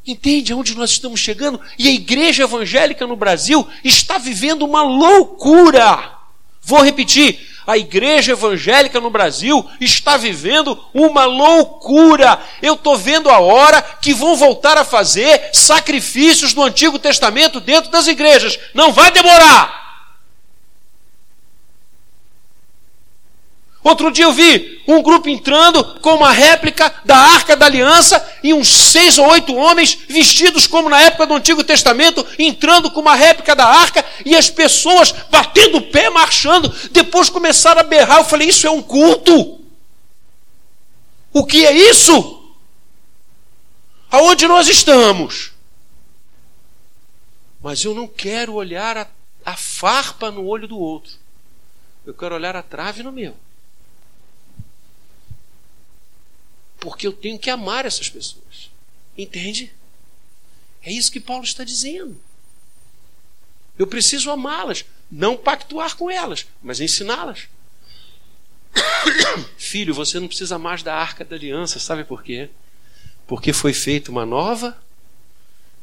Entende 0.05 0.51
aonde 0.51 0.75
nós 0.75 0.91
estamos 0.91 1.21
chegando? 1.21 1.61
E 1.79 1.87
a 1.87 1.91
igreja 1.91 2.43
evangélica 2.43 3.07
no 3.07 3.15
Brasil 3.15 3.65
está 3.81 4.17
vivendo 4.17 4.63
uma 4.63 4.81
loucura. 4.81 6.17
Vou 6.61 6.83
repetir: 6.83 7.39
a 7.65 7.77
igreja 7.77 8.33
evangélica 8.33 8.99
no 8.99 9.09
Brasil 9.09 9.65
está 9.79 10.17
vivendo 10.17 10.77
uma 10.93 11.23
loucura. 11.23 12.37
Eu 12.61 12.73
estou 12.73 12.97
vendo 12.97 13.29
a 13.29 13.39
hora 13.39 13.81
que 14.01 14.13
vão 14.13 14.35
voltar 14.35 14.77
a 14.77 14.83
fazer 14.83 15.51
sacrifícios 15.53 16.53
do 16.53 16.61
Antigo 16.61 16.99
Testamento 16.99 17.61
dentro 17.61 17.89
das 17.89 18.05
igrejas. 18.05 18.59
Não 18.73 18.91
vai 18.91 19.11
demorar. 19.11 19.80
Outro 23.83 24.11
dia 24.11 24.25
eu 24.25 24.31
vi 24.31 24.79
um 24.87 25.01
grupo 25.01 25.27
entrando 25.27 25.83
com 26.01 26.13
uma 26.13 26.31
réplica 26.31 26.93
da 27.03 27.17
Arca 27.17 27.57
da 27.57 27.65
Aliança 27.65 28.23
e 28.43 28.53
uns 28.53 28.67
seis 28.67 29.17
ou 29.17 29.27
oito 29.29 29.55
homens 29.55 29.97
vestidos 30.07 30.67
como 30.67 30.87
na 30.87 31.01
época 31.01 31.25
do 31.25 31.33
Antigo 31.33 31.63
Testamento, 31.63 32.25
entrando 32.37 32.91
com 32.91 32.99
uma 32.99 33.15
réplica 33.15 33.55
da 33.55 33.65
Arca 33.65 34.05
e 34.23 34.35
as 34.35 34.51
pessoas 34.51 35.11
batendo 35.31 35.77
o 35.77 35.81
pé, 35.81 36.11
marchando. 36.11 36.69
Depois 36.91 37.27
começaram 37.29 37.81
a 37.81 37.83
berrar. 37.83 38.19
Eu 38.19 38.25
falei: 38.25 38.49
Isso 38.49 38.67
é 38.67 38.69
um 38.69 38.83
culto? 38.83 39.59
O 41.33 41.43
que 41.43 41.65
é 41.65 41.71
isso? 41.71 42.53
Aonde 44.11 44.47
nós 44.47 44.67
estamos? 44.67 45.53
Mas 47.63 47.83
eu 47.83 47.95
não 47.95 48.07
quero 48.07 48.53
olhar 48.53 48.95
a, 48.97 49.07
a 49.43 49.55
farpa 49.55 50.29
no 50.29 50.45
olho 50.45 50.67
do 50.67 50.77
outro. 50.77 51.13
Eu 52.05 52.13
quero 52.13 52.35
olhar 52.35 52.55
a 52.55 52.61
trave 52.61 53.01
no 53.01 53.11
meu. 53.11 53.35
Porque 56.81 57.05
eu 57.05 57.13
tenho 57.13 57.37
que 57.37 57.49
amar 57.49 57.85
essas 57.85 58.09
pessoas. 58.09 58.71
Entende? 59.15 59.71
É 60.81 60.91
isso 60.91 61.11
que 61.11 61.19
Paulo 61.19 61.43
está 61.43 61.63
dizendo. 61.63 62.19
Eu 63.77 63.85
preciso 63.85 64.31
amá-las, 64.31 64.83
não 65.09 65.37
pactuar 65.37 65.95
com 65.95 66.09
elas, 66.09 66.47
mas 66.61 66.81
ensiná-las. 66.81 67.47
Filho, 69.57 69.93
você 69.93 70.19
não 70.19 70.27
precisa 70.27 70.57
mais 70.57 70.81
da 70.81 70.95
arca 70.95 71.23
da 71.23 71.35
aliança, 71.35 71.79
sabe 71.79 72.03
por 72.03 72.23
quê? 72.23 72.49
Porque 73.27 73.53
foi 73.53 73.73
feita 73.73 74.09
uma 74.09 74.25
nova 74.25 74.75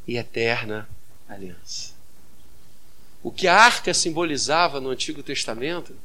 e 0.07 0.17
eterna 0.17 0.89
aliança. 1.29 1.93
O 3.23 3.31
que 3.31 3.47
a 3.47 3.55
arca 3.55 3.95
simbolizava 3.95 4.81
no 4.81 4.91
Antigo 4.91 5.23
Testamento, 5.23 5.97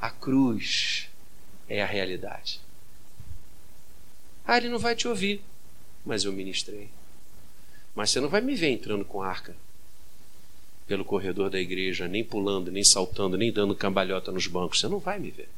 a 0.00 0.08
cruz 0.08 1.08
é 1.68 1.82
a 1.82 1.86
realidade. 1.86 2.60
Ah, 4.48 4.56
ele 4.56 4.70
não 4.70 4.78
vai 4.78 4.96
te 4.96 5.06
ouvir. 5.06 5.42
Mas 6.06 6.24
eu 6.24 6.32
ministrei. 6.32 6.88
Mas 7.94 8.08
você 8.08 8.18
não 8.18 8.30
vai 8.30 8.40
me 8.40 8.54
ver 8.54 8.70
entrando 8.70 9.04
com 9.04 9.20
arca 9.20 9.54
pelo 10.86 11.04
corredor 11.04 11.50
da 11.50 11.60
igreja, 11.60 12.08
nem 12.08 12.24
pulando, 12.24 12.72
nem 12.72 12.82
saltando, 12.82 13.36
nem 13.36 13.52
dando 13.52 13.74
cambalhota 13.74 14.32
nos 14.32 14.46
bancos. 14.46 14.80
Você 14.80 14.88
não 14.88 14.98
vai 14.98 15.18
me 15.18 15.30
ver. 15.30 15.50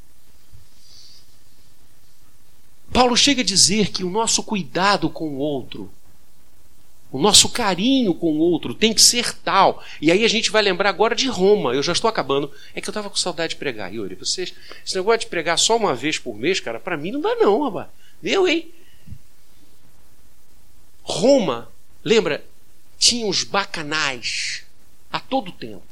Paulo 2.92 3.16
chega 3.16 3.42
a 3.42 3.44
dizer 3.44 3.92
que 3.92 4.02
o 4.02 4.10
nosso 4.10 4.42
cuidado 4.42 5.08
com 5.08 5.28
o 5.28 5.38
outro, 5.38 5.88
o 7.12 7.20
nosso 7.20 7.48
carinho 7.48 8.12
com 8.12 8.32
o 8.32 8.38
outro 8.38 8.74
tem 8.74 8.92
que 8.92 9.00
ser 9.00 9.32
tal. 9.34 9.84
E 10.00 10.10
aí 10.10 10.24
a 10.24 10.28
gente 10.28 10.50
vai 10.50 10.62
lembrar 10.62 10.88
agora 10.88 11.14
de 11.14 11.28
Roma. 11.28 11.74
Eu 11.74 11.82
já 11.82 11.92
estou 11.92 12.08
acabando. 12.10 12.50
É 12.74 12.80
que 12.80 12.88
eu 12.88 12.92
estava 12.92 13.08
com 13.08 13.14
saudade 13.14 13.50
de 13.50 13.56
pregar. 13.60 13.94
Yuri, 13.94 14.16
vocês, 14.16 14.52
esse 14.84 14.96
negócio 14.96 15.20
de 15.20 15.26
pregar 15.28 15.56
só 15.60 15.76
uma 15.76 15.94
vez 15.94 16.18
por 16.18 16.36
mês, 16.36 16.58
cara, 16.58 16.80
para 16.80 16.96
mim 16.96 17.12
não 17.12 17.20
dá 17.20 17.36
não, 17.36 17.62
rapaz. 17.62 17.88
Eu, 18.22 18.46
hein? 18.46 18.70
Roma, 21.02 21.70
lembra, 22.04 22.44
tinha 22.98 23.26
os 23.26 23.42
bacanais 23.42 24.64
a 25.10 25.18
todo 25.18 25.50
tempo. 25.50 25.82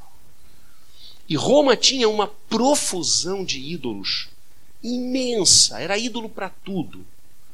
E 1.29 1.37
Roma 1.37 1.77
tinha 1.77 2.09
uma 2.09 2.27
profusão 2.27 3.45
de 3.45 3.61
ídolos 3.61 4.29
imensa, 4.83 5.81
era 5.81 5.99
ídolo 5.99 6.29
para 6.29 6.49
tudo. 6.49 7.05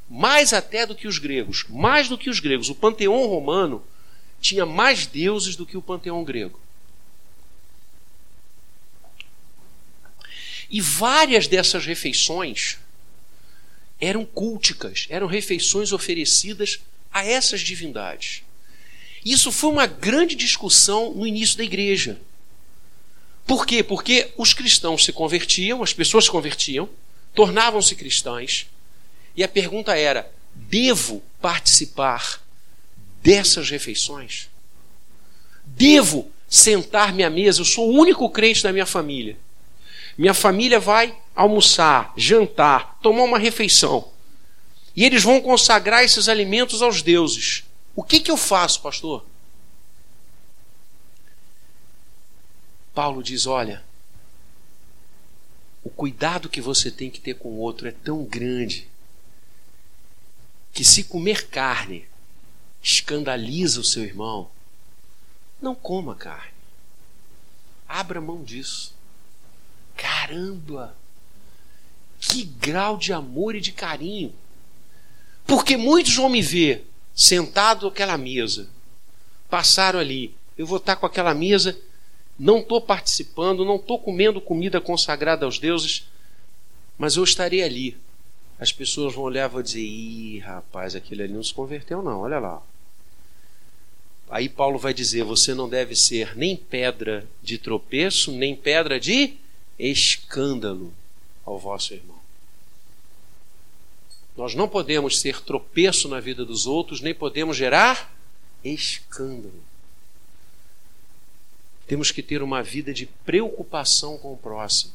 Mais 0.09 0.53
até 0.53 0.87
do 0.87 0.95
que 0.95 1.09
os 1.09 1.19
gregos, 1.19 1.65
mais 1.69 2.09
do 2.09 2.19
que 2.19 2.29
os 2.29 2.39
gregos. 2.39 2.69
O 2.69 2.75
panteão 2.75 3.27
romano 3.27 3.83
tinha 4.41 4.67
mais 4.67 5.07
deuses 5.07 5.57
do 5.57 5.65
que 5.65 5.77
o 5.77 5.83
panteão 5.83 6.23
grego. 6.23 6.61
E 10.69 10.81
várias 10.81 11.47
dessas 11.49 11.87
refeições 11.87 12.79
eram 14.05 14.25
culticas, 14.25 15.07
eram 15.09 15.27
refeições 15.27 15.93
oferecidas 15.93 16.81
a 17.13 17.25
essas 17.25 17.61
divindades. 17.61 18.43
Isso 19.25 19.51
foi 19.51 19.71
uma 19.71 19.87
grande 19.87 20.35
discussão 20.35 21.15
no 21.15 21.27
início 21.27 21.57
da 21.57 21.65
igreja. 21.65 22.21
Por 23.47 23.67
quê? 23.67 23.83
Porque 23.83 24.31
os 24.37 24.53
cristãos 24.53 25.05
se 25.05 25.13
convertiam, 25.13 25.83
as 25.83 25.93
pessoas 25.93 26.25
se 26.25 26.31
convertiam, 26.31 26.89
tornavam-se 27.35 27.95
cristãs, 27.95 28.67
e 29.37 29.43
a 29.43 29.49
pergunta 29.49 29.97
era: 29.97 30.31
devo 30.55 31.23
participar 31.41 32.43
dessas 33.23 33.71
refeições? 33.71 34.49
Devo 35.65 36.31
sentar-me 36.49 37.25
à 37.25 37.31
mesa? 37.31 37.61
Eu 37.61 37.65
sou 37.65 37.91
o 37.91 37.99
único 37.99 38.29
crente 38.31 38.63
da 38.63 38.73
minha 38.73 38.87
família. 38.87 39.37
Minha 40.17 40.35
família 40.35 40.79
vai 40.79 41.17
almoçar, 41.35 42.13
jantar, 42.17 42.99
tomar 43.01 43.25
uma 43.25 43.39
refeição. 43.39 44.13
E 44.95 45.05
eles 45.05 45.23
vão 45.23 45.41
consagrar 45.41 46.05
esses 46.05 46.29
alimentos 46.29 46.81
aos 46.81 47.03
deuses. 47.03 47.65
O 47.97 48.03
que, 48.03 48.21
que 48.21 48.31
eu 48.31 48.37
faço, 48.37 48.81
pastor? 48.81 49.25
Paulo 52.95 53.23
diz: 53.23 53.47
olha, 53.47 53.85
o 55.83 55.91
cuidado 55.91 56.49
que 56.49 56.61
você 56.61 56.91
tem 56.91 57.11
que 57.11 57.21
ter 57.21 57.35
com 57.35 57.49
o 57.49 57.59
outro 57.59 57.89
é 57.89 57.93
tão 57.93 58.25
grande 58.25 58.89
que 60.73 60.85
se 60.85 61.05
comer 61.05 61.49
carne 61.49 62.07
escandaliza 62.83 63.81
o 63.81 63.85
seu 63.85 64.03
irmão, 64.03 64.51
não 65.61 65.75
coma 65.75 66.15
carne. 66.15 66.53
Abra 67.89 68.21
mão 68.21 68.43
disso. 68.43 68.95
Caramba! 69.97 70.95
Que 72.27 72.43
grau 72.43 72.97
de 72.97 73.13
amor 73.13 73.55
e 73.55 73.61
de 73.61 73.71
carinho! 73.71 74.33
Porque 75.47 75.77
muitos 75.77 76.17
vão 76.17 76.31
me 76.31 76.41
ver 76.41 76.89
sentado 77.15 77.87
àquela 77.87 78.17
mesa, 78.17 78.69
passaram 79.49 80.01
ali, 80.01 80.35
eu 80.57 80.67
vou 80.67 80.79
estar 80.79 80.97
com 80.97 81.05
aquela 81.05 81.35
mesa, 81.35 81.79
não 82.39 82.61
estou 82.61 82.81
participando, 82.81 83.65
não 83.65 83.77
estou 83.77 83.99
comendo 83.99 84.41
comida 84.41 84.81
consagrada 84.81 85.45
aos 85.45 85.59
deuses, 85.59 86.09
mas 86.97 87.17
eu 87.17 87.23
estarei 87.23 87.63
ali. 87.63 87.97
As 88.59 88.73
pessoas 88.73 89.15
vão 89.15 89.25
olhar 89.25 89.49
e 89.49 89.53
vão 89.53 89.63
dizer: 89.63 89.83
ih, 89.83 90.39
rapaz, 90.39 90.97
aquele 90.97 91.25
ali 91.25 91.33
não 91.35 91.45
se 91.45 91.53
converteu, 91.53 92.03
não, 92.03 92.21
olha 92.21 92.39
lá. 92.39 92.63
Aí 94.31 94.49
Paulo 94.49 94.79
vai 94.79 94.95
dizer: 94.95 95.25
você 95.25 95.53
não 95.53 95.69
deve 95.69 95.95
ser 95.95 96.35
nem 96.37 96.57
pedra 96.57 97.29
de 97.43 97.59
tropeço, 97.59 98.33
nem 98.33 98.57
pedra 98.57 98.99
de 98.99 99.35
escândalo 99.79 100.93
ao 101.45 101.59
vosso 101.59 101.93
irmão. 101.93 102.14
Nós 104.37 104.55
não 104.55 104.69
podemos 104.69 105.21
ser 105.21 105.41
tropeço 105.41 106.09
na 106.09 106.19
vida 106.19 106.45
dos 106.45 106.67
outros, 106.67 107.01
nem 107.01 107.15
podemos 107.15 107.57
gerar 107.57 108.13
escândalo. 108.65 109.63
Temos 111.87 112.11
que 112.11 112.23
ter 112.23 112.43
uma 112.43 112.63
vida 112.63 112.93
de 112.93 113.07
preocupação 113.07 114.19
com 114.19 114.33
o 114.33 114.37
próximo. 114.37 114.93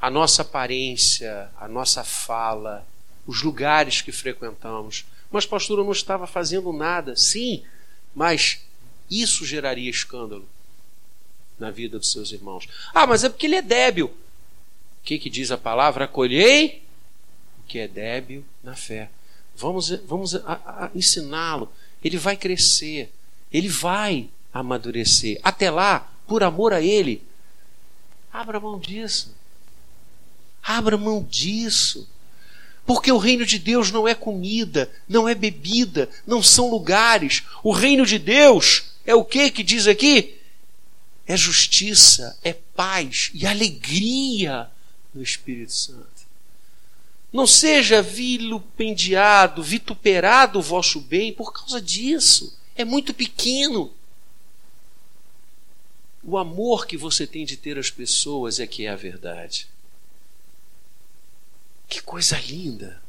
A 0.00 0.08
nossa 0.08 0.42
aparência, 0.42 1.50
a 1.58 1.66
nossa 1.66 2.04
fala, 2.04 2.86
os 3.26 3.42
lugares 3.42 4.00
que 4.00 4.12
frequentamos. 4.12 5.04
Mas, 5.30 5.44
pastor, 5.44 5.78
eu 5.80 5.84
não 5.84 5.92
estava 5.92 6.26
fazendo 6.26 6.72
nada. 6.72 7.16
Sim, 7.16 7.64
mas 8.14 8.64
isso 9.10 9.44
geraria 9.44 9.90
escândalo 9.90 10.48
na 11.58 11.70
vida 11.70 11.98
dos 11.98 12.12
seus 12.12 12.32
irmãos. 12.32 12.68
Ah, 12.94 13.06
mas 13.06 13.24
é 13.24 13.28
porque 13.28 13.46
ele 13.46 13.56
é 13.56 13.62
débil. 13.62 14.06
O 14.06 15.04
que, 15.04 15.18
que 15.18 15.28
diz 15.28 15.50
a 15.50 15.58
palavra? 15.58 16.04
Acolhei 16.04 16.87
que 17.68 17.78
é 17.78 17.86
débil 17.86 18.44
na 18.64 18.74
fé. 18.74 19.10
Vamos, 19.54 19.90
vamos 20.06 20.34
ensiná-lo. 20.94 21.70
Ele 22.02 22.16
vai 22.16 22.36
crescer. 22.36 23.12
Ele 23.52 23.68
vai 23.68 24.28
amadurecer. 24.52 25.38
Até 25.42 25.70
lá, 25.70 26.10
por 26.26 26.42
amor 26.42 26.72
a 26.72 26.80
Ele, 26.80 27.22
abra 28.32 28.58
mão 28.58 28.78
disso. 28.78 29.34
Abra 30.62 30.96
mão 30.96 31.26
disso. 31.28 32.08
Porque 32.86 33.12
o 33.12 33.18
reino 33.18 33.44
de 33.44 33.58
Deus 33.58 33.90
não 33.90 34.08
é 34.08 34.14
comida, 34.14 34.90
não 35.06 35.28
é 35.28 35.34
bebida, 35.34 36.08
não 36.26 36.42
são 36.42 36.70
lugares. 36.70 37.42
O 37.62 37.70
reino 37.70 38.06
de 38.06 38.18
Deus 38.18 38.92
é 39.04 39.14
o 39.14 39.24
que 39.24 39.50
que 39.50 39.62
diz 39.62 39.86
aqui? 39.86 40.38
É 41.26 41.36
justiça, 41.36 42.38
é 42.42 42.54
paz 42.54 43.30
e 43.34 43.46
alegria 43.46 44.70
no 45.14 45.22
Espírito 45.22 45.72
Santo. 45.72 46.17
Não 47.32 47.46
seja 47.46 48.00
vilipendiado, 48.00 49.62
vituperado 49.62 50.58
o 50.58 50.62
vosso 50.62 51.00
bem 51.00 51.32
por 51.32 51.52
causa 51.52 51.80
disso. 51.80 52.58
É 52.74 52.84
muito 52.84 53.12
pequeno. 53.12 53.92
O 56.22 56.38
amor 56.38 56.86
que 56.86 56.96
você 56.96 57.26
tem 57.26 57.44
de 57.44 57.56
ter 57.56 57.78
as 57.78 57.90
pessoas 57.90 58.58
é 58.58 58.66
que 58.66 58.86
é 58.86 58.88
a 58.90 58.96
verdade. 58.96 59.68
Que 61.88 62.02
coisa 62.02 62.38
linda! 62.38 63.02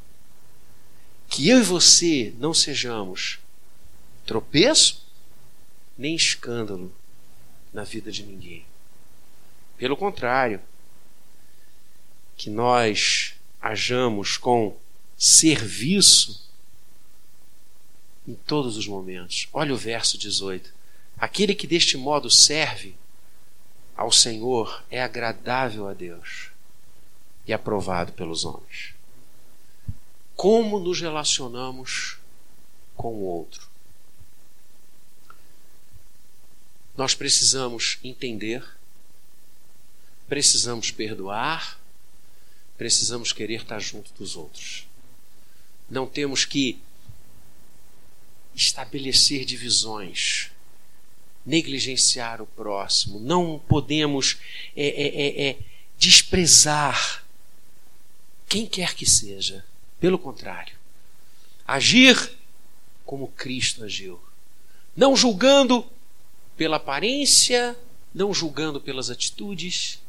Que 1.28 1.48
eu 1.48 1.60
e 1.60 1.64
você 1.64 2.34
não 2.40 2.54
sejamos 2.54 3.40
tropeço 4.26 5.06
nem 5.98 6.16
escândalo 6.16 6.94
na 7.74 7.84
vida 7.84 8.12
de 8.12 8.24
ninguém. 8.24 8.66
Pelo 9.78 9.98
contrário, 9.98 10.62
que 12.38 12.50
nós 12.50 13.36
hajamos 13.62 14.38
com 14.38 14.78
serviço 15.18 16.48
em 18.28 18.36
todos 18.36 18.78
os 18.78 18.88
momentos. 18.88 19.48
Olha 19.52 19.74
o 19.74 19.78
verso 19.78 20.18
18. 20.18 20.72
Aquele 21.18 21.56
que 21.56 21.68
deste 21.68 21.98
modo 21.98 22.30
serve 22.30 22.96
ao 23.96 24.12
Senhor 24.12 24.84
é 24.90 25.02
agradável 25.02 25.88
a 25.88 25.94
Deus 25.94 26.52
e 27.46 27.52
aprovado 27.52 28.14
pelos 28.14 28.46
homens. 28.46 28.94
Como 30.36 30.80
nos 30.80 31.02
relacionamos 31.02 32.18
com 32.96 33.10
o 33.10 33.24
outro? 33.24 33.68
Nós 36.96 37.16
precisamos 37.16 37.98
entender, 38.04 38.64
precisamos 40.28 40.92
perdoar, 40.92 41.79
precisamos 42.80 43.34
querer 43.34 43.62
estar 43.62 43.78
junto 43.80 44.14
dos 44.14 44.38
outros. 44.38 44.88
Não 45.90 46.08
temos 46.08 46.46
que 46.46 46.80
estabelecer 48.56 49.44
divisões 49.44 50.50
negligenciar 51.46 52.42
o 52.42 52.48
próximo, 52.48 53.20
não 53.20 53.60
podemos 53.68 54.38
é, 54.76 54.88
é, 54.88 55.08
é, 55.08 55.50
é, 55.50 55.60
desprezar 55.98 57.26
quem 58.48 58.66
quer 58.66 58.96
que 58.96 59.06
seja. 59.06 59.66
Pelo 60.00 60.18
contrário, 60.18 60.76
agir 61.68 62.32
como 63.06 63.28
Cristo 63.28 63.84
agiu, 63.84 64.22
não 64.96 65.18
julgando 65.18 65.86
pela 66.56 66.78
aparência, 66.78 67.78
não 68.14 68.34
julgando 68.34 68.80
pelas 68.80 69.10
atitudes, 69.10 70.02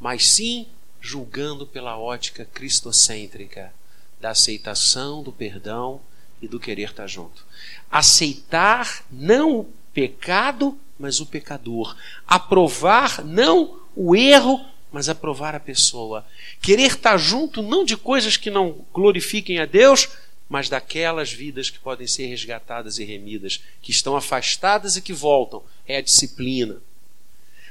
mas 0.00 0.26
sim 0.26 0.66
julgando 1.06 1.64
pela 1.64 1.96
ótica 1.96 2.44
cristocêntrica 2.44 3.72
da 4.20 4.30
aceitação, 4.30 5.22
do 5.22 5.30
perdão 5.30 6.00
e 6.42 6.48
do 6.48 6.58
querer 6.58 6.90
estar 6.90 7.06
junto. 7.06 7.46
Aceitar 7.88 9.04
não 9.08 9.68
pecado, 9.94 10.76
mas 10.98 11.20
o 11.20 11.26
pecador. 11.26 11.96
Aprovar 12.26 13.24
não 13.24 13.78
o 13.94 14.16
erro, 14.16 14.66
mas 14.90 15.08
aprovar 15.08 15.54
a 15.54 15.60
pessoa. 15.60 16.26
Querer 16.60 16.88
estar 16.88 17.16
junto 17.18 17.62
não 17.62 17.84
de 17.84 17.96
coisas 17.96 18.36
que 18.36 18.50
não 18.50 18.84
glorifiquem 18.92 19.60
a 19.60 19.64
Deus, 19.64 20.08
mas 20.48 20.68
daquelas 20.68 21.32
vidas 21.32 21.70
que 21.70 21.78
podem 21.78 22.08
ser 22.08 22.26
resgatadas 22.26 22.98
e 22.98 23.04
remidas, 23.04 23.62
que 23.80 23.92
estão 23.92 24.16
afastadas 24.16 24.96
e 24.96 25.02
que 25.02 25.12
voltam. 25.12 25.62
É 25.86 25.98
a 25.98 26.02
disciplina. 26.02 26.78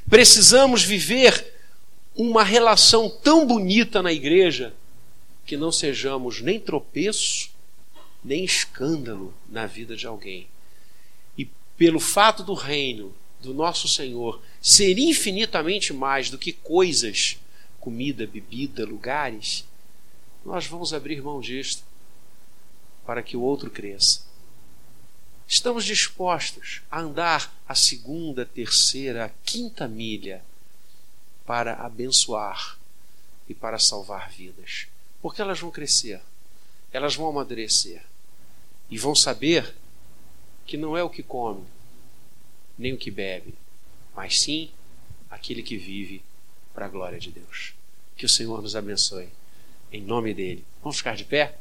Precisamos 0.10 0.84
viver 0.84 1.55
uma 2.16 2.43
relação 2.43 3.09
tão 3.09 3.45
bonita 3.45 4.01
na 4.01 4.11
igreja 4.11 4.74
que 5.45 5.57
não 5.57 5.72
sejamos 5.72 6.41
nem 6.41 6.59
tropeço, 6.59 7.49
nem 8.24 8.43
escândalo 8.43 9.34
na 9.49 9.68
vida 9.68 9.95
de 9.95 10.07
alguém 10.07 10.47
pelo 11.78 11.99
fato 11.99 12.43
do 12.43 12.53
reino 12.53 13.13
do 13.41 13.53
nosso 13.53 13.88
Senhor 13.88 14.41
ser 14.61 14.97
infinitamente 14.97 15.93
mais 15.93 16.30
do 16.30 16.38
que 16.38 16.51
coisas, 16.51 17.38
comida, 17.80 18.26
bebida, 18.26 18.86
lugares, 18.86 19.66
nós 20.43 20.66
vamos 20.66 20.93
abrir 20.93 21.22
mão 21.22 21.39
disto 21.39 21.84
para 23.05 23.22
que 23.22 23.36
o 23.38 23.41
outro 23.41 23.70
cresça. 23.70 24.26
Estamos 25.47 25.86
dispostos 25.86 26.82
a 26.89 27.01
andar 27.01 27.53
a 27.68 27.76
segunda, 27.76 28.45
terceira, 28.45 29.34
quinta 29.43 29.88
milha 29.88 30.43
para 31.46 31.74
abençoar 31.74 32.78
e 33.48 33.54
para 33.54 33.78
salvar 33.78 34.30
vidas, 34.30 34.88
porque 35.22 35.41
elas 35.41 35.60
vão 35.60 35.72
crescer, 35.72 36.22
elas 36.91 37.16
vão 37.16 37.30
amadurecer 37.30 38.02
e 38.89 38.98
vão 38.98 39.16
saber 39.16 39.76
que 40.66 40.78
não 40.78 40.98
é 40.98 41.04
o 41.04 41.10
que 41.10 41.22
come, 41.22 41.64
nem 42.78 42.93
o 42.93 42.98
que 42.98 43.12
bebe, 43.12 43.54
mas 44.16 44.41
sim 44.41 44.72
aquele 45.30 45.62
que 45.62 45.78
vive 45.78 46.24
para 46.74 46.86
a 46.86 46.89
glória 46.89 47.20
de 47.20 47.32
Deus. 47.32 47.74
Que 48.18 48.26
o 48.26 48.30
Senhor 48.30 48.62
nos 48.62 48.76
abençoe. 48.76 49.30
Em 49.91 50.02
nome 50.02 50.34
dele. 50.34 50.66
Vamos 50.82 50.98
ficar 50.98 51.16
de 51.16 51.26
pé? 51.26 51.58